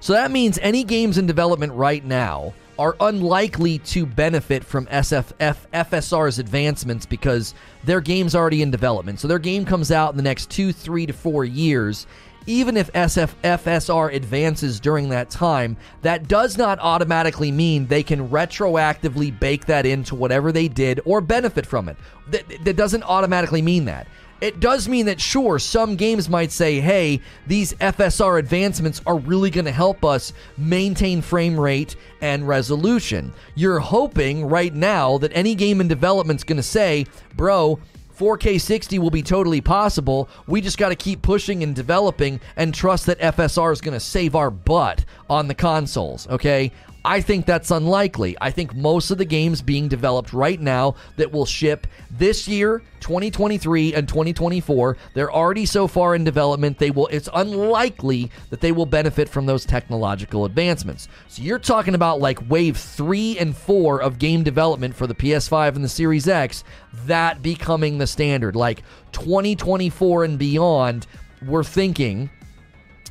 [0.00, 5.56] So that means any games in development right now are unlikely to benefit from SFF
[5.72, 7.54] FSR's advancements because
[7.84, 9.20] their game's already in development.
[9.20, 12.06] So their game comes out in the next two, three to four years
[12.46, 19.36] even if SFFSR advances during that time, that does not automatically mean they can retroactively
[19.38, 21.96] bake that into whatever they did or benefit from it.
[22.28, 24.06] That, that doesn't automatically mean that.
[24.40, 29.50] It does mean that, sure, some games might say, hey, these FSR advancements are really
[29.50, 33.32] going to help us maintain frame rate and resolution.
[33.54, 37.78] You're hoping right now that any game in development is going to say, bro,
[38.18, 40.28] 4K 60 will be totally possible.
[40.46, 44.00] We just got to keep pushing and developing and trust that FSR is going to
[44.00, 46.72] save our butt on the consoles, okay?
[47.06, 48.36] I think that's unlikely.
[48.40, 52.82] I think most of the games being developed right now that will ship this year,
[52.98, 58.72] 2023 and 2024, they're already so far in development, they will it's unlikely that they
[58.72, 61.06] will benefit from those technological advancements.
[61.28, 65.76] So you're talking about like wave 3 and 4 of game development for the PS5
[65.76, 66.64] and the Series X,
[67.04, 68.56] that becoming the standard.
[68.56, 71.06] Like 2024 and beyond,
[71.46, 72.30] we're thinking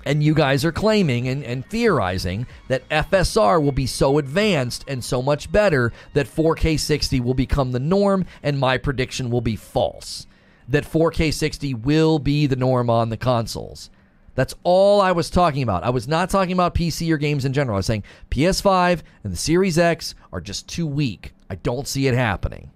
[0.06, 5.04] and you guys are claiming and, and theorizing that FSR will be so advanced and
[5.04, 9.56] so much better that 4K 60 will become the norm, and my prediction will be
[9.56, 10.28] false.
[10.68, 13.90] That 4K 60 will be the norm on the consoles.
[14.36, 15.84] That's all I was talking about.
[15.84, 17.76] I was not talking about PC or games in general.
[17.76, 21.34] I was saying PS5 and the Series X are just too weak.
[21.50, 22.72] I don't see it happening.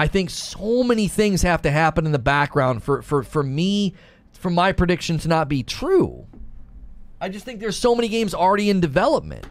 [0.00, 3.92] I think so many things have to happen in the background for, for, for me,
[4.32, 6.26] for my prediction to not be true.
[7.20, 9.46] I just think there's so many games already in development.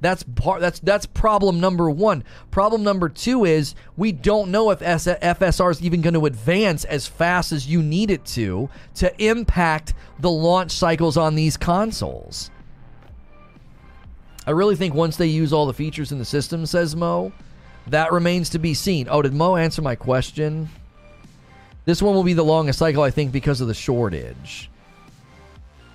[0.00, 0.60] That's part.
[0.60, 2.22] That's that's problem number one.
[2.52, 7.08] Problem number two is we don't know if FSR is even going to advance as
[7.08, 12.52] fast as you need it to to impact the launch cycles on these consoles.
[14.46, 17.32] I really think once they use all the features in the system, says Mo,
[17.90, 19.08] that remains to be seen.
[19.10, 20.68] Oh, did Mo answer my question?
[21.84, 24.70] This one will be the longest cycle, I think, because of the shortage.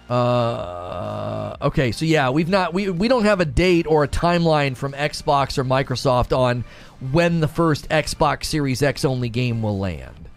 [0.09, 4.75] Uh, okay, so yeah, we've not we we don't have a date or a timeline
[4.75, 6.65] from Xbox or Microsoft on
[7.11, 10.29] when the first Xbox Series X only game will land.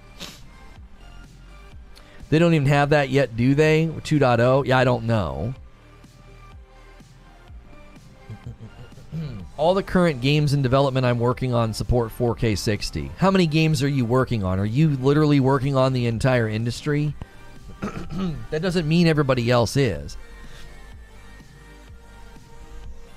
[2.28, 3.86] They don't even have that yet, do they?
[3.86, 4.66] 2.0?
[4.66, 5.54] Yeah, I don't know.
[9.56, 13.10] All the current games in development I'm working on support 4K 60.
[13.16, 14.58] How many games are you working on?
[14.58, 17.14] Are you literally working on the entire industry?
[18.50, 20.16] that doesn't mean everybody else is.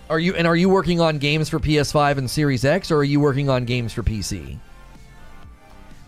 [0.09, 3.03] Are you and are you working on games for PS5 and Series X, or are
[3.03, 4.57] you working on games for PC?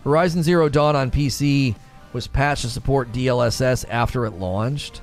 [0.02, 1.76] Horizon Zero Dawn on PC
[2.12, 5.00] was patched to support DLSS after it launched.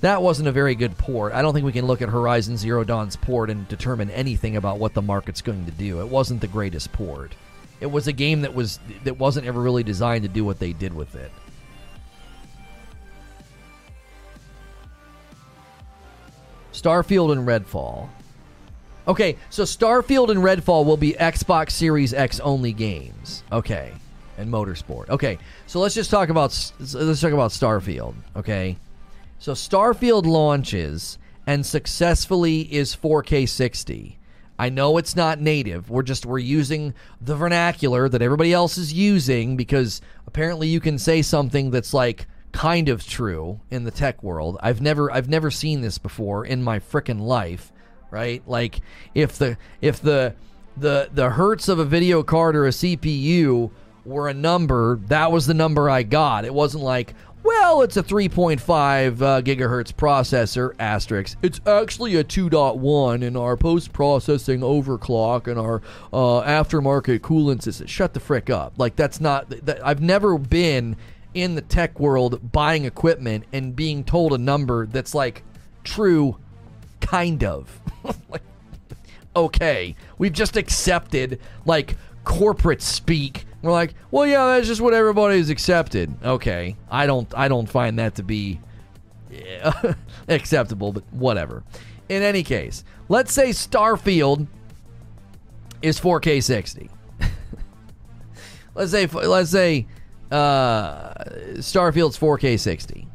[0.00, 1.32] That wasn't a very good port.
[1.32, 4.78] I don't think we can look at Horizon Zero Dawn's port and determine anything about
[4.78, 6.00] what the market's going to do.
[6.00, 7.34] It wasn't the greatest port.
[7.80, 10.72] It was a game that was that wasn't ever really designed to do what they
[10.72, 11.32] did with it.
[16.72, 18.08] Starfield and Redfall.
[19.08, 23.42] Okay, so Starfield and Redfall will be Xbox Series X only games.
[23.50, 23.92] Okay,
[24.36, 25.08] and Motorsport.
[25.08, 28.14] Okay, so let's just talk about let's talk about Starfield.
[28.36, 28.76] Okay,
[29.38, 34.18] so Starfield launches and successfully is 4K 60.
[34.58, 35.88] I know it's not native.
[35.88, 40.98] We're just we're using the vernacular that everybody else is using because apparently you can
[40.98, 44.58] say something that's like kind of true in the tech world.
[44.60, 47.72] I've never I've never seen this before in my frickin' life,
[48.10, 48.42] right?
[48.48, 48.80] Like
[49.14, 50.34] if the if the
[50.76, 53.70] the the hertz of a video card or a CPU
[54.04, 56.44] were a number, that was the number I got.
[56.44, 61.38] It wasn't like, well, it's a 3.5 uh, gigahertz processor, asterisk.
[61.42, 65.82] It's actually a 2.1 in our post processing overclock and our
[66.12, 67.86] uh, aftermarket coolant system.
[67.86, 68.74] Shut the frick up.
[68.76, 70.96] Like, that's not, that, I've never been
[71.34, 75.44] in the tech world buying equipment and being told a number that's like
[75.84, 76.36] true,
[77.00, 77.80] kind of.
[78.30, 78.42] like,
[79.36, 83.46] okay, we've just accepted like corporate speak.
[83.62, 86.14] We're like, well, yeah, that's just what everybody everybody's accepted.
[86.22, 88.60] Okay, I don't, I don't find that to be
[89.30, 89.94] yeah,
[90.28, 91.64] acceptable, but whatever.
[92.08, 94.46] In any case, let's say Starfield
[95.82, 96.88] is 4K 60.
[98.74, 99.86] let's say, let's say
[100.30, 101.14] uh,
[101.56, 103.08] Starfield's 4K 60.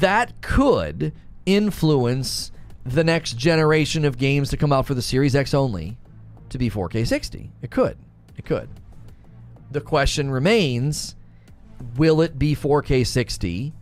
[0.00, 1.12] That could
[1.46, 2.50] influence
[2.84, 5.96] the next generation of games to come out for the Series X only
[6.54, 7.50] to be 4K 60.
[7.60, 7.98] It could.
[8.38, 8.68] It could.
[9.70, 11.14] The question remains
[11.96, 13.74] will it be 4K 60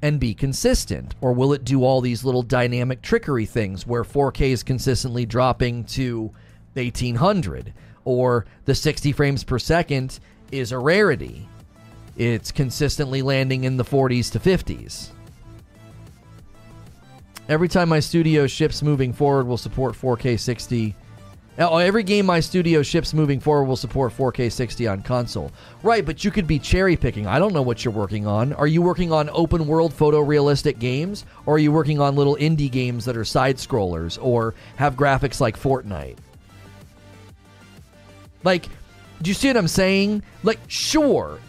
[0.00, 1.14] and be consistent?
[1.20, 5.84] Or will it do all these little dynamic trickery things where 4K is consistently dropping
[5.84, 6.32] to
[6.74, 7.74] 1800?
[8.04, 10.18] or the 60 frames per second
[10.50, 11.48] is a rarity.
[12.16, 15.10] It's consistently landing in the 40s to 50s.
[17.48, 20.94] Every time my studio ships moving forward will support 4K 60.
[21.62, 25.52] Oh, every game my studio ships moving forward will support 4K 60 on console.
[25.82, 27.26] Right, but you could be cherry picking.
[27.26, 28.54] I don't know what you're working on.
[28.54, 31.26] Are you working on open world photorealistic games?
[31.44, 35.38] Or are you working on little indie games that are side scrollers or have graphics
[35.38, 36.16] like Fortnite?
[38.42, 38.66] Like,
[39.20, 40.22] do you see what I'm saying?
[40.42, 41.40] Like, sure,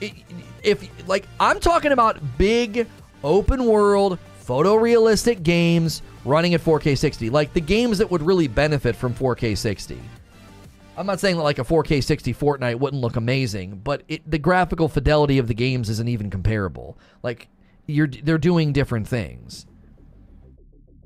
[0.62, 2.86] if like I'm talking about big
[3.24, 8.96] open world photorealistic games running at 4K 60, like the games that would really benefit
[8.96, 10.00] from 4K 60.
[10.98, 14.38] I'm not saying that like a 4K 60 Fortnite wouldn't look amazing, but it, the
[14.38, 16.98] graphical fidelity of the games isn't even comparable.
[17.24, 17.48] Like
[17.88, 19.66] you're they're doing different things.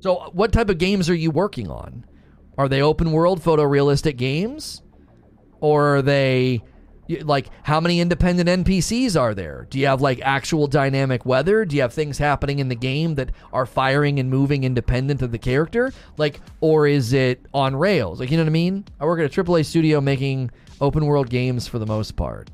[0.00, 2.04] So, what type of games are you working on?
[2.58, 4.82] Are they open world photorealistic games?
[5.60, 6.62] or are they
[7.22, 9.66] like how many independent NPCs are there?
[9.70, 11.64] Do you have like actual dynamic weather?
[11.64, 15.32] Do you have things happening in the game that are firing and moving independent of
[15.32, 15.92] the character?
[16.16, 18.20] Like or is it on rails?
[18.20, 18.84] Like you know what I mean?
[19.00, 20.50] I work at a AAA studio making
[20.80, 22.50] open world games for the most part.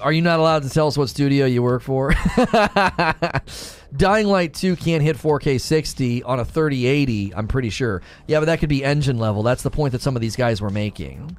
[0.00, 2.12] Are you not allowed to tell us what studio you work for?
[3.96, 8.02] Dying Light 2 can't hit 4K 60 on a 3080, I'm pretty sure.
[8.26, 9.42] Yeah, but that could be engine level.
[9.42, 11.38] That's the point that some of these guys were making.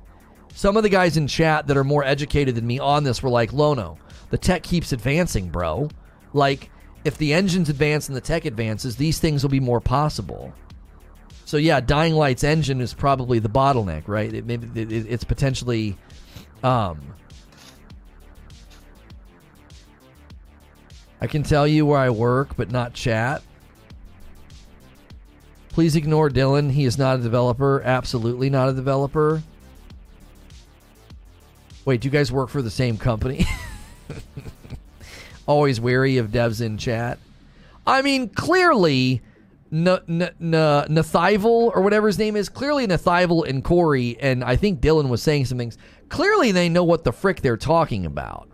[0.56, 3.30] Some of the guys in chat that are more educated than me on this were
[3.30, 3.98] like, Lono,
[4.32, 5.90] the tech keeps advancing, bro.
[6.34, 6.72] Like,
[7.06, 10.54] if the engines advance and the tech advances, these things will be more possible.
[11.46, 14.32] So yeah, Dying Light's engine is probably the bottleneck, right?
[14.32, 15.98] It, maybe it, it's potentially
[16.64, 17.14] um,
[21.22, 23.42] I can tell you where I work, but not chat.
[25.70, 26.72] Please ignore Dylan.
[26.72, 27.82] He is not a developer.
[27.84, 29.44] Absolutely not a developer.
[31.86, 33.46] Wait, do you guys work for the same company?
[35.46, 37.18] Always wary of devs in chat.
[37.86, 39.22] I mean, clearly,
[39.72, 45.24] Nathival or whatever his name is, clearly Nathival and Corey, and I think Dylan was
[45.24, 45.78] saying some things.
[46.10, 48.50] Clearly, they know what the frick they're talking about.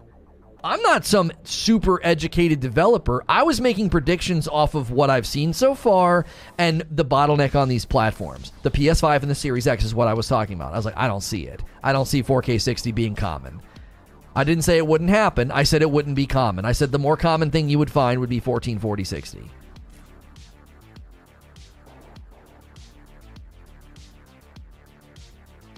[0.66, 3.24] I'm not some super educated developer.
[3.30, 6.26] I was making predictions off of what I've seen so far
[6.58, 8.52] and the bottleneck on these platforms.
[8.64, 10.74] The PS5 and the Series X is what I was talking about.
[10.74, 11.62] I was like, I don't see it.
[11.84, 13.62] I don't see 4K 60 being common.
[14.36, 15.52] I didn't say it wouldn't happen.
[15.52, 16.66] I said it wouldn't be common.
[16.66, 19.52] I said the more common thing you would find would be 1440 60.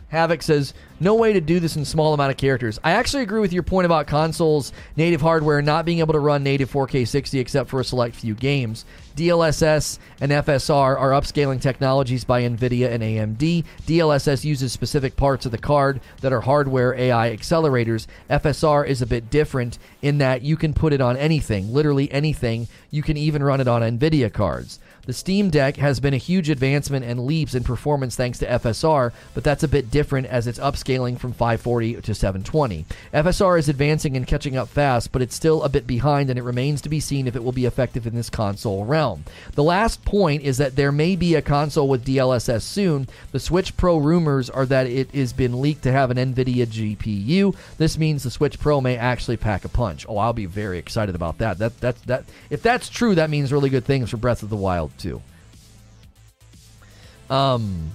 [0.08, 2.80] Havoc says, no way to do this in small amount of characters.
[2.84, 6.44] I actually agree with your point about consoles, native hardware not being able to run
[6.44, 8.86] native 4K 60 except for a select few games.
[9.16, 13.66] DLSS and FSR are upscaling technologies by NVIDIA and AMD.
[13.88, 18.06] DLSS uses specific parts of the card that are hardware AI accelerators.
[18.30, 22.68] FSR is a bit different in that you can put it on anything, literally anything.
[22.92, 24.80] You can even run it on NVIDIA cards.
[25.08, 29.14] The Steam Deck has been a huge advancement and leaps in performance thanks to FSR,
[29.34, 32.86] but that's a bit different as it's upscaling from 540 to 720.
[33.14, 36.44] FSR is advancing and catching up fast, but it's still a bit behind, and it
[36.44, 39.24] remains to be seen if it will be effective in this console realm.
[39.54, 43.08] The last point is that there may be a console with DLSS soon.
[43.32, 47.56] The Switch Pro rumors are that it has been leaked to have an NVIDIA GPU.
[47.78, 50.06] This means the Switch Pro may actually pack a punch.
[50.10, 51.60] Oh, I'll be very excited about that.
[51.60, 54.58] That that that if that's true, that means really good things for Breath of the
[54.58, 55.22] Wild too.
[57.30, 57.92] Um,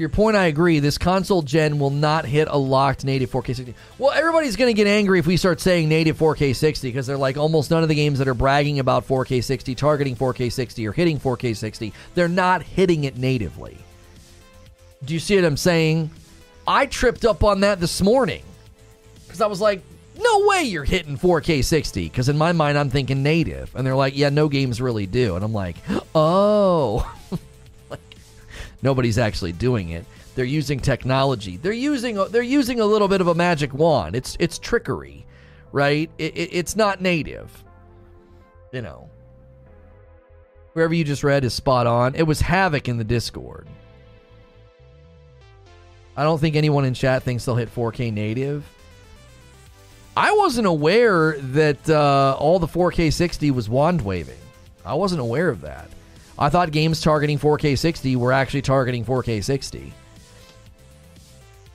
[0.00, 0.78] to your point, I agree.
[0.78, 3.74] This console gen will not hit a locked native 4K 60.
[3.98, 7.18] Well, everybody's going to get angry if we start saying native 4K 60 because they're
[7.18, 10.86] like almost none of the games that are bragging about 4K 60, targeting 4K 60,
[10.86, 13.76] or hitting 4K 60, they're not hitting it natively.
[15.04, 16.10] Do you see what I'm saying?
[16.66, 18.42] I tripped up on that this morning
[19.26, 19.82] because I was like,
[20.22, 22.04] no way you're hitting 4K 60.
[22.04, 23.74] Because in my mind, I'm thinking native.
[23.74, 25.36] And they're like, yeah, no games really do.
[25.36, 25.76] And I'm like,
[26.14, 27.14] oh.
[27.90, 28.00] like,
[28.82, 30.04] nobody's actually doing it.
[30.34, 31.56] They're using technology.
[31.56, 34.14] They're using they're using a little bit of a magic wand.
[34.14, 35.26] It's it's trickery,
[35.72, 36.08] right?
[36.18, 37.64] It, it, it's not native.
[38.72, 39.10] You know.
[40.74, 42.14] Whoever you just read is spot on.
[42.14, 43.66] It was Havoc in the Discord.
[46.16, 48.64] I don't think anyone in chat thinks they'll hit 4K native.
[50.20, 54.36] I wasn't aware that uh, all the 4K 60 was wand waving.
[54.84, 55.88] I wasn't aware of that.
[56.38, 59.94] I thought games targeting 4K 60 were actually targeting 4K 60.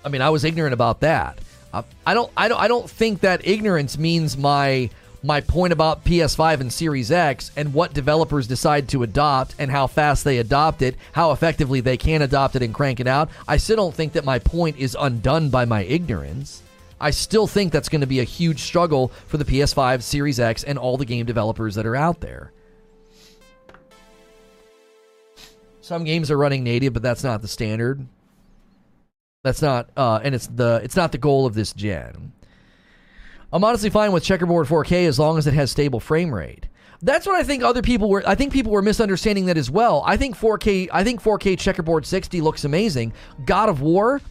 [0.04, 1.40] I mean, I was ignorant about that.
[1.74, 4.92] Uh, I don't, I don't, I don't think that ignorance means my
[5.24, 9.88] my point about PS5 and Series X and what developers decide to adopt and how
[9.88, 13.32] fast they adopt it, how effectively they can adopt it and crank it out.
[13.48, 16.62] I still don't think that my point is undone by my ignorance.
[17.00, 20.64] I still think that's going to be a huge struggle for the PS5, Series X,
[20.64, 22.52] and all the game developers that are out there.
[25.82, 28.06] Some games are running native, but that's not the standard.
[29.44, 32.32] That's not, uh, and it's the it's not the goal of this gen.
[33.54, 36.68] I'm honestly fine with checkerboard 4K as long as it has stable frame rate.
[37.02, 38.24] That's what I think other people were.
[38.28, 40.02] I think people were misunderstanding that as well.
[40.06, 40.90] I think 4K.
[40.92, 43.14] I think 4K checkerboard 60 looks amazing.
[43.46, 44.22] God of War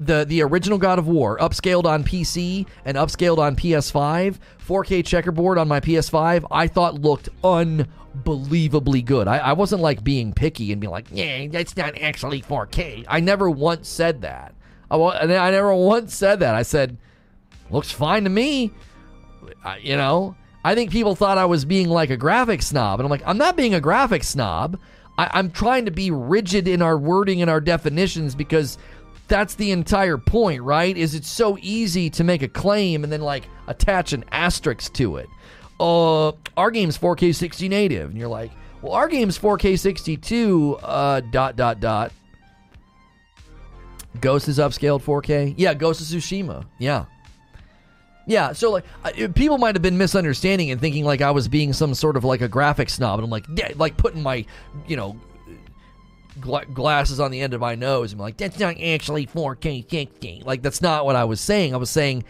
[0.00, 5.58] the the original God of War, upscaled on PC and upscaled on PS5, 4K checkerboard
[5.58, 9.28] on my PS5, I thought looked unbelievably good.
[9.28, 13.04] I, I wasn't like being picky and being like, yeah, that's not actually 4K.
[13.06, 14.54] I never once said that.
[14.90, 16.54] I, I never once said that.
[16.54, 16.96] I said,
[17.70, 18.72] looks fine to me.
[19.64, 23.06] I, you know, I think people thought I was being like a graphic snob, and
[23.06, 24.78] I'm like, I'm not being a graphic snob.
[25.18, 28.78] I, I'm trying to be rigid in our wording and our definitions because
[29.30, 30.94] that's the entire point, right?
[30.94, 35.16] Is it's so easy to make a claim and then like attach an asterisk to
[35.16, 35.28] it.
[35.78, 38.50] Uh, our game's 4K 60 native, and you're like,
[38.82, 40.78] well, our game's 4K 62.
[40.82, 42.12] Uh, dot dot dot.
[44.20, 45.54] Ghost is upscaled 4K.
[45.56, 46.66] Yeah, Ghost of Tsushima.
[46.78, 47.06] Yeah.
[48.26, 48.84] Yeah, so like
[49.34, 52.42] people might have been misunderstanding and thinking like I was being some sort of like
[52.42, 54.44] a graphic snob, and I'm like, yeah, like putting my,
[54.86, 55.18] you know,
[56.40, 58.12] gla- glasses on the end of my nose.
[58.12, 60.42] I'm like, that's not actually 4K 60.
[60.44, 61.74] Like, that's not what I was saying.
[61.74, 62.24] I was saying,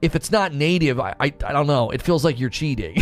[0.00, 1.90] if it's not native, I, I, I don't know.
[1.90, 2.96] It feels like you're cheating.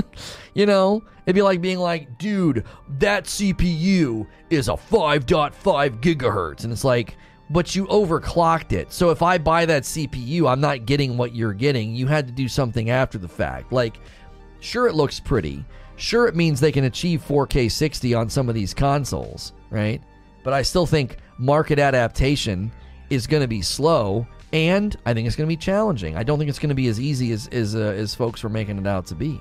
[0.54, 1.04] you know?
[1.24, 2.64] It'd be like being like, dude,
[2.98, 5.54] that CPU is a 5.5
[6.00, 6.64] gigahertz.
[6.64, 7.16] And it's like,
[7.50, 8.92] but you overclocked it.
[8.92, 11.94] So if I buy that CPU, I'm not getting what you're getting.
[11.94, 13.72] You had to do something after the fact.
[13.72, 13.98] Like,
[14.60, 15.64] sure, it looks pretty.
[16.00, 20.00] Sure, it means they can achieve 4K 60 on some of these consoles, right?
[20.42, 22.72] But I still think market adaptation
[23.10, 26.16] is going to be slow, and I think it's going to be challenging.
[26.16, 28.48] I don't think it's going to be as easy as as, uh, as folks were
[28.48, 29.38] making it out to be.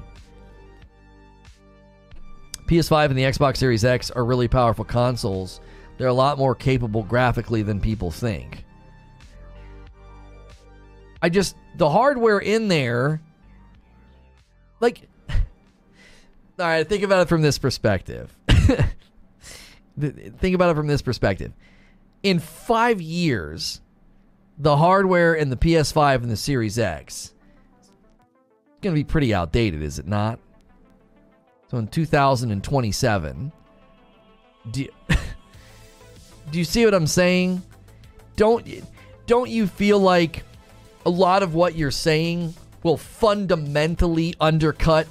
[2.68, 5.61] PS5 and the Xbox Series X are really powerful consoles.
[5.98, 8.65] They're a lot more capable graphically than people think.
[11.22, 13.22] I just the hardware in there
[14.81, 15.09] like
[16.60, 18.36] all right, think about it from this perspective.
[19.99, 21.53] think about it from this perspective.
[22.23, 23.81] In five years,
[24.57, 27.34] the hardware in the PS5 and the Series X is
[28.81, 30.40] going to be pretty outdated, is it not?
[31.72, 33.52] So in 2027,
[34.72, 34.91] do you,
[36.52, 37.61] do you see what I'm saying?
[38.40, 38.65] don't
[39.26, 40.44] don't you feel like
[41.06, 42.53] a lot of what you're saying
[42.84, 45.06] will fundamentally undercut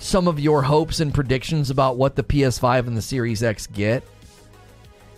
[0.00, 4.02] some of your hopes and predictions about what the PS5 and the Series X get?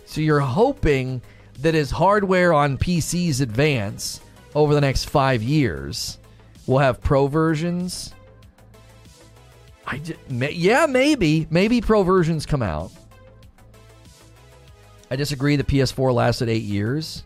[0.05, 1.21] So you're hoping
[1.59, 4.21] that as hardware on PCs advance
[4.53, 6.19] over the next 5 years,
[6.67, 8.13] we'll have pro versions.
[9.87, 12.91] I just, yeah, maybe, maybe pro versions come out.
[15.09, 15.55] I disagree.
[15.55, 17.23] The PS4 lasted eight years.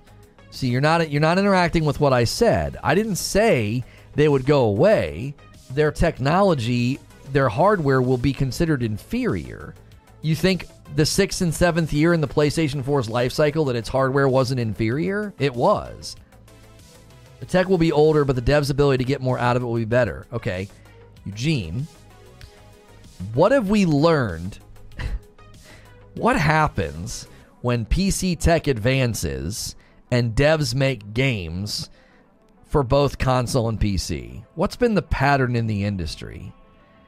[0.52, 2.78] See, you're not you're not interacting with what I said.
[2.84, 3.84] I didn't say
[4.16, 5.36] they would go away.
[5.70, 7.00] Their technology,
[7.32, 9.74] their hardware will be considered inferior.
[10.22, 13.90] You think the sixth and seventh year in the PlayStation 4's life cycle that its
[13.90, 15.34] hardware wasn't inferior?
[15.40, 16.16] It was.
[17.40, 19.66] The tech will be older, but the dev's ability to get more out of it
[19.66, 20.26] will be better.
[20.34, 20.70] Okay.
[21.26, 21.88] Eugene,
[23.34, 24.60] what have we learned?
[26.16, 27.28] what happens
[27.62, 29.76] when PC tech advances
[30.10, 31.90] and devs make games
[32.66, 34.44] for both console and PC?
[34.56, 36.54] What's been the pattern in the industry?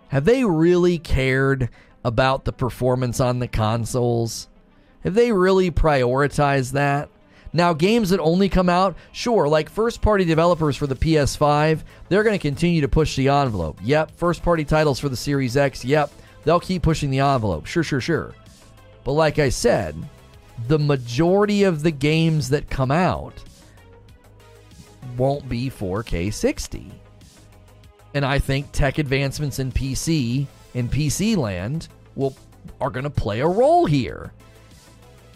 [0.10, 1.70] Have they really cared
[2.04, 4.48] about the performance on the consoles?
[5.04, 7.10] Have they really prioritized that?
[7.52, 12.24] Now, games that only come out, sure, like first party developers for the PS5, they're
[12.24, 13.80] going to continue to push the envelope.
[13.84, 14.12] Yep.
[14.18, 16.12] First party titles for the Series X, yep.
[16.44, 17.66] They'll keep pushing the envelope.
[17.66, 18.36] Sure, sure, sure.
[19.04, 19.96] But like I said,
[20.68, 23.34] the majority of the games that come out
[25.18, 26.92] won't be 4K 60.
[28.14, 32.36] And I think tech advancements in PC in PC land will
[32.82, 34.34] are going to play a role here.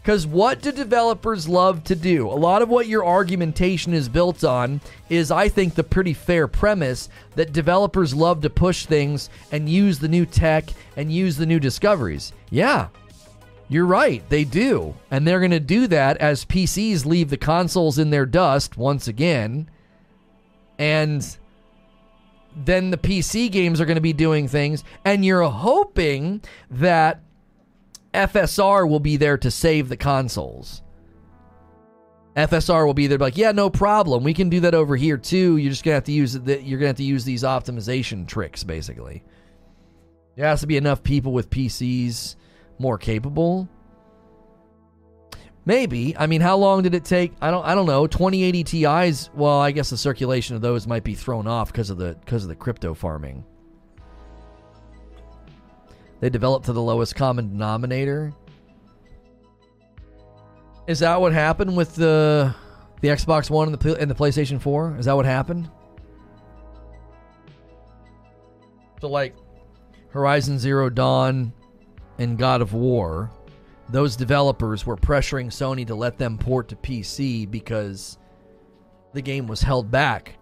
[0.04, 2.28] Cuz what do developers love to do?
[2.28, 6.48] A lot of what your argumentation is built on is I think the pretty fair
[6.48, 10.66] premise that developers love to push things and use the new tech
[10.98, 12.34] and use the new discoveries.
[12.50, 12.90] Yeah,
[13.70, 14.94] you're right, they do.
[15.10, 19.08] And they're going to do that as PCs leave the consoles in their dust once
[19.08, 19.70] again.
[20.78, 21.26] And
[22.56, 24.84] then the PC games are going to be doing things.
[25.06, 27.22] And you're hoping that
[28.14, 30.82] FSR will be there to save the consoles.
[32.36, 34.24] FSR will be there, like, yeah, no problem.
[34.24, 35.58] We can do that over here too.
[35.58, 38.64] You're just gonna have to use the, you're gonna have to use these optimization tricks,
[38.64, 39.24] basically.
[40.36, 42.36] There has to be enough people with PCs
[42.80, 43.70] more capable?
[45.66, 46.16] Maybe.
[46.18, 47.34] I mean, how long did it take?
[47.42, 47.64] I don't.
[47.66, 48.06] I don't know.
[48.06, 49.30] 2080 Ti's.
[49.34, 52.44] Well, I guess the circulation of those might be thrown off because of the because
[52.44, 53.46] of the crypto farming.
[56.20, 58.34] They developed to the lowest common denominator.
[60.88, 62.54] Is that what happened with the
[63.00, 64.98] the Xbox One and the and the PlayStation 4?
[65.00, 65.70] Is that what happened?
[69.00, 69.36] So like
[70.10, 71.54] Horizon Zero Dawn
[72.20, 73.32] and God of War,
[73.90, 78.18] those developers were pressuring Sony to let them port to PC because
[79.14, 80.38] the game was held back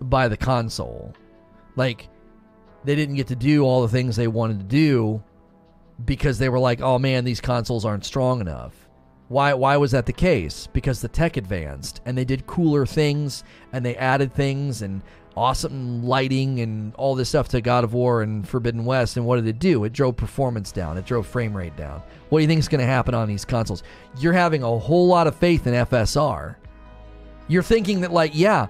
[0.00, 1.14] by the console.
[1.76, 2.08] Like,
[2.84, 5.22] they didn't get to do all the things they wanted to do
[6.04, 8.88] because they were like, oh man, these consoles aren't strong enough.
[9.28, 10.66] Why, why was that the case?
[10.72, 15.02] Because the tech advanced and they did cooler things and they added things and
[15.36, 19.16] awesome lighting and all this stuff to God of War and Forbidden West.
[19.16, 19.84] And what did it do?
[19.84, 20.98] It drove performance down.
[20.98, 22.02] It drove frame rate down.
[22.28, 23.82] What do you think is going to happen on these consoles?
[24.18, 26.56] You're having a whole lot of faith in FSR.
[27.48, 28.68] You're thinking that, like, yeah,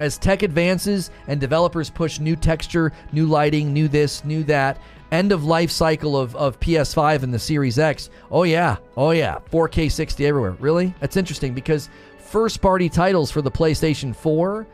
[0.00, 4.78] as tech advances and developers push new texture, new lighting, new this, new that,
[5.12, 8.10] end of life cycle of, of PS5 and the Series X.
[8.30, 8.76] Oh, yeah.
[8.96, 9.38] Oh, yeah.
[9.50, 10.52] 4K 60 everywhere.
[10.52, 10.94] Really?
[11.00, 14.66] That's interesting because first party titles for the PlayStation 4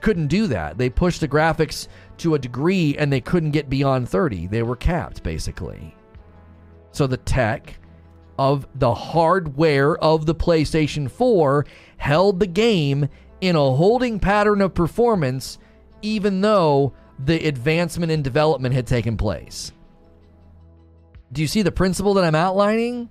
[0.00, 0.78] couldn't do that.
[0.78, 1.88] They pushed the graphics
[2.18, 4.46] to a degree and they couldn't get beyond 30.
[4.46, 5.94] They were capped, basically.
[6.92, 7.78] So the tech
[8.38, 11.66] of the hardware of the PlayStation 4
[11.98, 13.08] held the game
[13.40, 15.58] in a holding pattern of performance,
[16.02, 19.72] even though the advancement in development had taken place.
[21.32, 23.08] Do you see the principle that I'm outlining?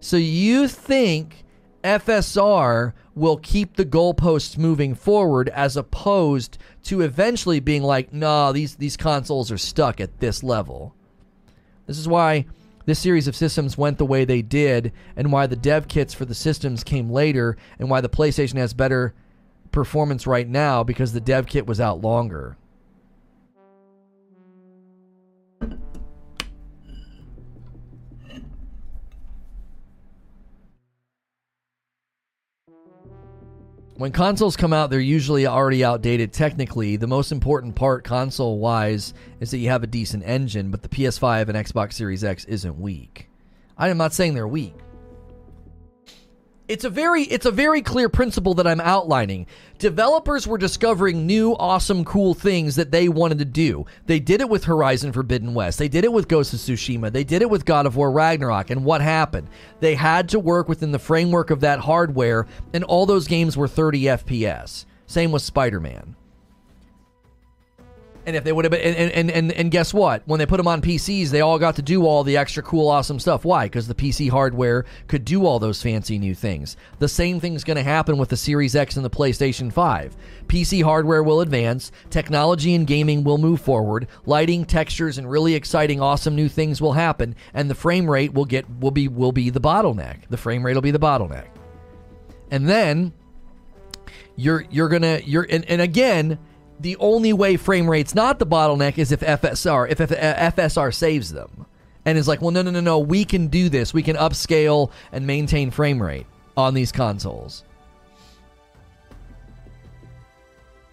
[0.00, 1.41] So you think
[1.82, 8.76] FSR will keep the goalposts moving forward as opposed to eventually being like, nah, these,
[8.76, 10.94] these consoles are stuck at this level.
[11.86, 12.46] This is why
[12.86, 16.24] this series of systems went the way they did, and why the dev kits for
[16.24, 19.14] the systems came later, and why the PlayStation has better
[19.70, 22.56] performance right now because the dev kit was out longer.
[34.02, 36.96] When consoles come out, they're usually already outdated technically.
[36.96, 40.88] The most important part, console wise, is that you have a decent engine, but the
[40.88, 43.28] PS5 and Xbox Series X isn't weak.
[43.78, 44.74] I'm not saying they're weak.
[46.68, 49.46] It's a very it's a very clear principle that I'm outlining.
[49.78, 53.84] Developers were discovering new awesome cool things that they wanted to do.
[54.06, 55.78] They did it with Horizon Forbidden West.
[55.78, 57.12] They did it with Ghost of Tsushima.
[57.12, 58.70] They did it with God of War Ragnarok.
[58.70, 59.48] And what happened?
[59.80, 63.68] They had to work within the framework of that hardware and all those games were
[63.68, 64.86] 30 FPS.
[65.06, 66.16] Same with Spider-Man.
[68.24, 70.22] And if they would have been, and, and, and, and guess what?
[70.26, 72.88] When they put them on PCs, they all got to do all the extra cool,
[72.88, 73.44] awesome stuff.
[73.44, 73.66] Why?
[73.66, 76.76] Because the PC hardware could do all those fancy new things.
[77.00, 80.16] The same thing's going to happen with the Series X and the PlayStation 5.
[80.46, 86.00] PC hardware will advance, technology and gaming will move forward, lighting, textures, and really exciting,
[86.00, 89.50] awesome new things will happen, and the frame rate will get will be will be
[89.50, 90.28] the bottleneck.
[90.28, 91.46] The frame rate will be the bottleneck.
[92.50, 93.12] And then
[94.36, 96.38] you're you're gonna you're and, and again
[96.80, 101.66] the only way frame rate's not the bottleneck is if FSR if, FSR saves them
[102.04, 103.94] and is like, well, no, no, no, no, we can do this.
[103.94, 106.26] We can upscale and maintain frame rate
[106.56, 107.64] on these consoles.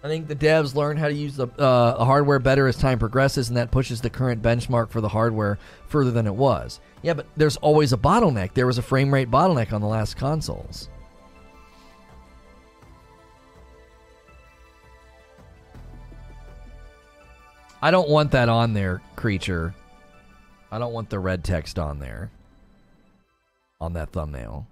[0.02, 3.48] I think the devs learn how to use the uh, hardware better as time progresses,
[3.48, 5.58] and that pushes the current benchmark for the hardware
[5.88, 6.80] further than it was.
[7.02, 8.54] Yeah, but there's always a bottleneck.
[8.54, 10.88] There was a frame rate bottleneck on the last consoles.
[17.82, 19.74] I don't want that on there, creature.
[20.70, 22.30] I don't want the red text on there.
[23.80, 24.66] On that thumbnail.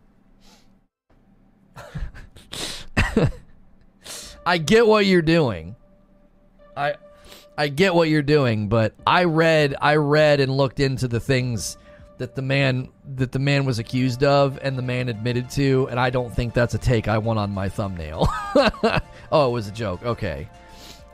[4.47, 5.77] I get what you're doing.
[6.77, 6.95] I
[7.57, 11.77] I get what you're doing, but I read I read and looked into the things
[12.19, 15.99] that the man that the man was accused of and the man admitted to, and
[15.99, 18.29] I don't think that's a take I want on my thumbnail.
[19.33, 20.05] oh, it was a joke.
[20.05, 20.49] Okay.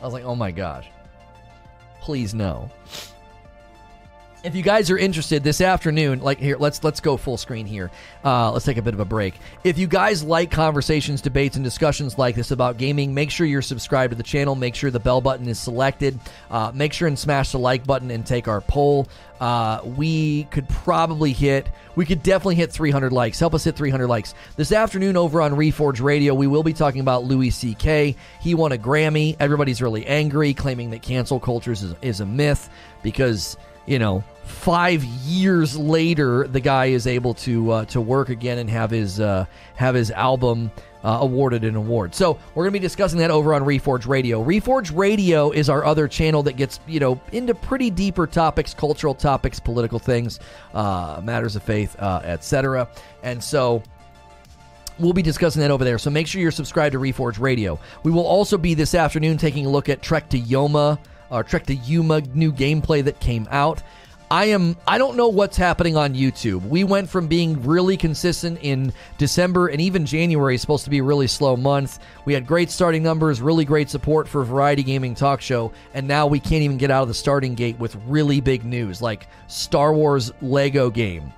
[0.00, 0.86] I was like, "Oh my gosh."
[2.05, 2.68] Please no.
[4.44, 7.90] If you guys are interested this afternoon, like here, let's let's go full screen here.
[8.22, 9.36] Uh, let's take a bit of a break.
[9.64, 13.62] If you guys like conversations, debates, and discussions like this about gaming, make sure you're
[13.62, 14.54] subscribed to the channel.
[14.54, 16.20] Make sure the bell button is selected.
[16.50, 19.08] Uh, make sure and smash the like button and take our poll.
[19.40, 21.66] Uh, we could probably hit,
[21.96, 23.40] we could definitely hit 300 likes.
[23.40, 24.34] Help us hit 300 likes.
[24.56, 28.14] This afternoon over on Reforge Radio, we will be talking about Louis C.K.
[28.42, 29.36] He won a Grammy.
[29.40, 32.68] Everybody's really angry, claiming that cancel culture is, is a myth
[33.02, 33.56] because
[33.86, 38.70] you know, five years later, the guy is able to uh, to work again and
[38.70, 40.70] have his uh, have his album
[41.02, 42.14] uh, awarded an award.
[42.14, 44.42] So we're going to be discussing that over on Reforge Radio.
[44.42, 49.14] Reforge Radio is our other channel that gets you know into pretty deeper topics, cultural
[49.14, 50.40] topics, political things,
[50.72, 52.88] uh, matters of faith, uh, etc.
[53.22, 53.82] And so.
[54.96, 57.80] We'll be discussing that over there, so make sure you're subscribed to Reforge Radio.
[58.04, 61.00] We will also be this afternoon taking a look at Trek to Yoma,
[61.30, 63.82] or Trek to Yuma new gameplay that came out.
[64.30, 66.66] I am I don't know what's happening on YouTube.
[66.68, 70.98] We went from being really consistent in December and even January is supposed to be
[70.98, 71.98] a really slow month.
[72.24, 76.26] We had great starting numbers, really great support for Variety Gaming Talk Show, and now
[76.26, 79.92] we can't even get out of the starting gate with really big news like Star
[79.92, 81.32] Wars Lego game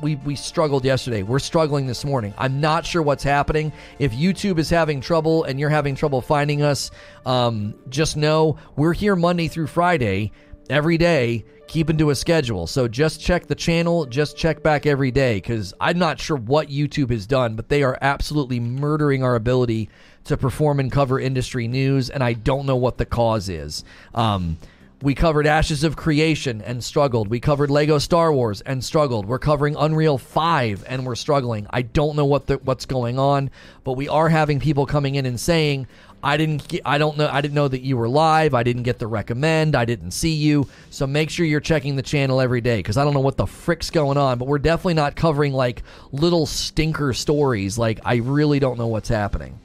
[0.00, 1.22] we we struggled yesterday.
[1.22, 2.32] We're struggling this morning.
[2.38, 3.72] I'm not sure what's happening.
[3.98, 6.90] If YouTube is having trouble and you're having trouble finding us,
[7.26, 10.32] um, just know we're here Monday through Friday
[10.68, 12.66] every day, keeping to a schedule.
[12.66, 14.04] So just check the channel.
[14.04, 17.84] Just check back every day because I'm not sure what YouTube has done, but they
[17.84, 19.88] are absolutely murdering our ability
[20.24, 23.84] to perform and cover industry news, and I don't know what the cause is.
[24.16, 24.58] Um,
[25.00, 27.28] we covered Ashes of Creation and struggled.
[27.28, 29.24] We covered Lego Star Wars and struggled.
[29.24, 31.66] We're covering Unreal 5 and we're struggling.
[31.70, 33.50] I don't know what the, what's going on,
[33.82, 35.86] but we are having people coming in and saying,
[36.22, 38.54] "I didn't get, I don't know I didn't know that you were live.
[38.54, 39.74] I didn't get the recommend.
[39.74, 43.04] I didn't see you." So make sure you're checking the channel every day cuz I
[43.04, 45.82] don't know what the frick's going on, but we're definitely not covering like
[46.12, 47.78] little stinker stories.
[47.78, 49.58] Like I really don't know what's happening.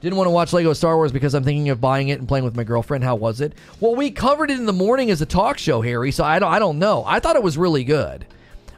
[0.00, 2.44] Didn't want to watch Lego Star Wars because I'm thinking of buying it and playing
[2.44, 3.04] with my girlfriend.
[3.04, 3.52] How was it?
[3.80, 6.10] Well, we covered it in the morning as a talk show, Harry.
[6.10, 7.04] So I don't, I don't know.
[7.06, 8.24] I thought it was really good.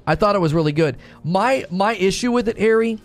[0.04, 0.96] I thought it was really good.
[1.22, 2.98] My my issue with it, Harry.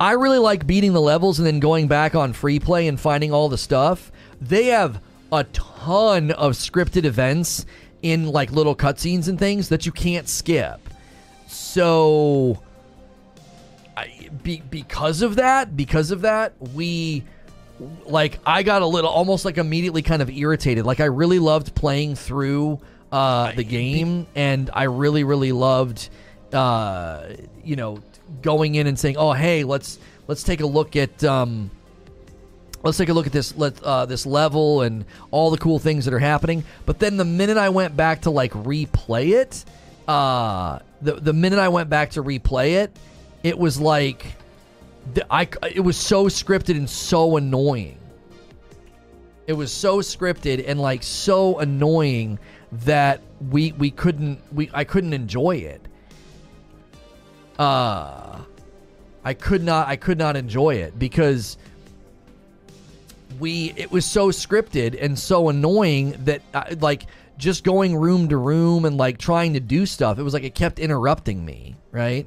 [0.00, 3.32] I really like beating the levels and then going back on free play and finding
[3.32, 4.12] all the stuff.
[4.40, 5.00] They have
[5.32, 7.66] a ton of scripted events
[8.02, 10.80] in like little cutscenes and things that you can't skip.
[11.48, 12.62] So
[14.42, 17.24] be, because of that, because of that, we
[18.06, 20.86] like I got a little almost like immediately kind of irritated.
[20.86, 22.80] Like I really loved playing through
[23.12, 26.08] uh, the game, and I really really loved
[26.52, 27.28] uh,
[27.64, 28.02] you know
[28.42, 31.70] going in and saying, "Oh, hey, let's let's take a look at." Um,
[32.82, 36.04] let's take a look at this let uh, this level and all the cool things
[36.04, 36.64] that are happening.
[36.86, 39.64] But then the minute I went back to like replay it,
[40.06, 42.96] uh, the the minute I went back to replay it,
[43.42, 44.24] it was like
[45.30, 47.98] I it was so scripted and so annoying.
[49.46, 52.38] It was so scripted and like so annoying
[52.84, 55.87] that we we couldn't we I couldn't enjoy it.
[57.58, 58.40] Uh
[59.24, 61.58] I could not I could not enjoy it because
[63.38, 67.06] we it was so scripted and so annoying that uh, like
[67.36, 70.54] just going room to room and like trying to do stuff it was like it
[70.54, 72.26] kept interrupting me right?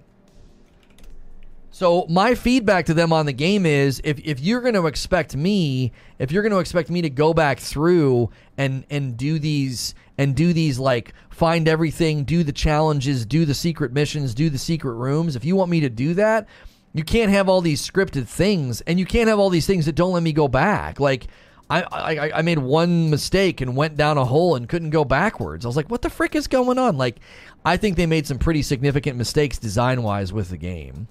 [1.73, 5.35] So my feedback to them on the game is if, if you're going to expect
[5.35, 9.95] me if you're going to expect me to go back through and and do these
[10.21, 14.57] and do these like find everything do the challenges do the secret missions do the
[14.57, 16.47] secret rooms if you want me to do that
[16.93, 19.95] you can't have all these scripted things, and you can't have all these things that
[19.95, 20.99] don't let me go back.
[20.99, 21.27] Like,
[21.69, 25.65] I, I, I made one mistake and went down a hole and couldn't go backwards.
[25.65, 26.97] I was like, what the frick is going on?
[26.97, 27.19] Like,
[27.63, 31.07] I think they made some pretty significant mistakes design wise with the game.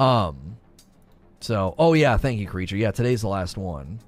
[0.00, 0.56] Um,
[1.40, 2.76] so, oh yeah, thank you, creature.
[2.76, 4.00] Yeah, today's the last one.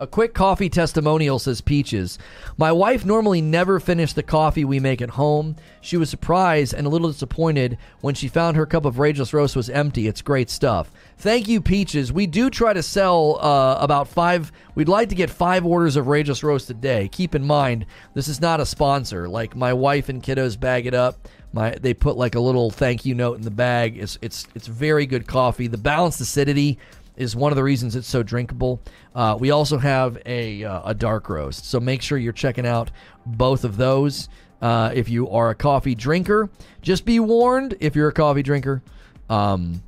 [0.00, 2.20] A quick coffee testimonial says Peaches.
[2.56, 5.56] My wife normally never finished the coffee we make at home.
[5.80, 9.56] She was surprised and a little disappointed when she found her cup of Rageless Roast
[9.56, 10.06] was empty.
[10.06, 10.92] It's great stuff.
[11.16, 12.12] Thank you, Peaches.
[12.12, 14.52] We do try to sell uh, about five.
[14.76, 17.08] We'd like to get five orders of Rageless Roast a day.
[17.08, 17.84] Keep in mind,
[18.14, 19.28] this is not a sponsor.
[19.28, 21.26] Like my wife and kiddos bag it up.
[21.52, 23.96] My they put like a little thank you note in the bag.
[23.96, 25.66] It's it's it's very good coffee.
[25.66, 26.78] The balanced acidity
[27.18, 28.80] is one of the reasons it's so drinkable.
[29.14, 32.90] Uh, we also have a, uh, a dark roast, so make sure you're checking out
[33.26, 34.28] both of those.
[34.62, 36.48] Uh, if you are a coffee drinker,
[36.82, 38.82] just be warned if you're a coffee drinker.
[39.28, 39.82] Um,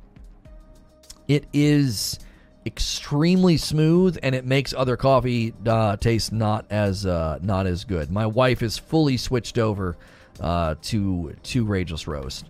[1.27, 2.19] it is
[2.65, 8.11] extremely smooth and it makes other coffee uh, taste not as uh, not as good.
[8.11, 9.97] My wife is fully switched over
[10.39, 12.45] uh, to to Rageless Roast.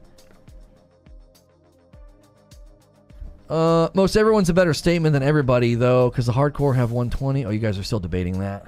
[3.52, 7.44] Uh, most everyone's a better statement than everybody, though, because the hardcore have 120.
[7.44, 8.66] Oh, you guys are still debating that.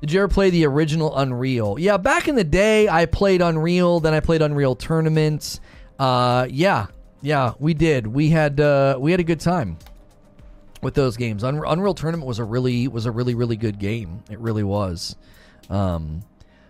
[0.00, 1.78] Did you ever play the original Unreal?
[1.78, 4.00] Yeah, back in the day, I played Unreal.
[4.00, 5.60] Then I played Unreal tournaments.
[5.98, 6.86] Uh, yeah,
[7.20, 8.06] yeah, we did.
[8.06, 9.76] We had uh, we had a good time
[10.80, 11.44] with those games.
[11.44, 14.22] Un- Unreal Tournament was a really was a really really good game.
[14.30, 15.16] It really was.
[15.68, 16.22] Um,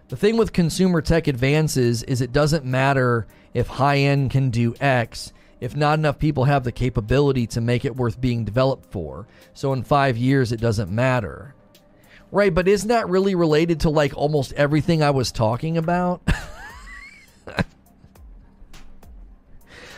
[0.08, 4.74] the thing with consumer tech advances is it doesn't matter if high end can do
[4.80, 9.26] X if not enough people have the capability to make it worth being developed for.
[9.54, 11.54] So in five years, it doesn't matter.
[12.32, 16.20] Right, but isn't that really related to like almost everything I was talking about?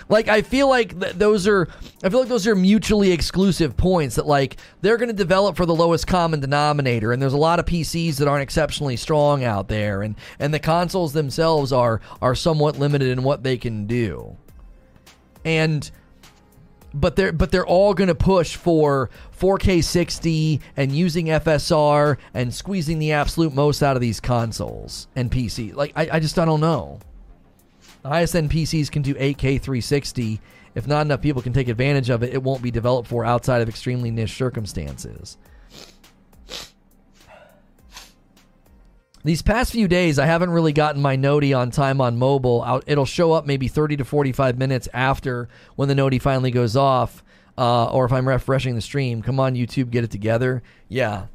[0.08, 1.68] like I feel like th- those are
[2.02, 5.66] I feel like those are mutually exclusive points that like they're going to develop for
[5.66, 9.68] the lowest common denominator and there's a lot of PCs that aren't exceptionally strong out
[9.68, 14.36] there and and the consoles themselves are are somewhat limited in what they can do
[15.48, 15.90] and
[16.92, 19.08] but they're but they're all going to push for
[19.38, 25.30] 4K 60 and using FSR and squeezing the absolute most out of these consoles and
[25.30, 25.74] PC.
[25.74, 26.98] Like I, I just I don't know.
[28.02, 30.40] The highest end PCs can do 8K 360.
[30.74, 33.62] If not enough people can take advantage of it, it won't be developed for outside
[33.62, 35.38] of extremely niche circumstances.
[39.28, 42.62] These past few days, I haven't really gotten my noti on time on mobile.
[42.62, 46.76] I'll, it'll show up maybe 30 to 45 minutes after when the noti finally goes
[46.76, 47.22] off,
[47.58, 49.20] uh, or if I'm refreshing the stream.
[49.20, 50.62] Come on, YouTube, get it together.
[50.88, 51.26] Yeah,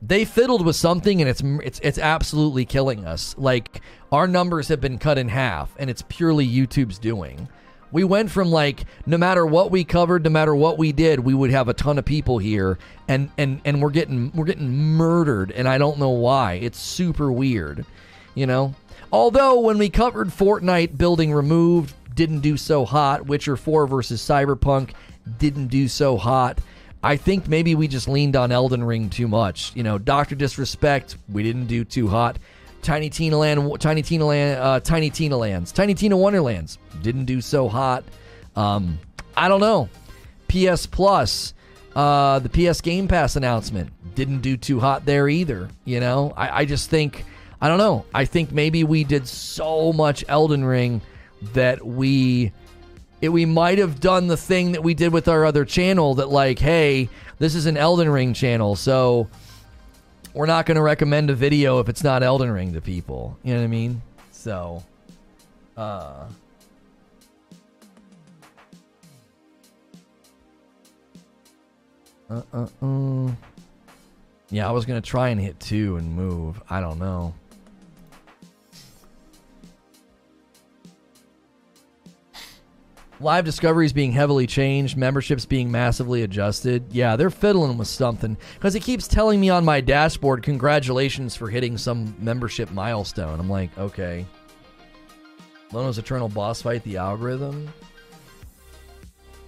[0.00, 3.34] they fiddled with something, and it's it's it's absolutely killing us.
[3.36, 7.50] Like our numbers have been cut in half, and it's purely YouTube's doing.
[7.94, 11.32] We went from like no matter what we covered, no matter what we did, we
[11.32, 12.76] would have a ton of people here,
[13.06, 16.54] and and and we're getting we're getting murdered, and I don't know why.
[16.54, 17.86] It's super weird,
[18.34, 18.74] you know.
[19.12, 23.26] Although when we covered Fortnite building removed, didn't do so hot.
[23.26, 24.90] Witcher 4 versus Cyberpunk
[25.38, 26.58] didn't do so hot.
[27.00, 29.70] I think maybe we just leaned on Elden Ring too much.
[29.76, 32.38] You know, Doctor Disrespect, we didn't do too hot.
[32.84, 37.40] Tiny Tina Land, Tiny Tina Land, uh, Tiny Tina Lands, Tiny Tina Wonderlands didn't do
[37.40, 38.04] so hot.
[38.54, 38.98] Um,
[39.36, 39.88] I don't know.
[40.48, 41.54] PS Plus,
[41.96, 45.68] uh, the PS Game Pass announcement didn't do too hot there either.
[45.84, 47.24] You know, I, I just think
[47.60, 48.04] I don't know.
[48.12, 51.00] I think maybe we did so much Elden Ring
[51.54, 52.52] that we
[53.22, 56.28] it, we might have done the thing that we did with our other channel that
[56.28, 57.08] like, hey,
[57.38, 59.28] this is an Elden Ring channel, so
[60.34, 63.38] we're not going to recommend a video if it's not Elden Ring to people.
[63.42, 64.02] You know what I mean?
[64.32, 64.82] So,
[65.76, 66.26] uh,
[72.28, 73.30] uh, uh, uh.
[74.50, 76.62] Yeah, I was gonna try and hit two and move.
[76.68, 77.34] I don't know.
[83.20, 86.84] Live discoveries being heavily changed, memberships being massively adjusted.
[86.90, 91.48] Yeah, they're fiddling with something because it keeps telling me on my dashboard, "Congratulations for
[91.48, 94.26] hitting some membership milestone." I'm like, okay.
[95.72, 97.72] Lono's Eternal Boss Fight, the algorithm.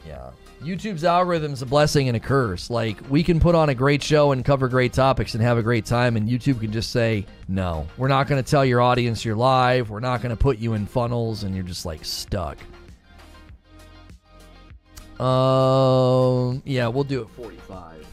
[0.07, 0.31] Yeah.
[0.63, 2.71] YouTube's algorithm's a blessing and a curse.
[2.71, 5.63] Like, we can put on a great show and cover great topics and have a
[5.63, 9.25] great time, and YouTube can just say, no, we're not going to tell your audience
[9.25, 9.91] you're live.
[9.91, 12.57] We're not going to put you in funnels, and you're just like stuck.
[15.21, 18.07] Um, yeah, we'll do it 45.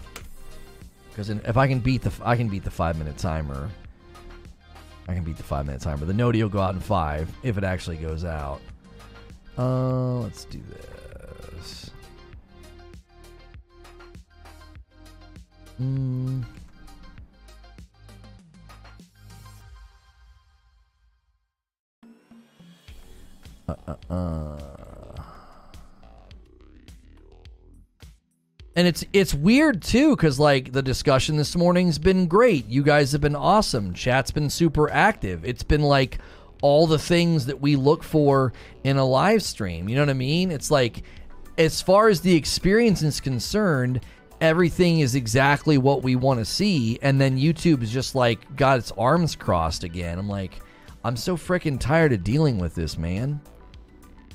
[1.09, 3.69] Because if I can beat the, I can beat the five minute timer.
[5.07, 6.05] I can beat the five minute timer.
[6.05, 8.61] The Noti will go out in five if it actually goes out.
[9.57, 11.91] Uh, let's do this.
[15.81, 16.43] Mm.
[23.67, 24.82] Uh, uh, uh.
[28.75, 32.67] And it's it's weird too, because like the discussion this morning's been great.
[32.67, 33.93] You guys have been awesome.
[33.93, 35.45] Chat's been super active.
[35.45, 36.17] It's been like
[36.61, 39.87] all the things that we look for in a live stream.
[39.89, 40.49] You know what I mean?
[40.49, 41.03] It's like
[41.57, 44.01] as far as the experience is concerned,
[44.41, 46.97] everything is exactly what we want to see.
[47.01, 50.17] And then YouTube's just like got its arms crossed again.
[50.17, 50.61] I'm like,
[51.03, 53.39] I'm so freaking tired of dealing with this, man.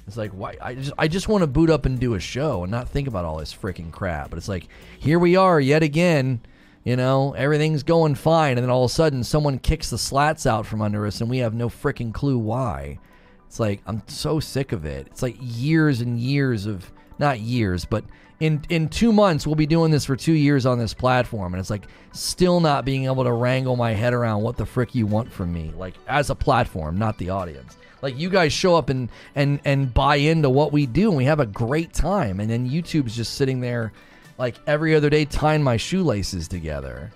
[0.08, 2.62] It's like why I just I just want to boot up and do a show
[2.62, 4.30] and not think about all this freaking crap.
[4.30, 4.66] But it's like
[4.98, 6.40] here we are yet again.
[6.82, 10.46] You know, everything's going fine, and then all of a sudden someone kicks the slats
[10.46, 12.98] out from under us, and we have no freaking clue why.
[13.46, 15.08] It's like I'm so sick of it.
[15.08, 18.04] It's like years and years of not years, but
[18.40, 21.60] in in two months we'll be doing this for two years on this platform, and
[21.60, 25.06] it's like still not being able to wrangle my head around what the frick you
[25.06, 27.76] want from me, like as a platform, not the audience.
[28.00, 31.24] Like you guys show up and and and buy into what we do, and we
[31.24, 33.92] have a great time, and then YouTube's just sitting there,
[34.38, 37.10] like every other day, tying my shoelaces together.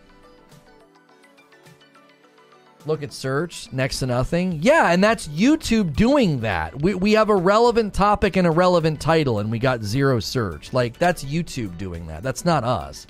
[2.85, 4.59] Look at search next to nothing.
[4.61, 6.81] Yeah, and that's YouTube doing that.
[6.83, 10.73] We, we have a relevant topic and a relevant title, and we got zero search.
[10.73, 12.23] Like, that's YouTube doing that.
[12.23, 13.07] That's not us.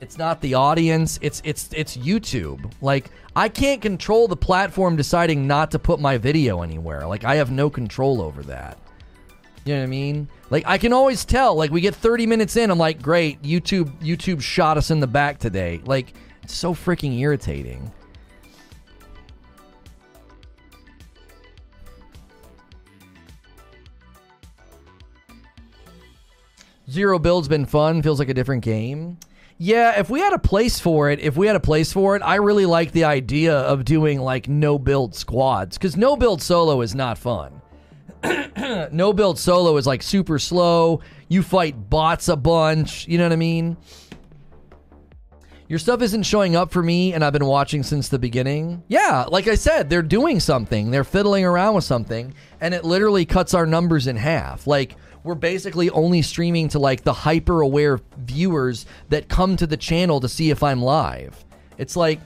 [0.00, 1.18] It's not the audience.
[1.22, 2.72] It's it's it's YouTube.
[2.80, 7.06] Like I can't control the platform deciding not to put my video anywhere.
[7.06, 8.78] Like I have no control over that.
[9.64, 10.28] You know what I mean?
[10.50, 11.56] Like I can always tell.
[11.56, 13.42] Like we get 30 minutes in, I'm like, great.
[13.42, 15.80] YouTube YouTube shot us in the back today.
[15.84, 16.14] Like
[16.48, 17.92] it's so freaking irritating.
[26.90, 28.00] Zero build's been fun.
[28.00, 29.18] Feels like a different game.
[29.58, 32.22] Yeah, if we had a place for it, if we had a place for it,
[32.22, 36.80] I really like the idea of doing like no build squads because no build solo
[36.80, 37.60] is not fun.
[38.90, 41.00] no build solo is like super slow.
[41.28, 43.06] You fight bots a bunch.
[43.06, 43.76] You know what I mean?
[45.68, 48.82] Your stuff isn't showing up for me, and I've been watching since the beginning.
[48.88, 50.90] Yeah, like I said, they're doing something.
[50.90, 52.32] They're fiddling around with something,
[52.62, 54.66] and it literally cuts our numbers in half.
[54.66, 59.76] Like, we're basically only streaming to like the hyper aware viewers that come to the
[59.76, 61.44] channel to see if I'm live.
[61.76, 62.20] It's like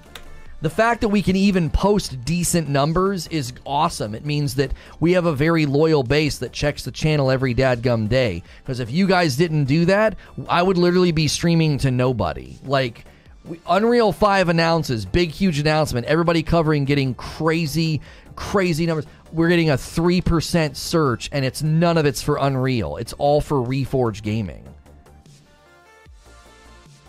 [0.60, 4.14] the fact that we can even post decent numbers is awesome.
[4.14, 8.09] It means that we have a very loyal base that checks the channel every dadgum
[8.09, 8.44] day.
[8.62, 10.14] Because if you guys didn't do that,
[10.48, 12.60] I would literally be streaming to nobody.
[12.64, 13.05] Like,
[13.44, 16.06] we, Unreal 5 announces, big, huge announcement.
[16.06, 18.01] Everybody covering getting crazy,
[18.36, 22.97] crazy numbers we're getting a 3% search and it's none of it's for Unreal.
[22.98, 24.69] It's all for Reforge Gaming.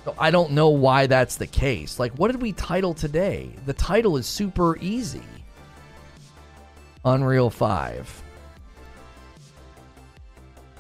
[0.05, 1.99] So I don't know why that's the case.
[1.99, 3.51] Like what did we title today?
[3.65, 5.23] The title is super easy.
[7.05, 8.23] Unreal 5.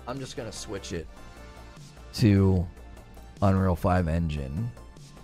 [0.07, 1.07] I'm just going to switch it
[2.15, 2.65] to
[3.41, 4.71] Unreal 5 engine.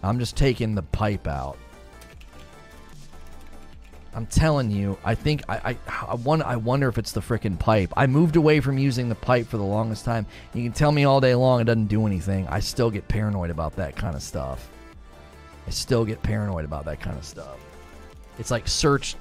[0.03, 1.57] I'm just taking the pipe out.
[4.13, 5.77] I'm telling you, I think I I,
[6.07, 7.93] I, wonder, I wonder if it's the freaking pipe.
[7.95, 10.25] I moved away from using the pipe for the longest time.
[10.53, 12.47] You can tell me all day long it doesn't do anything.
[12.47, 14.67] I still get paranoid about that kind of stuff.
[15.67, 17.59] I still get paranoid about that kind of stuff.
[18.39, 19.15] It's like search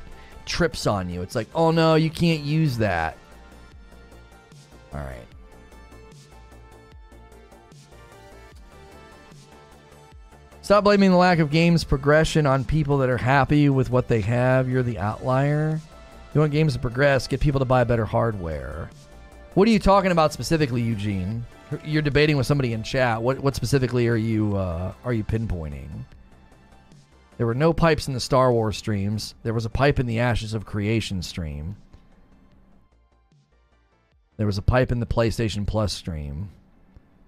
[0.47, 1.21] trips on you.
[1.21, 3.19] It's like, oh no, you can't use that.
[4.95, 5.28] All right.
[10.69, 14.21] Stop blaming the lack of games progression on people that are happy with what they
[14.21, 14.69] have.
[14.69, 15.81] You're the outlier.
[16.35, 18.91] You want games to progress, get people to buy better hardware.
[19.55, 21.47] What are you talking about specifically, Eugene?
[21.87, 23.23] You're debating with somebody in chat.
[23.23, 25.89] What what specifically are you uh, are you pinpointing?
[27.39, 29.37] There were no pipes in the Star Wars streams.
[29.45, 31.77] There was a pipe in the Ashes of Creation stream.
[34.37, 36.51] There was a pipe in the PlayStation Plus stream.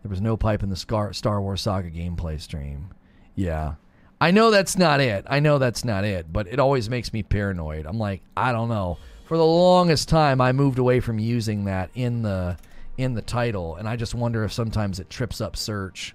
[0.02, 2.90] There was no pipe in the Star Wars Saga gameplay stream.
[3.34, 3.74] Yeah.
[4.20, 5.24] I know that's not it.
[5.28, 7.86] I know that's not it, but it always makes me paranoid.
[7.86, 8.98] I'm like, I don't know.
[9.26, 12.58] For the longest time I moved away from using that in the
[12.98, 16.14] in the title and I just wonder if sometimes it trips up search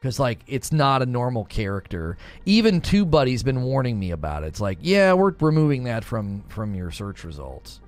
[0.00, 2.16] because like it's not a normal character.
[2.46, 4.46] Even TubeBuddy's been warning me about it.
[4.46, 7.81] It's like, yeah, we're removing that from from your search results.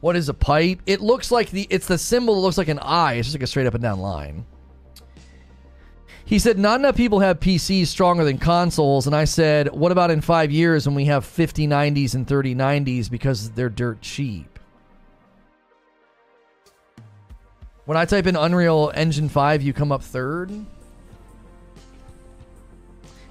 [0.00, 0.80] What is a pipe?
[0.86, 3.14] It looks like the it's the symbol that looks like an eye.
[3.14, 4.46] It's just like a straight up and down line.
[6.24, 10.10] He said not enough people have PCs stronger than consoles, and I said, what about
[10.10, 14.58] in five years when we have 5090s and 3090s because they're dirt cheap?
[17.86, 20.52] When I type in Unreal Engine 5, you come up third.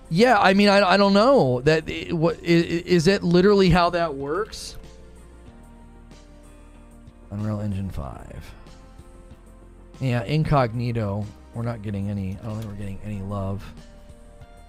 [0.10, 1.84] Yeah, I mean, I, I don't know that.
[2.12, 3.24] What is it?
[3.24, 4.77] Literally how that works?
[7.32, 8.54] Unreal Engine 5.
[10.00, 11.26] Yeah, Incognito.
[11.54, 12.38] We're not getting any.
[12.42, 13.66] I don't think we're getting any love.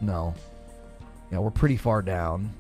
[0.01, 0.35] No.
[1.31, 2.53] Yeah, we're pretty far down.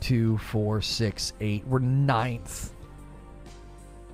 [0.00, 1.66] Two, four, six, eight.
[1.66, 2.72] We're ninth.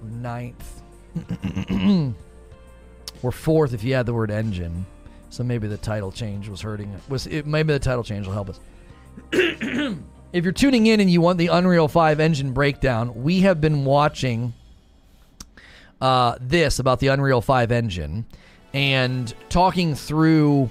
[0.02, 0.82] We're ninth.
[3.22, 4.84] we're fourth if you add the word engine.
[5.30, 6.92] So maybe the title change was hurting.
[7.08, 8.58] Was it, maybe the title change will help us.
[9.32, 13.84] if you're tuning in and you want the Unreal 5 engine breakdown, we have been
[13.84, 14.54] watching
[16.00, 18.26] uh, this about the Unreal 5 engine
[18.72, 20.70] and talking through.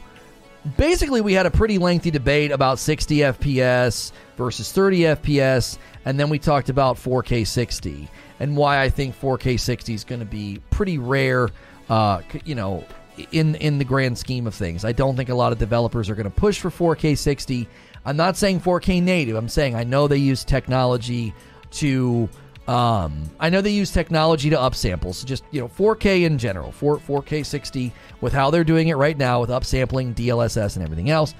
[0.77, 6.29] Basically, we had a pretty lengthy debate about 60 FPS versus 30 FPS, and then
[6.29, 10.61] we talked about 4K 60 and why I think 4K 60 is going to be
[10.69, 11.49] pretty rare.
[11.89, 12.83] Uh, you know,
[13.31, 16.15] in in the grand scheme of things, I don't think a lot of developers are
[16.15, 17.67] going to push for 4K 60.
[18.05, 19.35] I'm not saying 4K native.
[19.35, 21.33] I'm saying I know they use technology
[21.71, 22.29] to
[22.67, 26.71] um, I know they use technology to upsample, so just you know 4K in general,
[26.71, 31.11] 4 4K 60 with how they're doing it right now with upsampling, DLSS, and everything
[31.11, 31.35] else.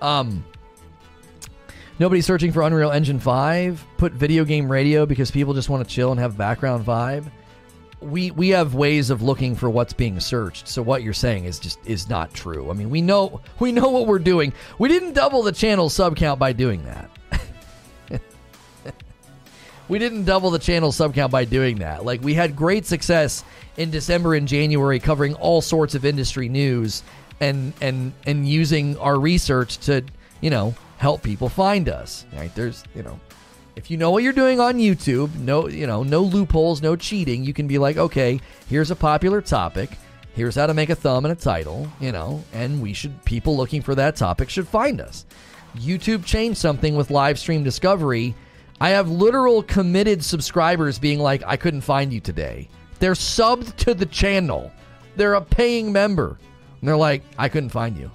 [0.00, 0.44] Um,
[1.98, 3.84] nobody's searching for Unreal Engine 5.
[3.98, 7.30] Put video game radio because people just want to chill and have background vibe.
[8.00, 10.66] We we have ways of looking for what's being searched.
[10.66, 12.70] So what you're saying is just is not true.
[12.70, 14.54] I mean, we know we know what we're doing.
[14.78, 17.10] We didn't double the channel sub count by doing that.
[19.88, 22.04] We didn't double the channel sub count by doing that.
[22.04, 23.44] Like we had great success
[23.76, 27.02] in December and January covering all sorts of industry news
[27.40, 30.04] and and and using our research to,
[30.40, 32.26] you know, help people find us.
[32.36, 32.54] Right?
[32.54, 33.18] There's, you know,
[33.76, 37.44] if you know what you're doing on YouTube, no, you know, no loopholes, no cheating,
[37.44, 39.90] you can be like, "Okay, here's a popular topic.
[40.34, 43.56] Here's how to make a thumb and a title, you know, and we should people
[43.56, 45.24] looking for that topic should find us."
[45.76, 48.34] YouTube changed something with live stream discovery
[48.80, 52.68] I have literal committed subscribers being like, I couldn't find you today.
[53.00, 54.72] They're subbed to the channel.
[55.16, 56.38] They're a paying member.
[56.80, 58.10] And they're like, I couldn't find you.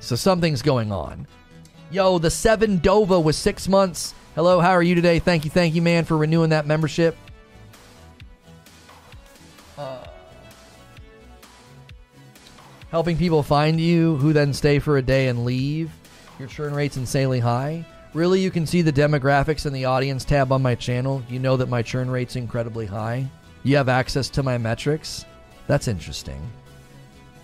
[0.00, 1.26] So something's going on.
[1.90, 4.14] Yo, the seven Dova was six months.
[4.36, 5.18] Hello, how are you today?
[5.18, 7.16] Thank you, thank you, man, for renewing that membership.
[9.76, 10.04] Uh,
[12.90, 15.90] helping people find you who then stay for a day and leave.
[16.38, 17.84] Your churn rate's insanely high.
[18.18, 21.22] Really, you can see the demographics in the audience tab on my channel.
[21.28, 23.24] You know that my churn rate's incredibly high.
[23.62, 25.24] You have access to my metrics.
[25.68, 26.42] That's interesting.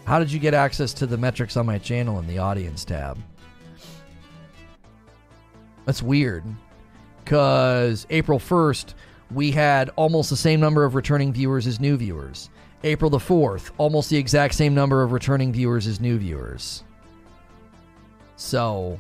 [0.04, 3.16] How did you get access to the metrics on my channel in the audience tab?
[5.84, 6.42] That's weird.
[7.22, 8.94] Because April 1st,
[9.30, 12.50] we had almost the same number of returning viewers as new viewers.
[12.82, 16.82] April the 4th, almost the exact same number of returning viewers as new viewers.
[18.34, 18.98] So,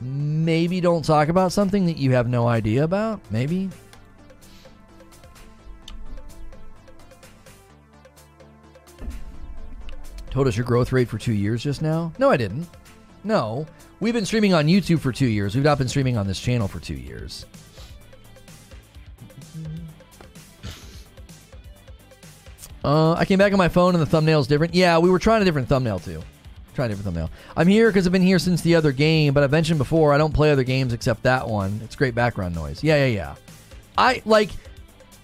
[0.00, 3.20] maybe don't talk about something that you have no idea about.
[3.30, 3.70] Maybe.
[10.30, 12.12] Told us your growth rate for two years just now?
[12.18, 12.68] No, I didn't.
[13.24, 13.66] No.
[13.98, 15.54] We've been streaming on YouTube for two years.
[15.54, 17.44] We've not been streaming on this channel for two years.
[22.82, 24.74] Uh, I came back on my phone and the thumbnail's different.
[24.74, 26.22] Yeah, we were trying a different thumbnail too.
[26.80, 27.30] Try a different thumbnail.
[27.58, 30.16] I'm here because I've been here since the other game, but I've mentioned before I
[30.16, 31.78] don't play other games except that one.
[31.84, 32.82] It's great background noise.
[32.82, 33.34] Yeah, yeah, yeah.
[33.98, 34.48] I like.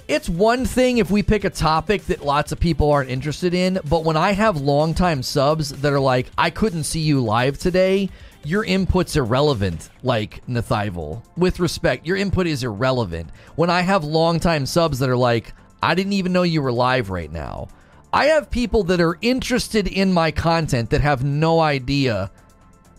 [0.06, 3.80] It's one thing if we pick a topic that lots of people aren't interested in,
[3.88, 8.10] but when I have longtime subs that are like, I couldn't see you live today,
[8.44, 11.22] your input's irrelevant, like Nathival.
[11.38, 13.30] With respect, your input is irrelevant.
[13.54, 17.08] When I have longtime subs that are like, I didn't even know you were live
[17.08, 17.68] right now.
[18.16, 22.30] I have people that are interested in my content that have no idea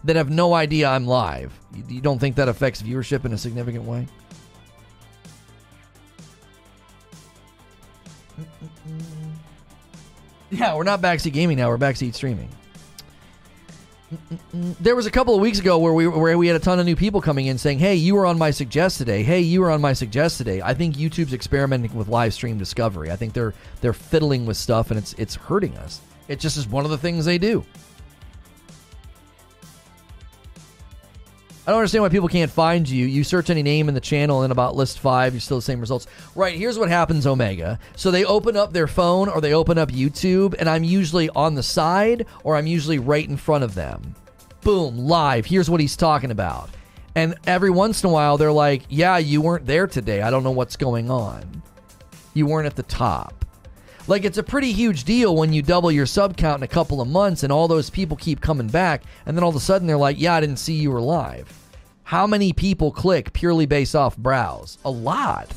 [0.04, 1.60] that have no idea I'm live.
[1.74, 4.08] You, you don't think that affects viewership in a significant way?
[8.40, 9.32] Mm, mm, mm.
[10.52, 11.70] Yeah, we're not backseat gaming now.
[11.70, 12.50] We're backseat streaming.
[14.54, 16.86] There was a couple of weeks ago where we where we had a ton of
[16.86, 19.22] new people coming in saying, "Hey, you were on my suggest today.
[19.22, 23.12] Hey, you were on my suggest today." I think YouTube's experimenting with live stream discovery.
[23.12, 26.00] I think they're they're fiddling with stuff and it's it's hurting us.
[26.30, 27.66] It just is one of the things they do.
[31.68, 33.06] I don't understand why people can't find you.
[33.06, 35.82] You search any name in the channel and about list five, you're still the same
[35.82, 36.08] results.
[36.34, 37.78] Right, here's what happens, Omega.
[37.98, 41.56] So they open up their phone or they open up YouTube, and I'm usually on
[41.56, 44.16] the side or I'm usually right in front of them.
[44.62, 45.46] Boom, live.
[45.46, 46.70] Here's what he's talking about.
[47.16, 50.22] And every once in a while, they're like, Yeah, you weren't there today.
[50.22, 51.64] I don't know what's going on.
[52.34, 53.44] You weren't at the top.
[54.08, 57.02] Like it's a pretty huge deal when you double your sub count in a couple
[57.02, 59.88] of months and all those people keep coming back and then all of a sudden
[59.88, 61.52] they're like, "Yeah, I didn't see you were live."
[62.04, 64.78] How many people click purely based off browse?
[64.86, 65.52] A lot.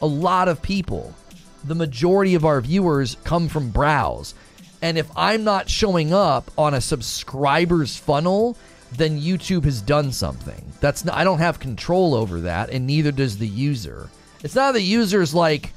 [0.00, 1.14] A lot of people.
[1.62, 4.34] The majority of our viewers come from browse.
[4.82, 8.56] And if I'm not showing up on a subscribers funnel,
[8.90, 10.72] then YouTube has done something.
[10.80, 14.10] That's not, I don't have control over that and neither does the user.
[14.42, 15.72] It's not the user's like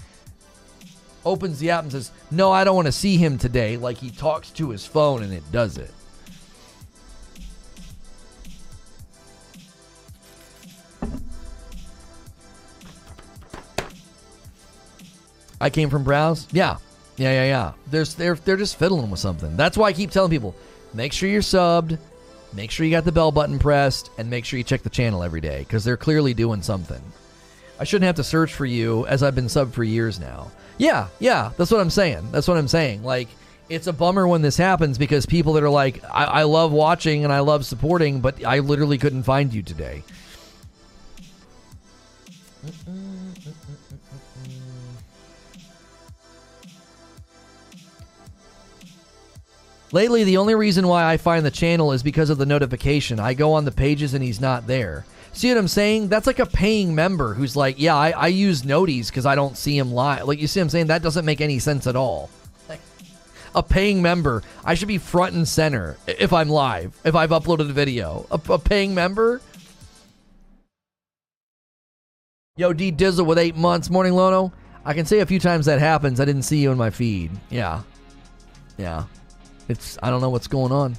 [1.26, 3.78] opens the app and says, No, I don't want to see him today.
[3.78, 5.92] Like he talks to his phone and it does it.
[15.60, 16.48] I came from Browse.
[16.52, 16.78] Yeah.
[17.18, 17.72] Yeah, yeah, yeah.
[17.90, 19.56] There's they're they're just fiddling with something.
[19.56, 20.54] That's why I keep telling people,
[20.94, 21.98] make sure you're subbed,
[22.54, 25.24] make sure you got the bell button pressed, and make sure you check the channel
[25.24, 27.02] every day because they're clearly doing something.
[27.80, 30.52] I shouldn't have to search for you as I've been subbed for years now.
[30.78, 32.32] Yeah, yeah, that's what I'm saying.
[32.32, 33.04] That's what I'm saying.
[33.04, 33.30] Like,
[33.70, 37.24] it's a bummer when this happens because people that are like, I, I love watching
[37.24, 40.04] and I love supporting, but I literally couldn't find you today.
[49.92, 53.18] Lately, the only reason why I find the channel is because of the notification.
[53.20, 55.06] I go on the pages and he's not there.
[55.36, 56.08] See what I'm saying?
[56.08, 59.58] That's like a paying member who's like, yeah, I, I use Noties because I don't
[59.58, 60.30] see him live.
[60.30, 60.88] Like, you see what I'm saying?
[60.88, 62.30] That doesn't make any sense at all.
[62.70, 62.80] Like,
[63.54, 67.70] a paying member, I should be front and center if I'm live, if I've uploaded
[67.70, 68.26] a video.
[68.32, 69.42] A, a paying member?
[72.56, 73.90] Yo, D Dizzle with eight months.
[73.90, 74.54] Morning, Lono.
[74.86, 76.22] I can say a few times that happens.
[76.22, 77.30] I didn't see you in my feed.
[77.50, 77.82] Yeah.
[78.78, 79.04] Yeah.
[79.68, 80.96] It's, I don't know what's going on.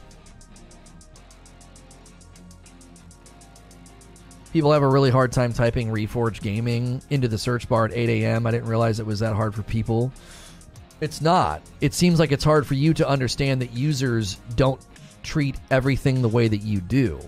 [4.56, 8.08] People have a really hard time typing Reforge Gaming into the search bar at 8
[8.08, 8.46] a.m.
[8.46, 10.10] I didn't realize it was that hard for people.
[11.02, 11.60] It's not.
[11.82, 14.80] It seems like it's hard for you to understand that users don't
[15.22, 17.20] treat everything the way that you do,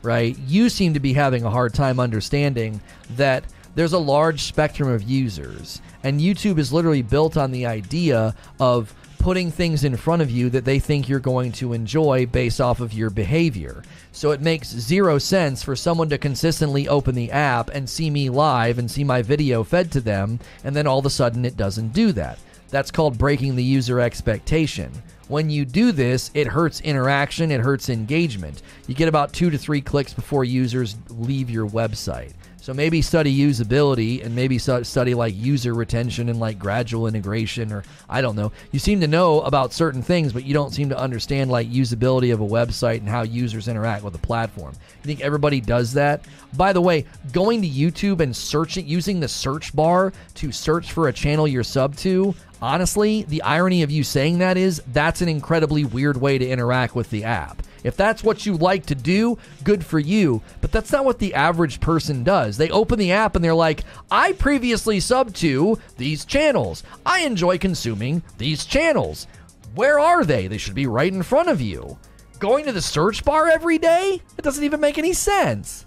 [0.00, 0.38] right?
[0.46, 2.80] You seem to be having a hard time understanding
[3.10, 8.34] that there's a large spectrum of users, and YouTube is literally built on the idea
[8.58, 12.60] of putting things in front of you that they think you're going to enjoy based
[12.60, 13.82] off of your behavior.
[14.12, 18.30] So it makes zero sense for someone to consistently open the app and see me
[18.30, 21.56] live and see my video fed to them, and then all of a sudden it
[21.56, 22.38] doesn't do that.
[22.70, 24.90] That's called breaking the user expectation.
[25.28, 28.62] When you do this, it hurts interaction, it hurts engagement.
[28.86, 32.32] You get about two to three clicks before users leave your website.
[32.64, 37.84] So maybe study usability and maybe study like user retention and like gradual integration or
[38.08, 38.52] I don't know.
[38.72, 42.32] You seem to know about certain things, but you don't seem to understand like usability
[42.32, 44.72] of a website and how users interact with the platform.
[45.02, 46.24] You think everybody does that?
[46.54, 51.08] By the way, going to YouTube and searching using the search bar to search for
[51.08, 55.28] a channel you're sub to, honestly, the irony of you saying that is that's an
[55.28, 57.60] incredibly weird way to interact with the app.
[57.84, 60.42] If that's what you like to do, good for you.
[60.60, 62.56] But that's not what the average person does.
[62.56, 66.82] They open the app and they're like, I previously subbed to these channels.
[67.06, 69.26] I enjoy consuming these channels.
[69.74, 70.46] Where are they?
[70.46, 71.98] They should be right in front of you.
[72.38, 74.20] Going to the search bar every day?
[74.38, 75.84] It doesn't even make any sense.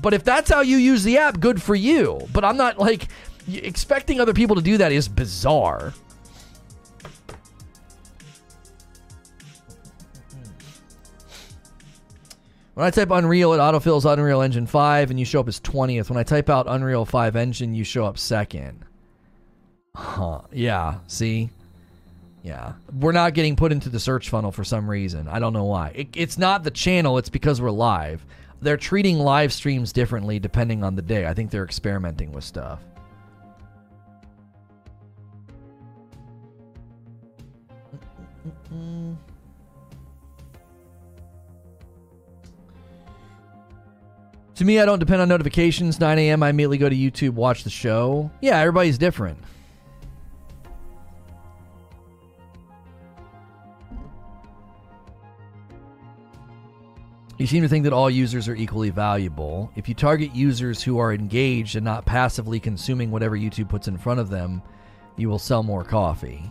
[0.00, 2.26] But if that's how you use the app, good for you.
[2.32, 3.08] But I'm not like
[3.48, 5.94] expecting other people to do that is bizarre.
[12.74, 16.08] When I type Unreal, it autofills Unreal Engine 5 and you show up as 20th.
[16.08, 18.84] When I type out Unreal 5 Engine, you show up second.
[19.94, 20.42] Huh.
[20.52, 21.50] Yeah, see?
[22.42, 22.74] Yeah.
[22.98, 25.28] We're not getting put into the search funnel for some reason.
[25.28, 25.92] I don't know why.
[25.94, 28.24] It, it's not the channel, it's because we're live.
[28.62, 31.26] They're treating live streams differently depending on the day.
[31.26, 32.80] I think they're experimenting with stuff.
[44.60, 45.98] To me, I don't depend on notifications.
[45.98, 48.30] 9 a.m., I immediately go to YouTube, watch the show.
[48.42, 49.38] Yeah, everybody's different.
[57.38, 59.72] You seem to think that all users are equally valuable.
[59.76, 63.96] If you target users who are engaged and not passively consuming whatever YouTube puts in
[63.96, 64.60] front of them,
[65.16, 66.42] you will sell more coffee.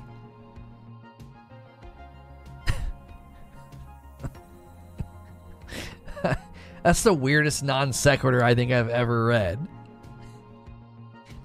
[6.84, 9.68] That's the weirdest non sequitur I think I've ever read.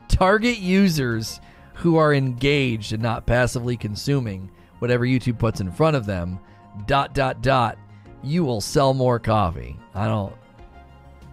[0.08, 1.40] Target users
[1.74, 6.38] who are engaged and not passively consuming whatever YouTube puts in front of them.
[6.86, 7.78] Dot dot dot
[8.22, 9.76] you will sell more coffee.
[9.94, 10.32] I don't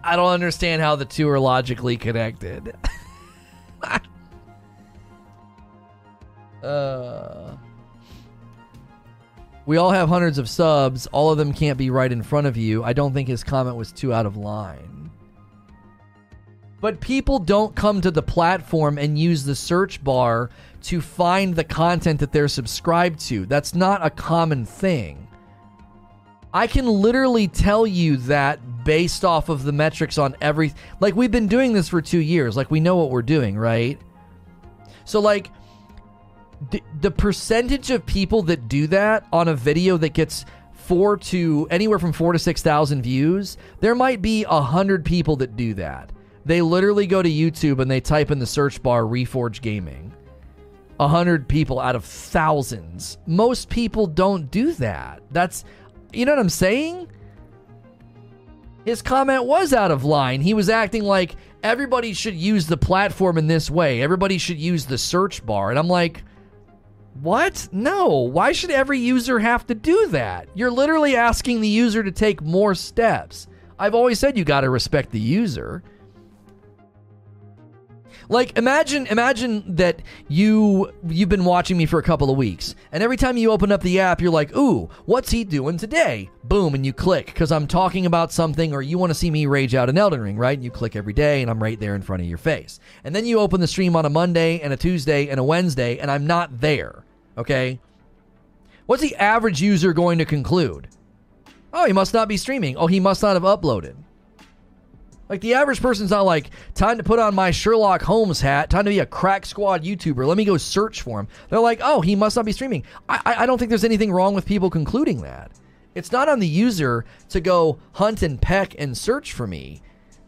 [0.04, 2.74] I don't understand how the two are logically connected.
[6.62, 7.56] uh
[9.72, 11.06] we all have hundreds of subs.
[11.12, 12.84] All of them can't be right in front of you.
[12.84, 15.10] I don't think his comment was too out of line.
[16.82, 20.50] But people don't come to the platform and use the search bar
[20.82, 23.46] to find the content that they're subscribed to.
[23.46, 25.26] That's not a common thing.
[26.52, 31.30] I can literally tell you that based off of the metrics on every like we've
[31.30, 32.58] been doing this for 2 years.
[32.58, 33.98] Like we know what we're doing, right?
[35.06, 35.50] So like
[37.00, 41.98] the, percentage of people that do that on a video that gets 4 to anywhere
[41.98, 46.10] from 4 to 6,000 views, there might be a 100 people that do that.
[46.44, 50.12] They literally go to YouTube and they type in the search bar Reforge Gaming.
[51.00, 53.18] A hundred people out of thousands.
[53.26, 55.22] Most people don't do that.
[55.30, 55.64] That's
[56.12, 57.08] you know what I'm saying?
[58.84, 60.40] His comment was out of line.
[60.40, 64.02] He was acting like everybody should use the platform in this way.
[64.02, 65.70] Everybody should use the search bar.
[65.70, 66.24] And I'm like,
[67.20, 67.68] what?
[67.72, 68.08] No.
[68.08, 70.48] Why should every user have to do that?
[70.54, 73.46] You're literally asking the user to take more steps.
[73.78, 75.82] I've always said you got to respect the user.
[78.28, 83.02] Like imagine imagine that you you've been watching me for a couple of weeks and
[83.02, 86.74] every time you open up the app you're like, "Ooh, what's he doing today?" Boom
[86.74, 89.74] and you click cuz I'm talking about something or you want to see me rage
[89.74, 90.56] out in Elden Ring, right?
[90.56, 92.80] And you click every day and I'm right there in front of your face.
[93.04, 95.98] And then you open the stream on a Monday and a Tuesday and a Wednesday
[95.98, 97.04] and I'm not there.
[97.36, 97.80] Okay?
[98.86, 100.88] What's the average user going to conclude?
[101.72, 102.76] Oh, he must not be streaming.
[102.76, 103.94] Oh, he must not have uploaded.
[105.32, 108.84] Like the average person's not like, time to put on my Sherlock Holmes hat, time
[108.84, 110.26] to be a crack squad YouTuber.
[110.26, 111.28] Let me go search for him.
[111.48, 112.84] They're like, oh, he must not be streaming.
[113.08, 115.50] I, I don't think there's anything wrong with people concluding that.
[115.94, 119.80] It's not on the user to go hunt and peck and search for me.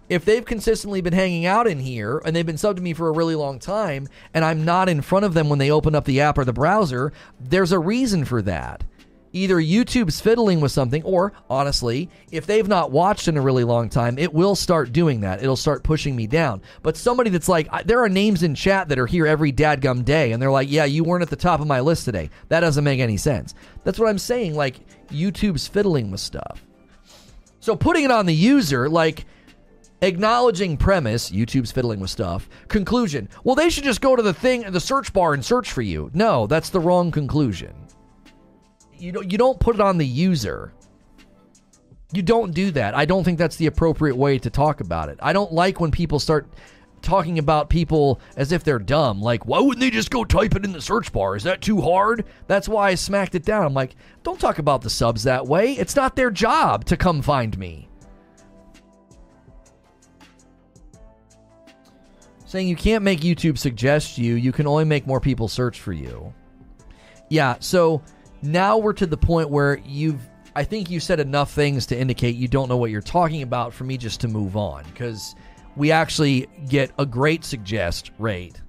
[0.08, 3.08] If they've consistently been hanging out in here and they've been subbed to me for
[3.08, 6.06] a really long time and I'm not in front of them when they open up
[6.06, 8.84] the app or the browser, there's a reason for that
[9.34, 13.88] either YouTube's fiddling with something, or honestly, if they've not watched in a really long
[13.88, 15.42] time, it will start doing that.
[15.42, 16.62] It'll start pushing me down.
[16.82, 20.32] But somebody that's like, there are names in chat that are here every dadgum day,
[20.32, 22.30] and they're like, yeah, you weren't at the top of my list today.
[22.48, 23.54] That doesn't make any sense.
[23.82, 24.54] That's what I'm saying.
[24.54, 24.76] Like,
[25.08, 26.64] YouTube's fiddling with stuff.
[27.58, 29.26] So putting it on the user, like,
[30.00, 32.48] acknowledging premise, YouTube's fiddling with stuff.
[32.68, 35.82] Conclusion, well, they should just go to the thing, the search bar and search for
[35.82, 36.10] you.
[36.14, 37.83] No, that's the wrong conclusion
[39.04, 40.72] you don't you don't put it on the user.
[42.12, 42.94] You don't do that.
[42.94, 45.18] I don't think that's the appropriate way to talk about it.
[45.20, 46.48] I don't like when people start
[47.02, 49.20] talking about people as if they're dumb.
[49.20, 51.36] Like, why wouldn't they just go type it in the search bar?
[51.36, 52.24] Is that too hard?
[52.46, 53.66] That's why I smacked it down.
[53.66, 55.72] I'm like, don't talk about the subs that way.
[55.72, 57.88] It's not their job to come find me.
[62.46, 65.92] Saying you can't make YouTube suggest you, you can only make more people search for
[65.92, 66.32] you.
[67.28, 68.02] Yeah, so
[68.44, 70.20] now we're to the point where you've
[70.56, 73.72] I think you said enough things to indicate you don't know what you're talking about
[73.72, 75.34] for me just to move on because
[75.76, 78.60] we actually get a great suggest rate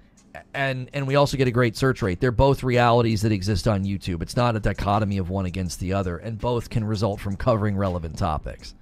[0.53, 2.19] and and we also get a great search rate.
[2.19, 4.21] They're both realities that exist on YouTube.
[4.21, 7.77] It's not a dichotomy of one against the other and both can result from covering
[7.77, 8.73] relevant topics.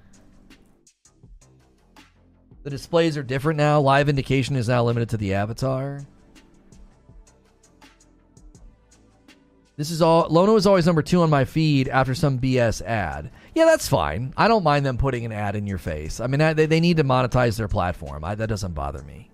[2.63, 3.81] The displays are different now.
[3.81, 6.05] Live indication is now limited to the avatar.
[9.75, 10.27] This is all.
[10.29, 13.31] Lono is always number two on my feed after some BS ad.
[13.55, 14.33] Yeah, that's fine.
[14.37, 16.19] I don't mind them putting an ad in your face.
[16.19, 18.23] I mean, they, they need to monetize their platform.
[18.23, 19.31] I, that doesn't bother me.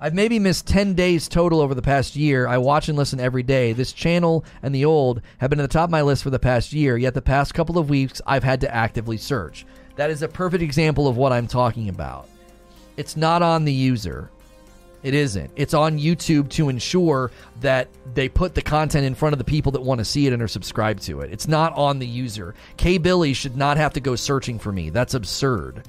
[0.00, 2.46] I've maybe missed 10 days total over the past year.
[2.46, 3.72] I watch and listen every day.
[3.72, 6.38] This channel and the old have been at the top of my list for the
[6.38, 9.66] past year, yet the past couple of weeks I've had to actively search.
[9.96, 12.28] That is a perfect example of what I'm talking about.
[12.96, 14.30] It's not on the user.
[15.02, 15.50] It isn't.
[15.54, 19.72] It's on YouTube to ensure that they put the content in front of the people
[19.72, 21.32] that want to see it and are subscribed to it.
[21.32, 22.54] It's not on the user.
[22.76, 24.90] K Billy should not have to go searching for me.
[24.90, 25.84] That's absurd.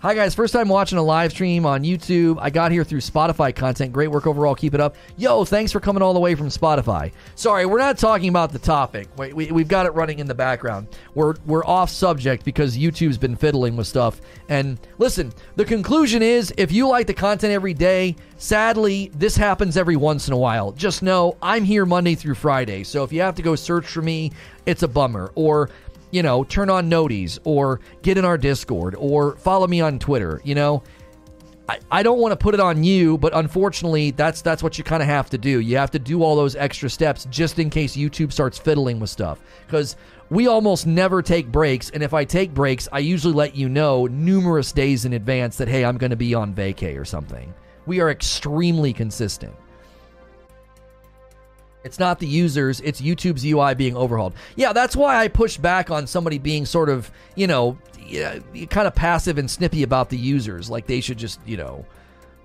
[0.00, 0.34] Hi, guys.
[0.34, 2.36] First time watching a live stream on YouTube.
[2.38, 3.94] I got here through Spotify content.
[3.94, 4.54] Great work overall.
[4.54, 4.94] Keep it up.
[5.16, 7.12] Yo, thanks for coming all the way from Spotify.
[7.34, 9.08] Sorry, we're not talking about the topic.
[9.16, 10.88] We, we, we've got it running in the background.
[11.14, 14.20] We're, we're off subject because YouTube's been fiddling with stuff.
[14.50, 19.78] And listen, the conclusion is if you like the content every day, sadly, this happens
[19.78, 20.72] every once in a while.
[20.72, 22.84] Just know I'm here Monday through Friday.
[22.84, 24.32] So if you have to go search for me,
[24.66, 25.32] it's a bummer.
[25.36, 25.70] Or
[26.16, 30.40] you know, turn on noties or get in our Discord or follow me on Twitter.
[30.44, 30.82] You know,
[31.68, 34.82] I, I don't want to put it on you, but unfortunately, that's that's what you
[34.82, 35.60] kind of have to do.
[35.60, 39.10] You have to do all those extra steps just in case YouTube starts fiddling with
[39.10, 39.42] stuff.
[39.66, 39.96] Because
[40.30, 44.06] we almost never take breaks, and if I take breaks, I usually let you know
[44.06, 47.52] numerous days in advance that hey, I'm going to be on vacay or something.
[47.84, 49.54] We are extremely consistent.
[51.86, 54.34] It's not the users, it's YouTube's UI being overhauled.
[54.56, 57.78] Yeah, that's why I push back on somebody being sort of, you know,
[58.70, 60.68] kind of passive and snippy about the users.
[60.68, 61.86] Like they should just, you know,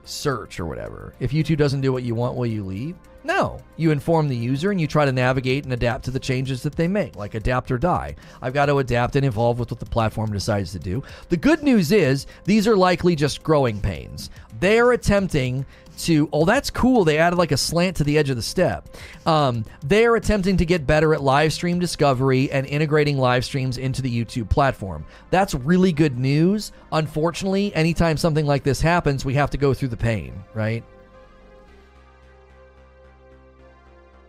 [0.03, 1.13] search or whatever.
[1.19, 2.95] If YouTube doesn't do what you want, will you leave?
[3.23, 3.59] No.
[3.77, 6.75] You inform the user and you try to navigate and adapt to the changes that
[6.75, 8.15] they make, like adapt or die.
[8.41, 11.03] I've got to adapt and evolve with what the platform decides to do.
[11.29, 14.31] The good news is these are likely just growing pains.
[14.61, 15.65] They are attempting
[15.97, 18.87] to oh that's cool they added like a slant to the edge of the step
[19.25, 24.01] um, they're attempting to get better at live stream discovery and integrating live streams into
[24.01, 29.49] the youtube platform that's really good news unfortunately anytime something like this happens we have
[29.49, 30.83] to go through the pain right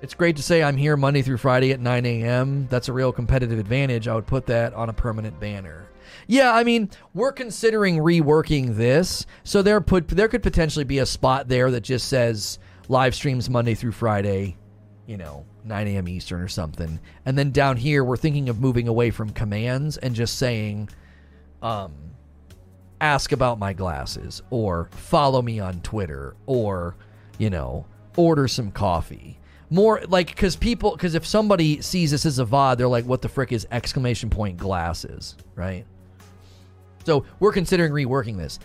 [0.02, 2.66] It's great to say I'm here Monday through Friday at 9 a.m.
[2.68, 4.08] That's a real competitive advantage.
[4.08, 5.86] I would put that on a permanent banner.
[6.26, 11.06] Yeah, I mean, we're considering reworking this, so there put there could potentially be a
[11.06, 14.56] spot there that just says live streams Monday through Friday,
[15.06, 16.08] you know, 9 a.m.
[16.08, 17.00] Eastern or something.
[17.24, 20.88] And then down here, we're thinking of moving away from commands and just saying,
[21.62, 21.92] um,
[23.00, 26.96] ask about my glasses, or follow me on Twitter, or,
[27.38, 27.86] you know,
[28.16, 29.38] order some coffee.
[29.70, 33.22] More like, because people, because if somebody sees this as a VOD, they're like, what
[33.22, 35.86] the frick is exclamation point glasses, right?
[37.04, 38.58] So we're considering reworking this.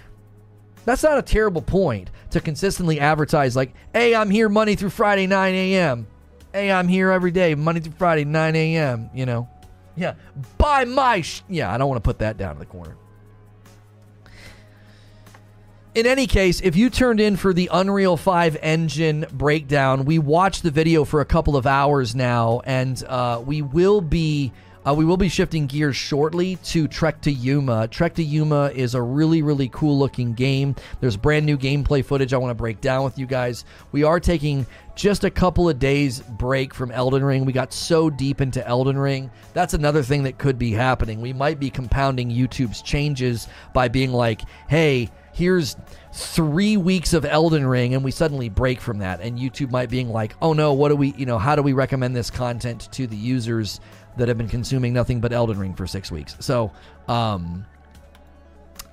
[0.85, 5.27] That's not a terrible point to consistently advertise, like, hey, I'm here Monday through Friday,
[5.27, 6.07] 9 a.m.
[6.53, 9.49] Hey, I'm here every day, Monday through Friday, 9 a.m., you know?
[9.98, 10.14] Yeah.
[10.57, 11.22] Buy my.
[11.22, 12.95] Sh- yeah, I don't want to put that down in the corner.
[15.93, 20.61] In any case, if you turned in for the Unreal 5 engine breakdown, we watched
[20.61, 24.53] the video for a couple of hours now, and uh, we will be
[24.88, 27.90] uh, we will be shifting gears shortly to Trek to Yomi.
[27.90, 30.75] Trek to Yomi is a really, really cool looking game.
[31.01, 33.66] There's brand new gameplay footage I want to break down with you guys.
[33.91, 37.43] We are taking just a couple of days break from Elden Ring.
[37.43, 39.30] We got so deep into Elden Ring.
[39.53, 41.19] That's another thing that could be happening.
[41.19, 45.75] We might be compounding YouTube's changes by being like, hey, here's
[46.14, 49.19] three weeks of Elden Ring, and we suddenly break from that.
[49.22, 51.74] And YouTube might being like, oh no, what do we, you know, how do we
[51.74, 53.80] recommend this content to the users
[54.17, 56.35] that have been consuming nothing but Elden Ring for six weeks.
[56.39, 56.71] So,
[57.07, 57.65] um,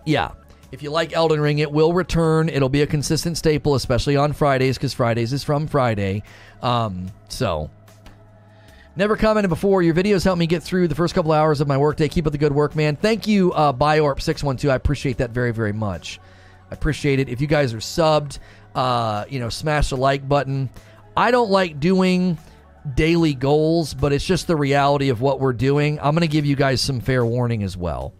[0.04, 0.32] yeah,
[0.72, 2.48] if you like Elden Ring, it will return.
[2.48, 6.22] It'll be a consistent staple, especially on Fridays, because Fridays is from Friday.
[6.62, 7.70] Um, so,
[8.96, 9.82] never commented before.
[9.82, 12.08] Your videos help me get through the first couple hours of my workday.
[12.08, 12.96] Keep up the good work, man.
[12.96, 14.70] Thank you, uh, Biorp612.
[14.70, 16.20] I appreciate that very, very much.
[16.70, 17.28] I appreciate it.
[17.28, 18.38] If you guys are subbed,
[18.74, 20.70] uh, you know, smash the like button.
[21.16, 22.38] I don't like doing
[22.94, 25.98] daily goals, but it's just the reality of what we're doing.
[26.00, 28.12] I'm going to give you guys some fair warning as well.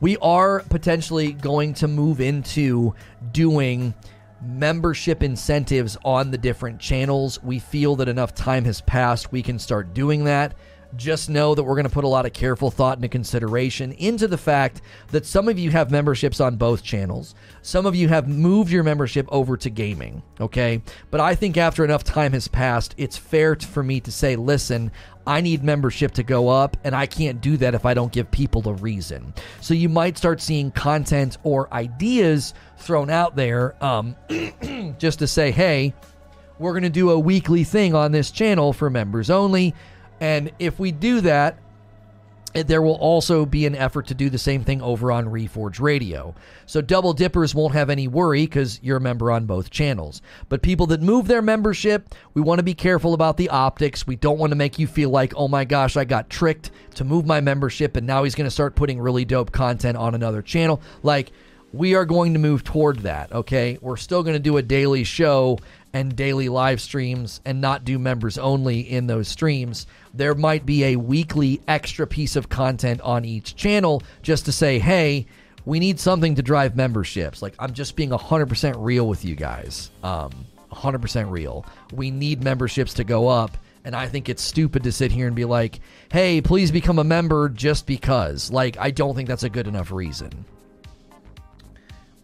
[0.00, 2.94] We are potentially going to move into
[3.32, 3.94] doing
[4.42, 7.42] membership incentives on the different channels.
[7.42, 10.54] We feel that enough time has passed, we can start doing that.
[10.96, 14.26] Just know that we're going to put a lot of careful thought into consideration into
[14.26, 17.34] the fact that some of you have memberships on both channels.
[17.62, 20.82] Some of you have moved your membership over to gaming, okay?
[21.10, 24.90] But I think after enough time has passed, it's fair for me to say, listen,
[25.26, 28.30] I need membership to go up, and I can't do that if I don't give
[28.30, 29.32] people a reason.
[29.60, 34.16] So you might start seeing content or ideas thrown out there um,
[34.98, 35.94] just to say, hey,
[36.58, 39.74] we're going to do a weekly thing on this channel for members only.
[40.20, 41.58] And if we do that,
[42.54, 45.80] eh, there will also be an effort to do the same thing over on Reforge
[45.80, 46.34] Radio.
[46.66, 50.20] So double dippers won't have any worry because you're a member on both channels.
[50.48, 54.06] But people that move their membership, we want to be careful about the optics.
[54.06, 57.04] We don't want to make you feel like, oh my gosh, I got tricked to
[57.04, 60.42] move my membership and now he's going to start putting really dope content on another
[60.42, 60.82] channel.
[61.02, 61.32] Like,
[61.72, 63.78] we are going to move toward that, okay?
[63.80, 65.58] We're still going to do a daily show
[65.92, 69.86] and daily live streams and not do members only in those streams.
[70.14, 74.78] There might be a weekly extra piece of content on each channel just to say,
[74.78, 75.26] hey,
[75.64, 77.42] we need something to drive memberships.
[77.42, 79.90] Like, I'm just being 100% real with you guys.
[80.02, 81.66] Um, 100% real.
[81.92, 83.56] We need memberships to go up.
[83.84, 85.80] And I think it's stupid to sit here and be like,
[86.12, 88.50] hey, please become a member just because.
[88.50, 90.44] Like, I don't think that's a good enough reason.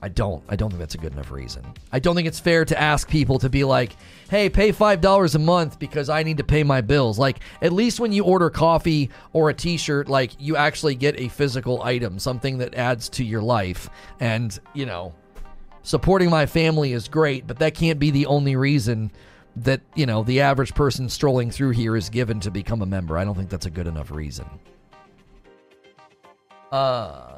[0.07, 0.41] I don't.
[0.49, 1.65] I don't think that's a good enough reason.
[1.91, 3.97] I don't think it's fair to ask people to be like,
[4.31, 7.73] "Hey, pay five dollars a month because I need to pay my bills." Like, at
[7.73, 12.21] least when you order coffee or a T-shirt, like you actually get a physical item,
[12.21, 13.91] something that adds to your life.
[14.21, 15.13] And you know,
[15.83, 19.11] supporting my family is great, but that can't be the only reason
[19.57, 23.19] that you know the average person strolling through here is given to become a member.
[23.19, 24.47] I don't think that's a good enough reason.
[26.71, 27.36] Uh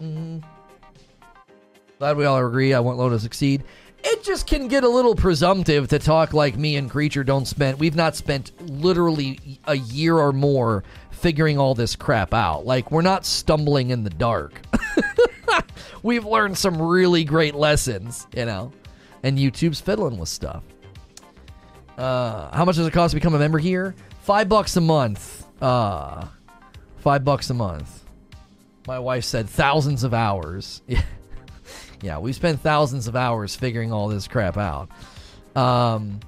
[0.00, 0.42] Mm-mm.
[1.98, 2.74] Glad we all agree.
[2.74, 3.64] I want Low to succeed.
[4.04, 7.80] It just can get a little presumptive to talk like me and Creature don't spend.
[7.80, 12.64] We've not spent literally a year or more figuring all this crap out.
[12.64, 14.62] Like we're not stumbling in the dark.
[16.04, 18.72] We've learned some really great lessons, you know.
[19.24, 20.62] And YouTube's fiddling with stuff.
[21.96, 23.96] Uh, how much does it cost to become a member here?
[24.20, 25.44] Five bucks a month.
[25.60, 26.26] Uh,
[26.98, 28.04] five bucks a month.
[28.88, 30.80] My wife said thousands of hours.
[32.00, 34.88] yeah, we spent thousands of hours figuring all this crap out.
[35.54, 36.20] Um,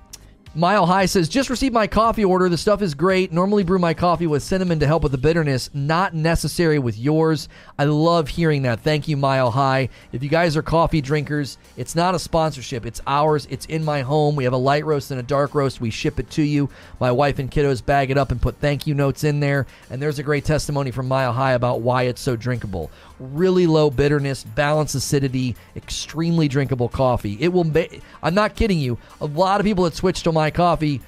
[0.53, 2.49] Mile High says, just received my coffee order.
[2.49, 3.31] The stuff is great.
[3.31, 5.71] Normally brew my coffee with cinnamon to help with the bitterness.
[5.73, 7.49] Not necessary with yours.
[7.79, 8.81] I love hearing that.
[8.81, 9.91] Thank you, Mile High.
[10.11, 12.85] If you guys are coffee drinkers, it's not a sponsorship.
[12.85, 13.47] It's ours.
[13.49, 14.35] It's in my home.
[14.35, 15.81] We have a light roast and a dark roast.
[15.81, 16.69] We ship it to you.
[16.99, 19.69] My wife and kiddos bag it up and put thank you notes in there.
[19.89, 22.91] And there's a great testimony from Mile High about why it's so drinkable
[23.21, 27.37] really low bitterness, balanced acidity, extremely drinkable coffee.
[27.41, 27.65] It will.
[27.65, 28.99] Ba- I'm not kidding you.
[29.21, 31.01] A lot of people that switch to my coffee,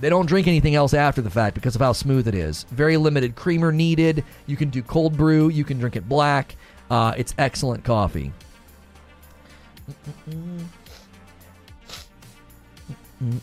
[0.00, 2.64] they don't drink anything else after the fact because of how smooth it is.
[2.70, 4.24] Very limited creamer needed.
[4.46, 5.48] You can do cold brew.
[5.48, 6.56] You can drink it black.
[6.90, 8.32] Uh, it's excellent coffee.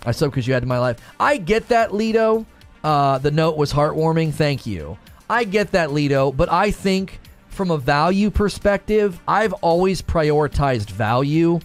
[0.05, 0.97] I sub because you added my life.
[1.19, 2.45] I get that, Lido.
[2.83, 4.33] Uh, the note was heartwarming.
[4.33, 4.97] Thank you.
[5.29, 7.19] I get that, Lido, but I think
[7.57, 11.59] from a value perspective, I've always prioritized value.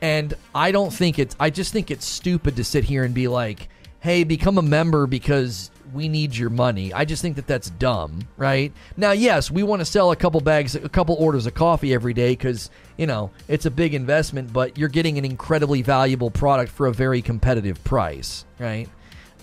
[0.00, 3.28] And I don't think it's, I just think it's stupid to sit here and be
[3.28, 3.68] like,
[4.00, 6.92] hey, become a member because we need your money.
[6.92, 8.72] I just think that that's dumb, right?
[8.96, 12.14] Now, yes, we want to sell a couple bags, a couple orders of coffee every
[12.14, 16.72] day because, you know, it's a big investment, but you're getting an incredibly valuable product
[16.72, 18.88] for a very competitive price, right?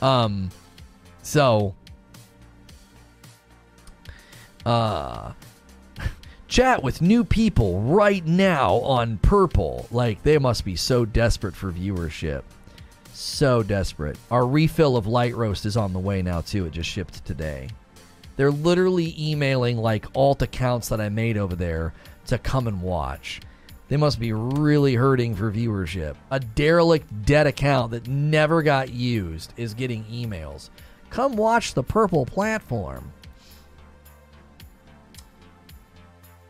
[0.02, 0.50] Um,
[1.22, 1.76] so,
[4.66, 5.32] uh,
[6.52, 9.88] chat with new people right now on Purple.
[9.90, 12.44] Like, they must be so desperate for viewership.
[13.14, 14.18] So desperate.
[14.30, 16.66] Our refill of Light Roast is on the way now, too.
[16.66, 17.70] It just shipped today.
[18.36, 21.94] They're literally emailing, like, alt accounts that I made over there
[22.28, 23.40] to come and watch.
[23.88, 26.16] They must be really hurting for viewership.
[26.32, 30.70] A derelict dead account that never got used is getting emails.
[31.10, 33.14] Come watch the Purple platform.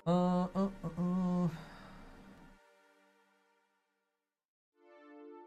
[0.06, 1.48] Uh, uh, uh.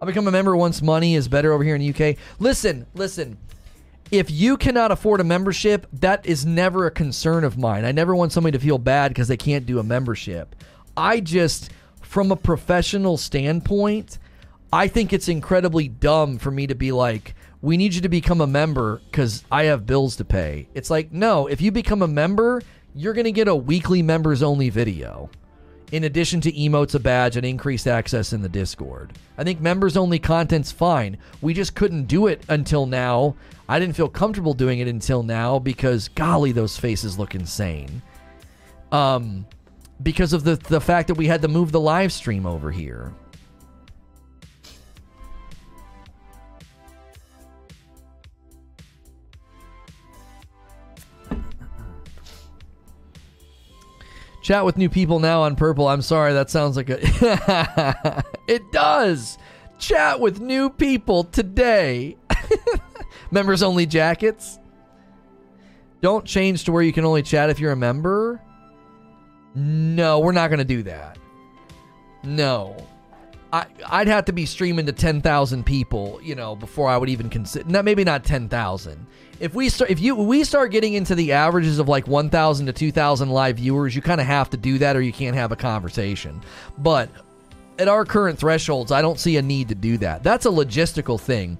[0.00, 2.16] I'll become a member once money is better over here in the UK.
[2.38, 3.38] Listen, listen.
[4.10, 7.84] If you cannot afford a membership, that is never a concern of mine.
[7.84, 10.54] I never want somebody to feel bad because they can't do a membership.
[10.96, 11.70] I just,
[12.02, 14.18] from a professional standpoint,
[14.72, 18.42] I think it's incredibly dumb for me to be like, we need you to become
[18.42, 20.68] a member because I have bills to pay.
[20.74, 22.60] It's like, no, if you become a member,
[22.94, 25.30] you're going to get a weekly members only video
[25.92, 29.12] in addition to emotes, a badge, and increased access in the Discord.
[29.36, 31.18] I think members only content's fine.
[31.40, 33.36] We just couldn't do it until now.
[33.68, 38.02] I didn't feel comfortable doing it until now because, golly, those faces look insane.
[38.92, 39.46] Um,
[40.02, 43.12] because of the the fact that we had to move the live stream over here.
[54.44, 55.88] Chat with new people now on purple.
[55.88, 58.24] I'm sorry, that sounds like a.
[58.46, 59.38] it does!
[59.78, 62.18] Chat with new people today.
[63.30, 64.58] Members only jackets.
[66.02, 68.38] Don't change to where you can only chat if you're a member.
[69.54, 71.16] No, we're not going to do that.
[72.22, 72.76] No.
[73.50, 77.30] I, I'd have to be streaming to 10,000 people, you know, before I would even
[77.30, 77.82] consider.
[77.82, 79.06] Maybe not 10,000.
[79.40, 82.72] If we start, if you we start getting into the averages of like 1,000 to
[82.72, 85.56] 2,000 live viewers, you kind of have to do that, or you can't have a
[85.56, 86.40] conversation.
[86.78, 87.10] But
[87.78, 90.22] at our current thresholds, I don't see a need to do that.
[90.22, 91.58] That's a logistical thing.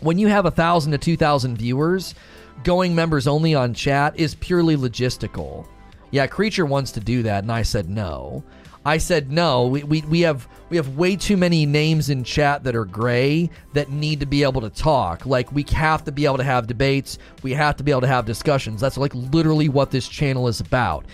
[0.00, 2.14] When you have a thousand to 2,000 viewers,
[2.62, 5.66] going members only on chat is purely logistical.
[6.10, 8.44] Yeah, Creature wants to do that, and I said no.
[8.84, 9.66] I said no.
[9.66, 13.50] We, we, we have we have way too many names in chat that are gray
[13.72, 15.24] that need to be able to talk.
[15.24, 17.18] Like we have to be able to have debates.
[17.42, 18.80] We have to be able to have discussions.
[18.80, 21.06] That's like literally what this channel is about.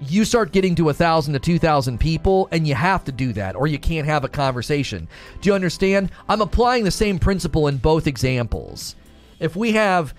[0.00, 3.32] You start getting to a thousand to two thousand people, and you have to do
[3.32, 5.08] that, or you can't have a conversation.
[5.40, 6.10] Do you understand?
[6.28, 8.94] I'm applying the same principle in both examples.
[9.40, 10.14] If we have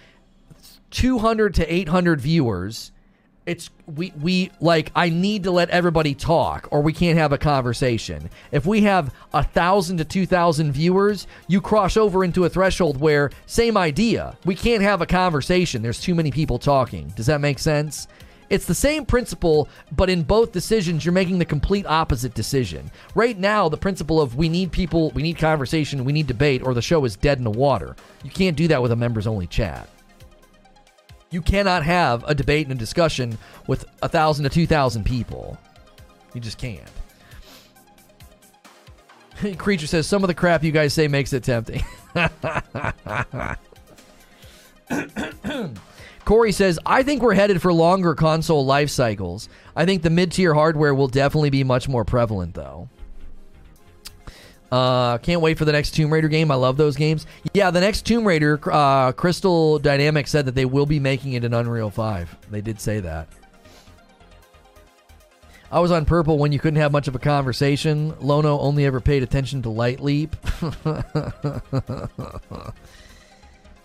[0.92, 2.92] 200 to 800 viewers
[3.45, 7.38] it's we we like I need to let everybody talk or we can't have a
[7.38, 8.30] conversation.
[8.51, 13.00] If we have a thousand to two thousand viewers, you cross over into a threshold
[13.00, 14.38] where same idea.
[14.45, 15.82] We can't have a conversation.
[15.82, 17.08] There's too many people talking.
[17.16, 18.08] Does that make sense?
[18.50, 22.90] It's the same principle, but in both decisions, you're making the complete opposite decision.
[23.14, 26.74] Right now, the principle of we need people, we need conversation, we need debate, or
[26.74, 27.95] the show is dead in the water.
[28.24, 29.88] You can't do that with a members only chat.
[31.32, 35.58] You cannot have a debate and a discussion with a thousand to two thousand people.
[36.33, 36.90] You just can't.
[39.58, 41.83] Creature says some of the crap you guys say makes it tempting.
[46.25, 49.49] Corey says, I think we're headed for longer console life cycles.
[49.75, 52.90] I think the mid tier hardware will definitely be much more prevalent, though.
[54.72, 56.51] Uh, can't wait for the next Tomb Raider game.
[56.51, 57.25] I love those games.
[57.53, 61.43] Yeah, the next Tomb Raider, uh, Crystal Dynamics said that they will be making it
[61.43, 62.38] in Unreal 5.
[62.51, 63.27] They did say that.
[65.72, 68.15] I was on Purple when you couldn't have much of a conversation.
[68.19, 70.35] Lono only ever paid attention to Light Leap.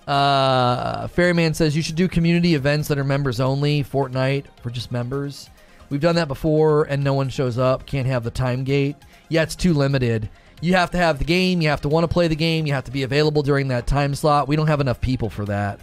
[0.08, 3.84] uh, Ferryman says you should do community events that are members only.
[3.84, 5.50] Fortnite for just members.
[5.90, 7.84] We've done that before and no one shows up.
[7.84, 8.96] Can't have the time gate.
[9.28, 10.30] Yeah, it's too limited
[10.60, 12.73] you have to have the game, you have to want to play the game, you
[12.73, 14.49] have to be available during that time slot.
[14.49, 15.81] We don't have enough people for that.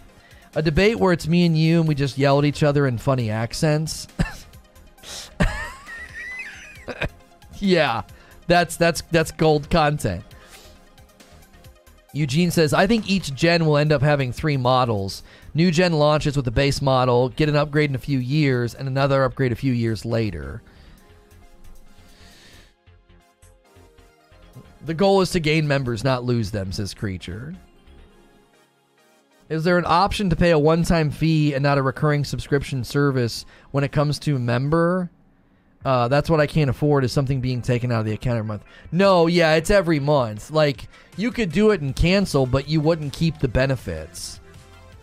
[0.54, 2.98] A debate where it's me and you and we just yell at each other in
[2.98, 4.06] funny accents.
[7.58, 8.02] yeah.
[8.48, 10.24] That's that's that's gold content.
[12.12, 15.22] Eugene says, I think each gen will end up having three models.
[15.54, 18.86] New gen launches with the base model, get an upgrade in a few years, and
[18.86, 20.60] another upgrade a few years later.
[24.84, 27.54] The goal is to gain members, not lose them, says Creature.
[29.48, 32.84] Is there an option to pay a one time fee and not a recurring subscription
[32.84, 35.10] service when it comes to member?
[35.84, 38.48] Uh, that's what I can't afford is something being taken out of the account every
[38.48, 38.64] month.
[38.92, 40.50] No, yeah, it's every month.
[40.50, 44.40] Like, you could do it and cancel, but you wouldn't keep the benefits.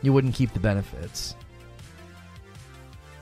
[0.02, 1.36] You wouldn't keep the benefits.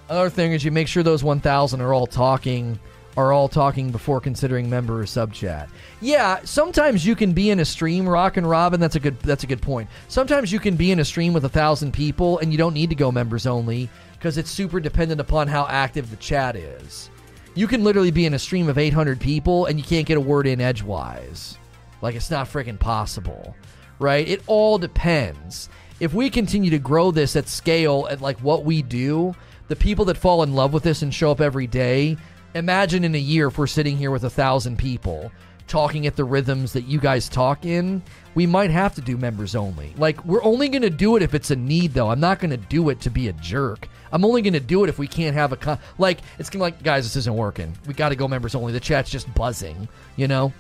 [0.10, 2.80] Another thing is you make sure those 1,000 are all talking
[3.18, 5.68] are all talking before considering member or sub chat.
[6.00, 8.80] Yeah, sometimes you can be in a stream, Rock and Robin.
[8.80, 9.20] That's a good.
[9.22, 9.90] That's a good point.
[10.08, 12.92] Sometimes you can be in a stream with a thousand people, and you don't need
[12.92, 17.10] to go members only because it's super dependent upon how active the chat is.
[17.56, 20.22] You can literally be in a stream of 800 people, and you can't get a
[20.22, 21.58] word in edgewise.
[22.04, 23.56] Like it's not freaking possible,
[23.98, 24.28] right?
[24.28, 25.70] It all depends.
[26.00, 29.34] If we continue to grow this at scale at like what we do,
[29.68, 32.16] the people that fall in love with this and show up every day
[32.58, 35.32] imagine in a year if we're sitting here with a thousand people
[35.68, 38.02] talking at the rhythms that you guys talk in,
[38.36, 39.94] we might have to do members only.
[39.98, 42.10] Like, we're only going to do it if it's a need, though.
[42.10, 43.88] I'm not going to do it to be a jerk.
[44.12, 45.80] I'm only going to do it if we can't have a con.
[45.98, 47.76] Like, it's going to like, guys, this isn't working.
[47.86, 48.72] We got to go members only.
[48.74, 50.54] The chat's just buzzing, you know?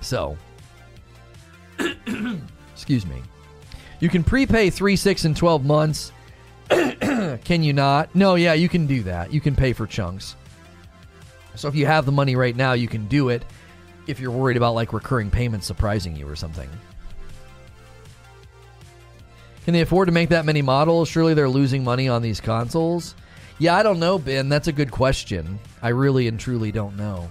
[0.00, 0.36] So,
[2.72, 3.22] excuse me.
[4.00, 6.12] You can prepay 3, 6, and 12 months.
[6.68, 8.14] can you not?
[8.14, 9.32] No, yeah, you can do that.
[9.32, 10.36] You can pay for chunks.
[11.56, 13.42] So if you have the money right now, you can do it
[14.06, 16.68] if you're worried about like recurring payments surprising you or something.
[19.64, 21.08] Can they afford to make that many models?
[21.08, 23.16] Surely they're losing money on these consoles.
[23.58, 24.48] Yeah, I don't know, Ben.
[24.48, 25.58] That's a good question.
[25.82, 27.30] I really and truly don't know.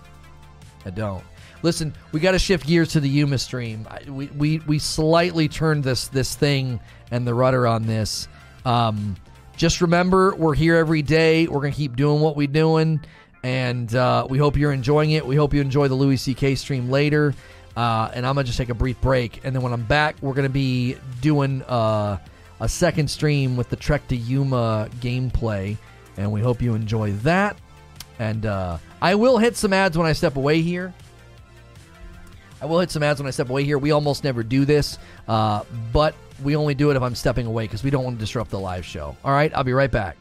[0.86, 1.24] I don't.
[1.62, 3.88] Listen, we got to shift gears to the Yuma stream.
[4.08, 6.80] We, we, we slightly turned this this thing
[7.10, 8.28] and the rudder on this.
[8.66, 9.16] Um,
[9.56, 11.48] just remember, we're here every day.
[11.48, 13.00] We're gonna keep doing what we're doing
[13.45, 15.24] and uh, we hope you're enjoying it.
[15.24, 16.56] We hope you enjoy the Louis C.K.
[16.56, 17.35] stream later.
[17.77, 20.33] Uh, and I'm gonna just take a brief break, and then when I'm back, we're
[20.33, 22.17] gonna be doing uh,
[22.59, 25.77] a second stream with the Trek to Yuma gameplay,
[26.17, 27.56] and we hope you enjoy that.
[28.17, 30.91] And uh, I will hit some ads when I step away here.
[32.61, 33.77] I will hit some ads when I step away here.
[33.77, 37.65] We almost never do this, uh, but we only do it if I'm stepping away
[37.65, 39.15] because we don't want to disrupt the live show.
[39.24, 40.17] All right, I'll be right back.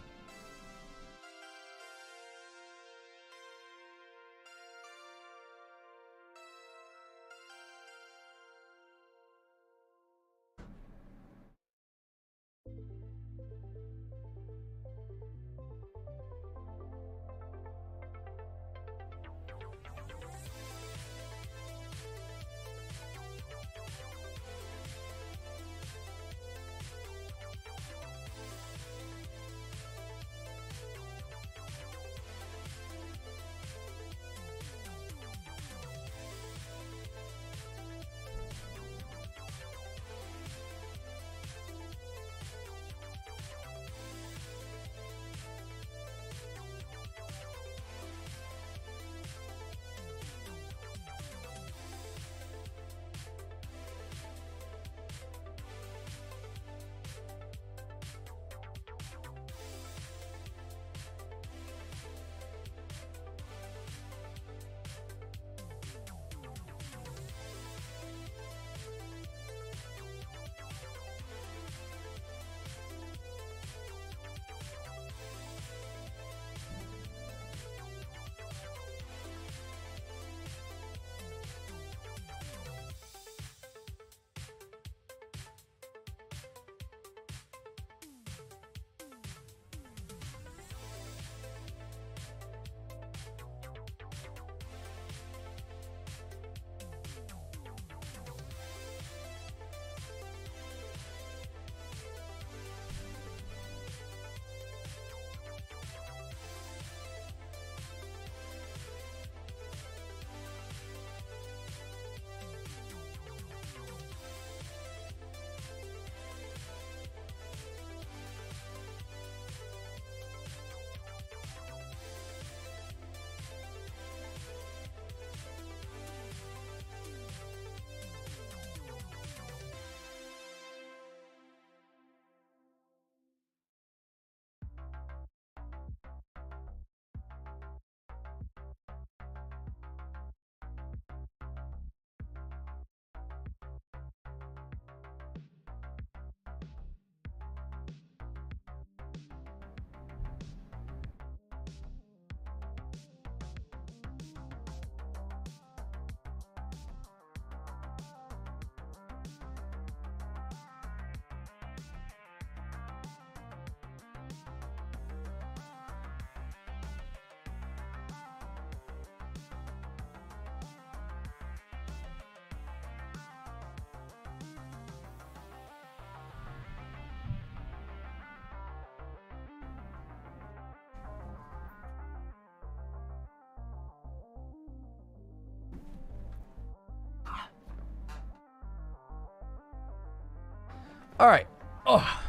[191.19, 191.47] All right.
[191.87, 192.21] Oh.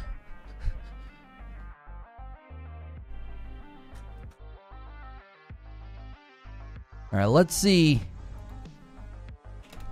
[7.12, 8.00] All right, let's see.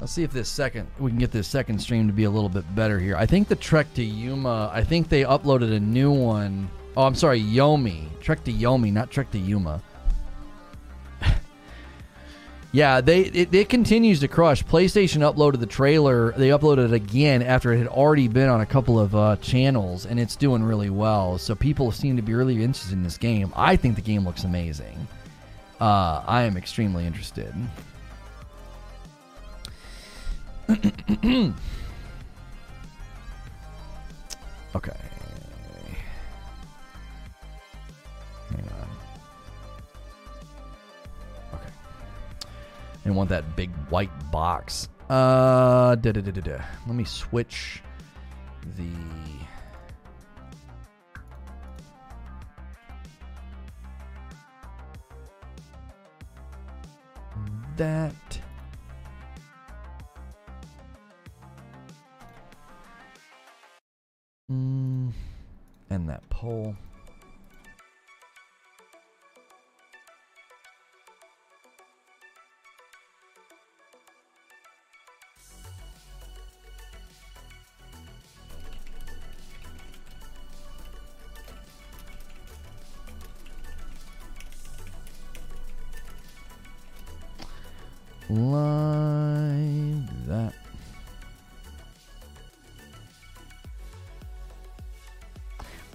[0.01, 2.49] Let's see if this second we can get this second stream to be a little
[2.49, 3.17] bit better here.
[3.17, 4.71] I think the Trek to Yuma.
[4.73, 6.69] I think they uploaded a new one.
[6.97, 8.09] Oh, I'm sorry, Yomi.
[8.21, 9.81] Trek to Yomi, not Trek to Yuma.
[12.75, 14.65] Yeah, they it, it, continues to crush.
[14.65, 16.33] PlayStation uploaded the trailer.
[16.33, 20.07] They uploaded it again after it had already been on a couple of uh, channels,
[20.07, 21.39] and it's doing really well.
[21.39, 23.53] So people seem to be really interested in this game.
[23.55, 25.07] I think the game looks amazing.
[25.81, 27.55] Uh, I am extremely interested.
[43.15, 44.89] want that big white box.
[45.09, 47.83] Uh, da, da, da, da, let me switch
[48.76, 48.91] the.
[57.76, 58.41] That.
[64.51, 65.12] Mm,
[65.91, 66.76] and that pole.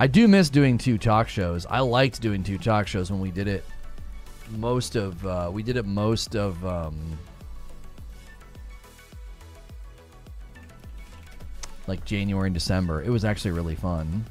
[0.01, 1.65] I do miss doing two talk shows.
[1.65, 3.65] I liked doing two talk shows when we did it.
[4.51, 7.17] Most of uh, we did it most of um,
[11.85, 13.03] like January and December.
[13.03, 14.25] It was actually really fun.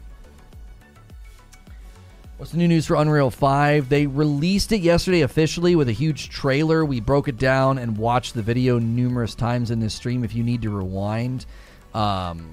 [2.39, 3.89] What's the new news for Unreal 5?
[3.89, 6.85] They released it yesterday officially with a huge trailer.
[6.85, 10.45] We broke it down and watched the video numerous times in this stream if you
[10.45, 11.47] need to rewind.
[11.95, 12.53] Um,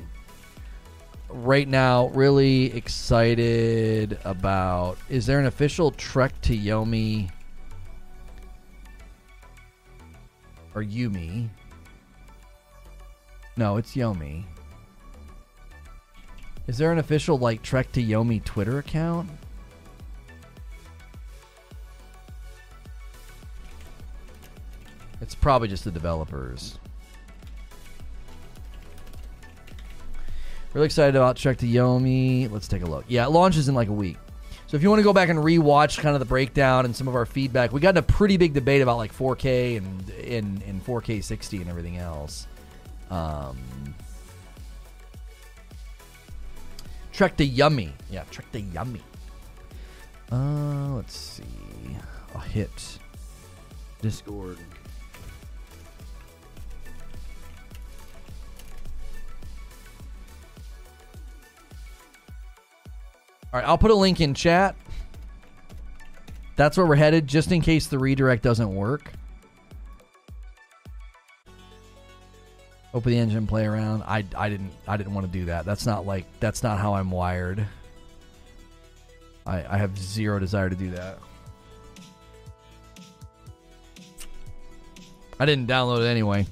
[1.36, 4.98] right now, really excited about.
[5.10, 7.30] Is there an official Trek to Yomi
[10.74, 11.50] or Yumi?
[13.58, 14.44] No, it's Yomi.
[16.68, 19.30] Is there an official like Trek to Yomi Twitter account?
[25.22, 26.80] It's probably just the developers.
[30.76, 32.52] Really excited about Trek to Yomi.
[32.52, 33.06] Let's take a look.
[33.08, 34.18] Yeah, it launches in like a week.
[34.68, 37.08] So if you want to go back and rewatch kind of the breakdown and some
[37.08, 40.62] of our feedback, we got in a pretty big debate about like 4K and in
[40.64, 42.48] in 4K 60 and everything else.
[43.10, 43.58] Um,
[47.14, 47.94] Trek to Yummy.
[48.12, 49.02] Yeah, Trek to Yummy.
[50.30, 51.44] Uh, let's see.
[52.34, 53.00] I'll hit
[54.02, 54.58] Discord.
[63.56, 64.76] All right, I'll put a link in chat.
[66.58, 69.14] That's where we're headed, just in case the redirect doesn't work.
[72.94, 74.04] Open the engine, play around.
[74.04, 75.64] I, I didn't I didn't want to do that.
[75.64, 77.66] That's not like that's not how I'm wired.
[79.46, 81.18] I I have zero desire to do that.
[85.40, 86.46] I didn't download it anyway.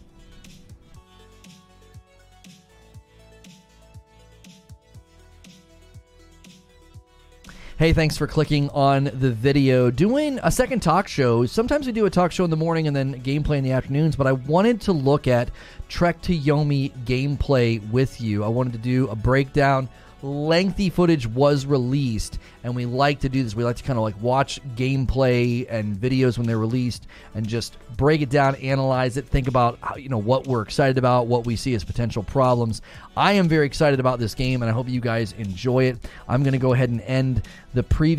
[7.83, 9.91] Hey, thanks for clicking on the video.
[9.91, 11.45] Doing a second talk show.
[11.45, 14.15] Sometimes we do a talk show in the morning and then gameplay in the afternoons,
[14.15, 15.51] but I wanted to look at
[15.89, 18.45] Trek to Yomi gameplay with you.
[18.45, 19.89] I wanted to do a breakdown
[20.23, 23.55] lengthy footage was released and we like to do this.
[23.55, 27.77] We like to kind of like watch gameplay and videos when they're released and just
[27.97, 31.45] break it down analyze it think about how, you know what we're excited about what
[31.45, 32.81] we see as potential problems.
[33.15, 35.97] I am very excited about this game and i hope you guys enjoy it.
[36.27, 37.43] I'm going to go ahead and end
[37.73, 38.13] the previous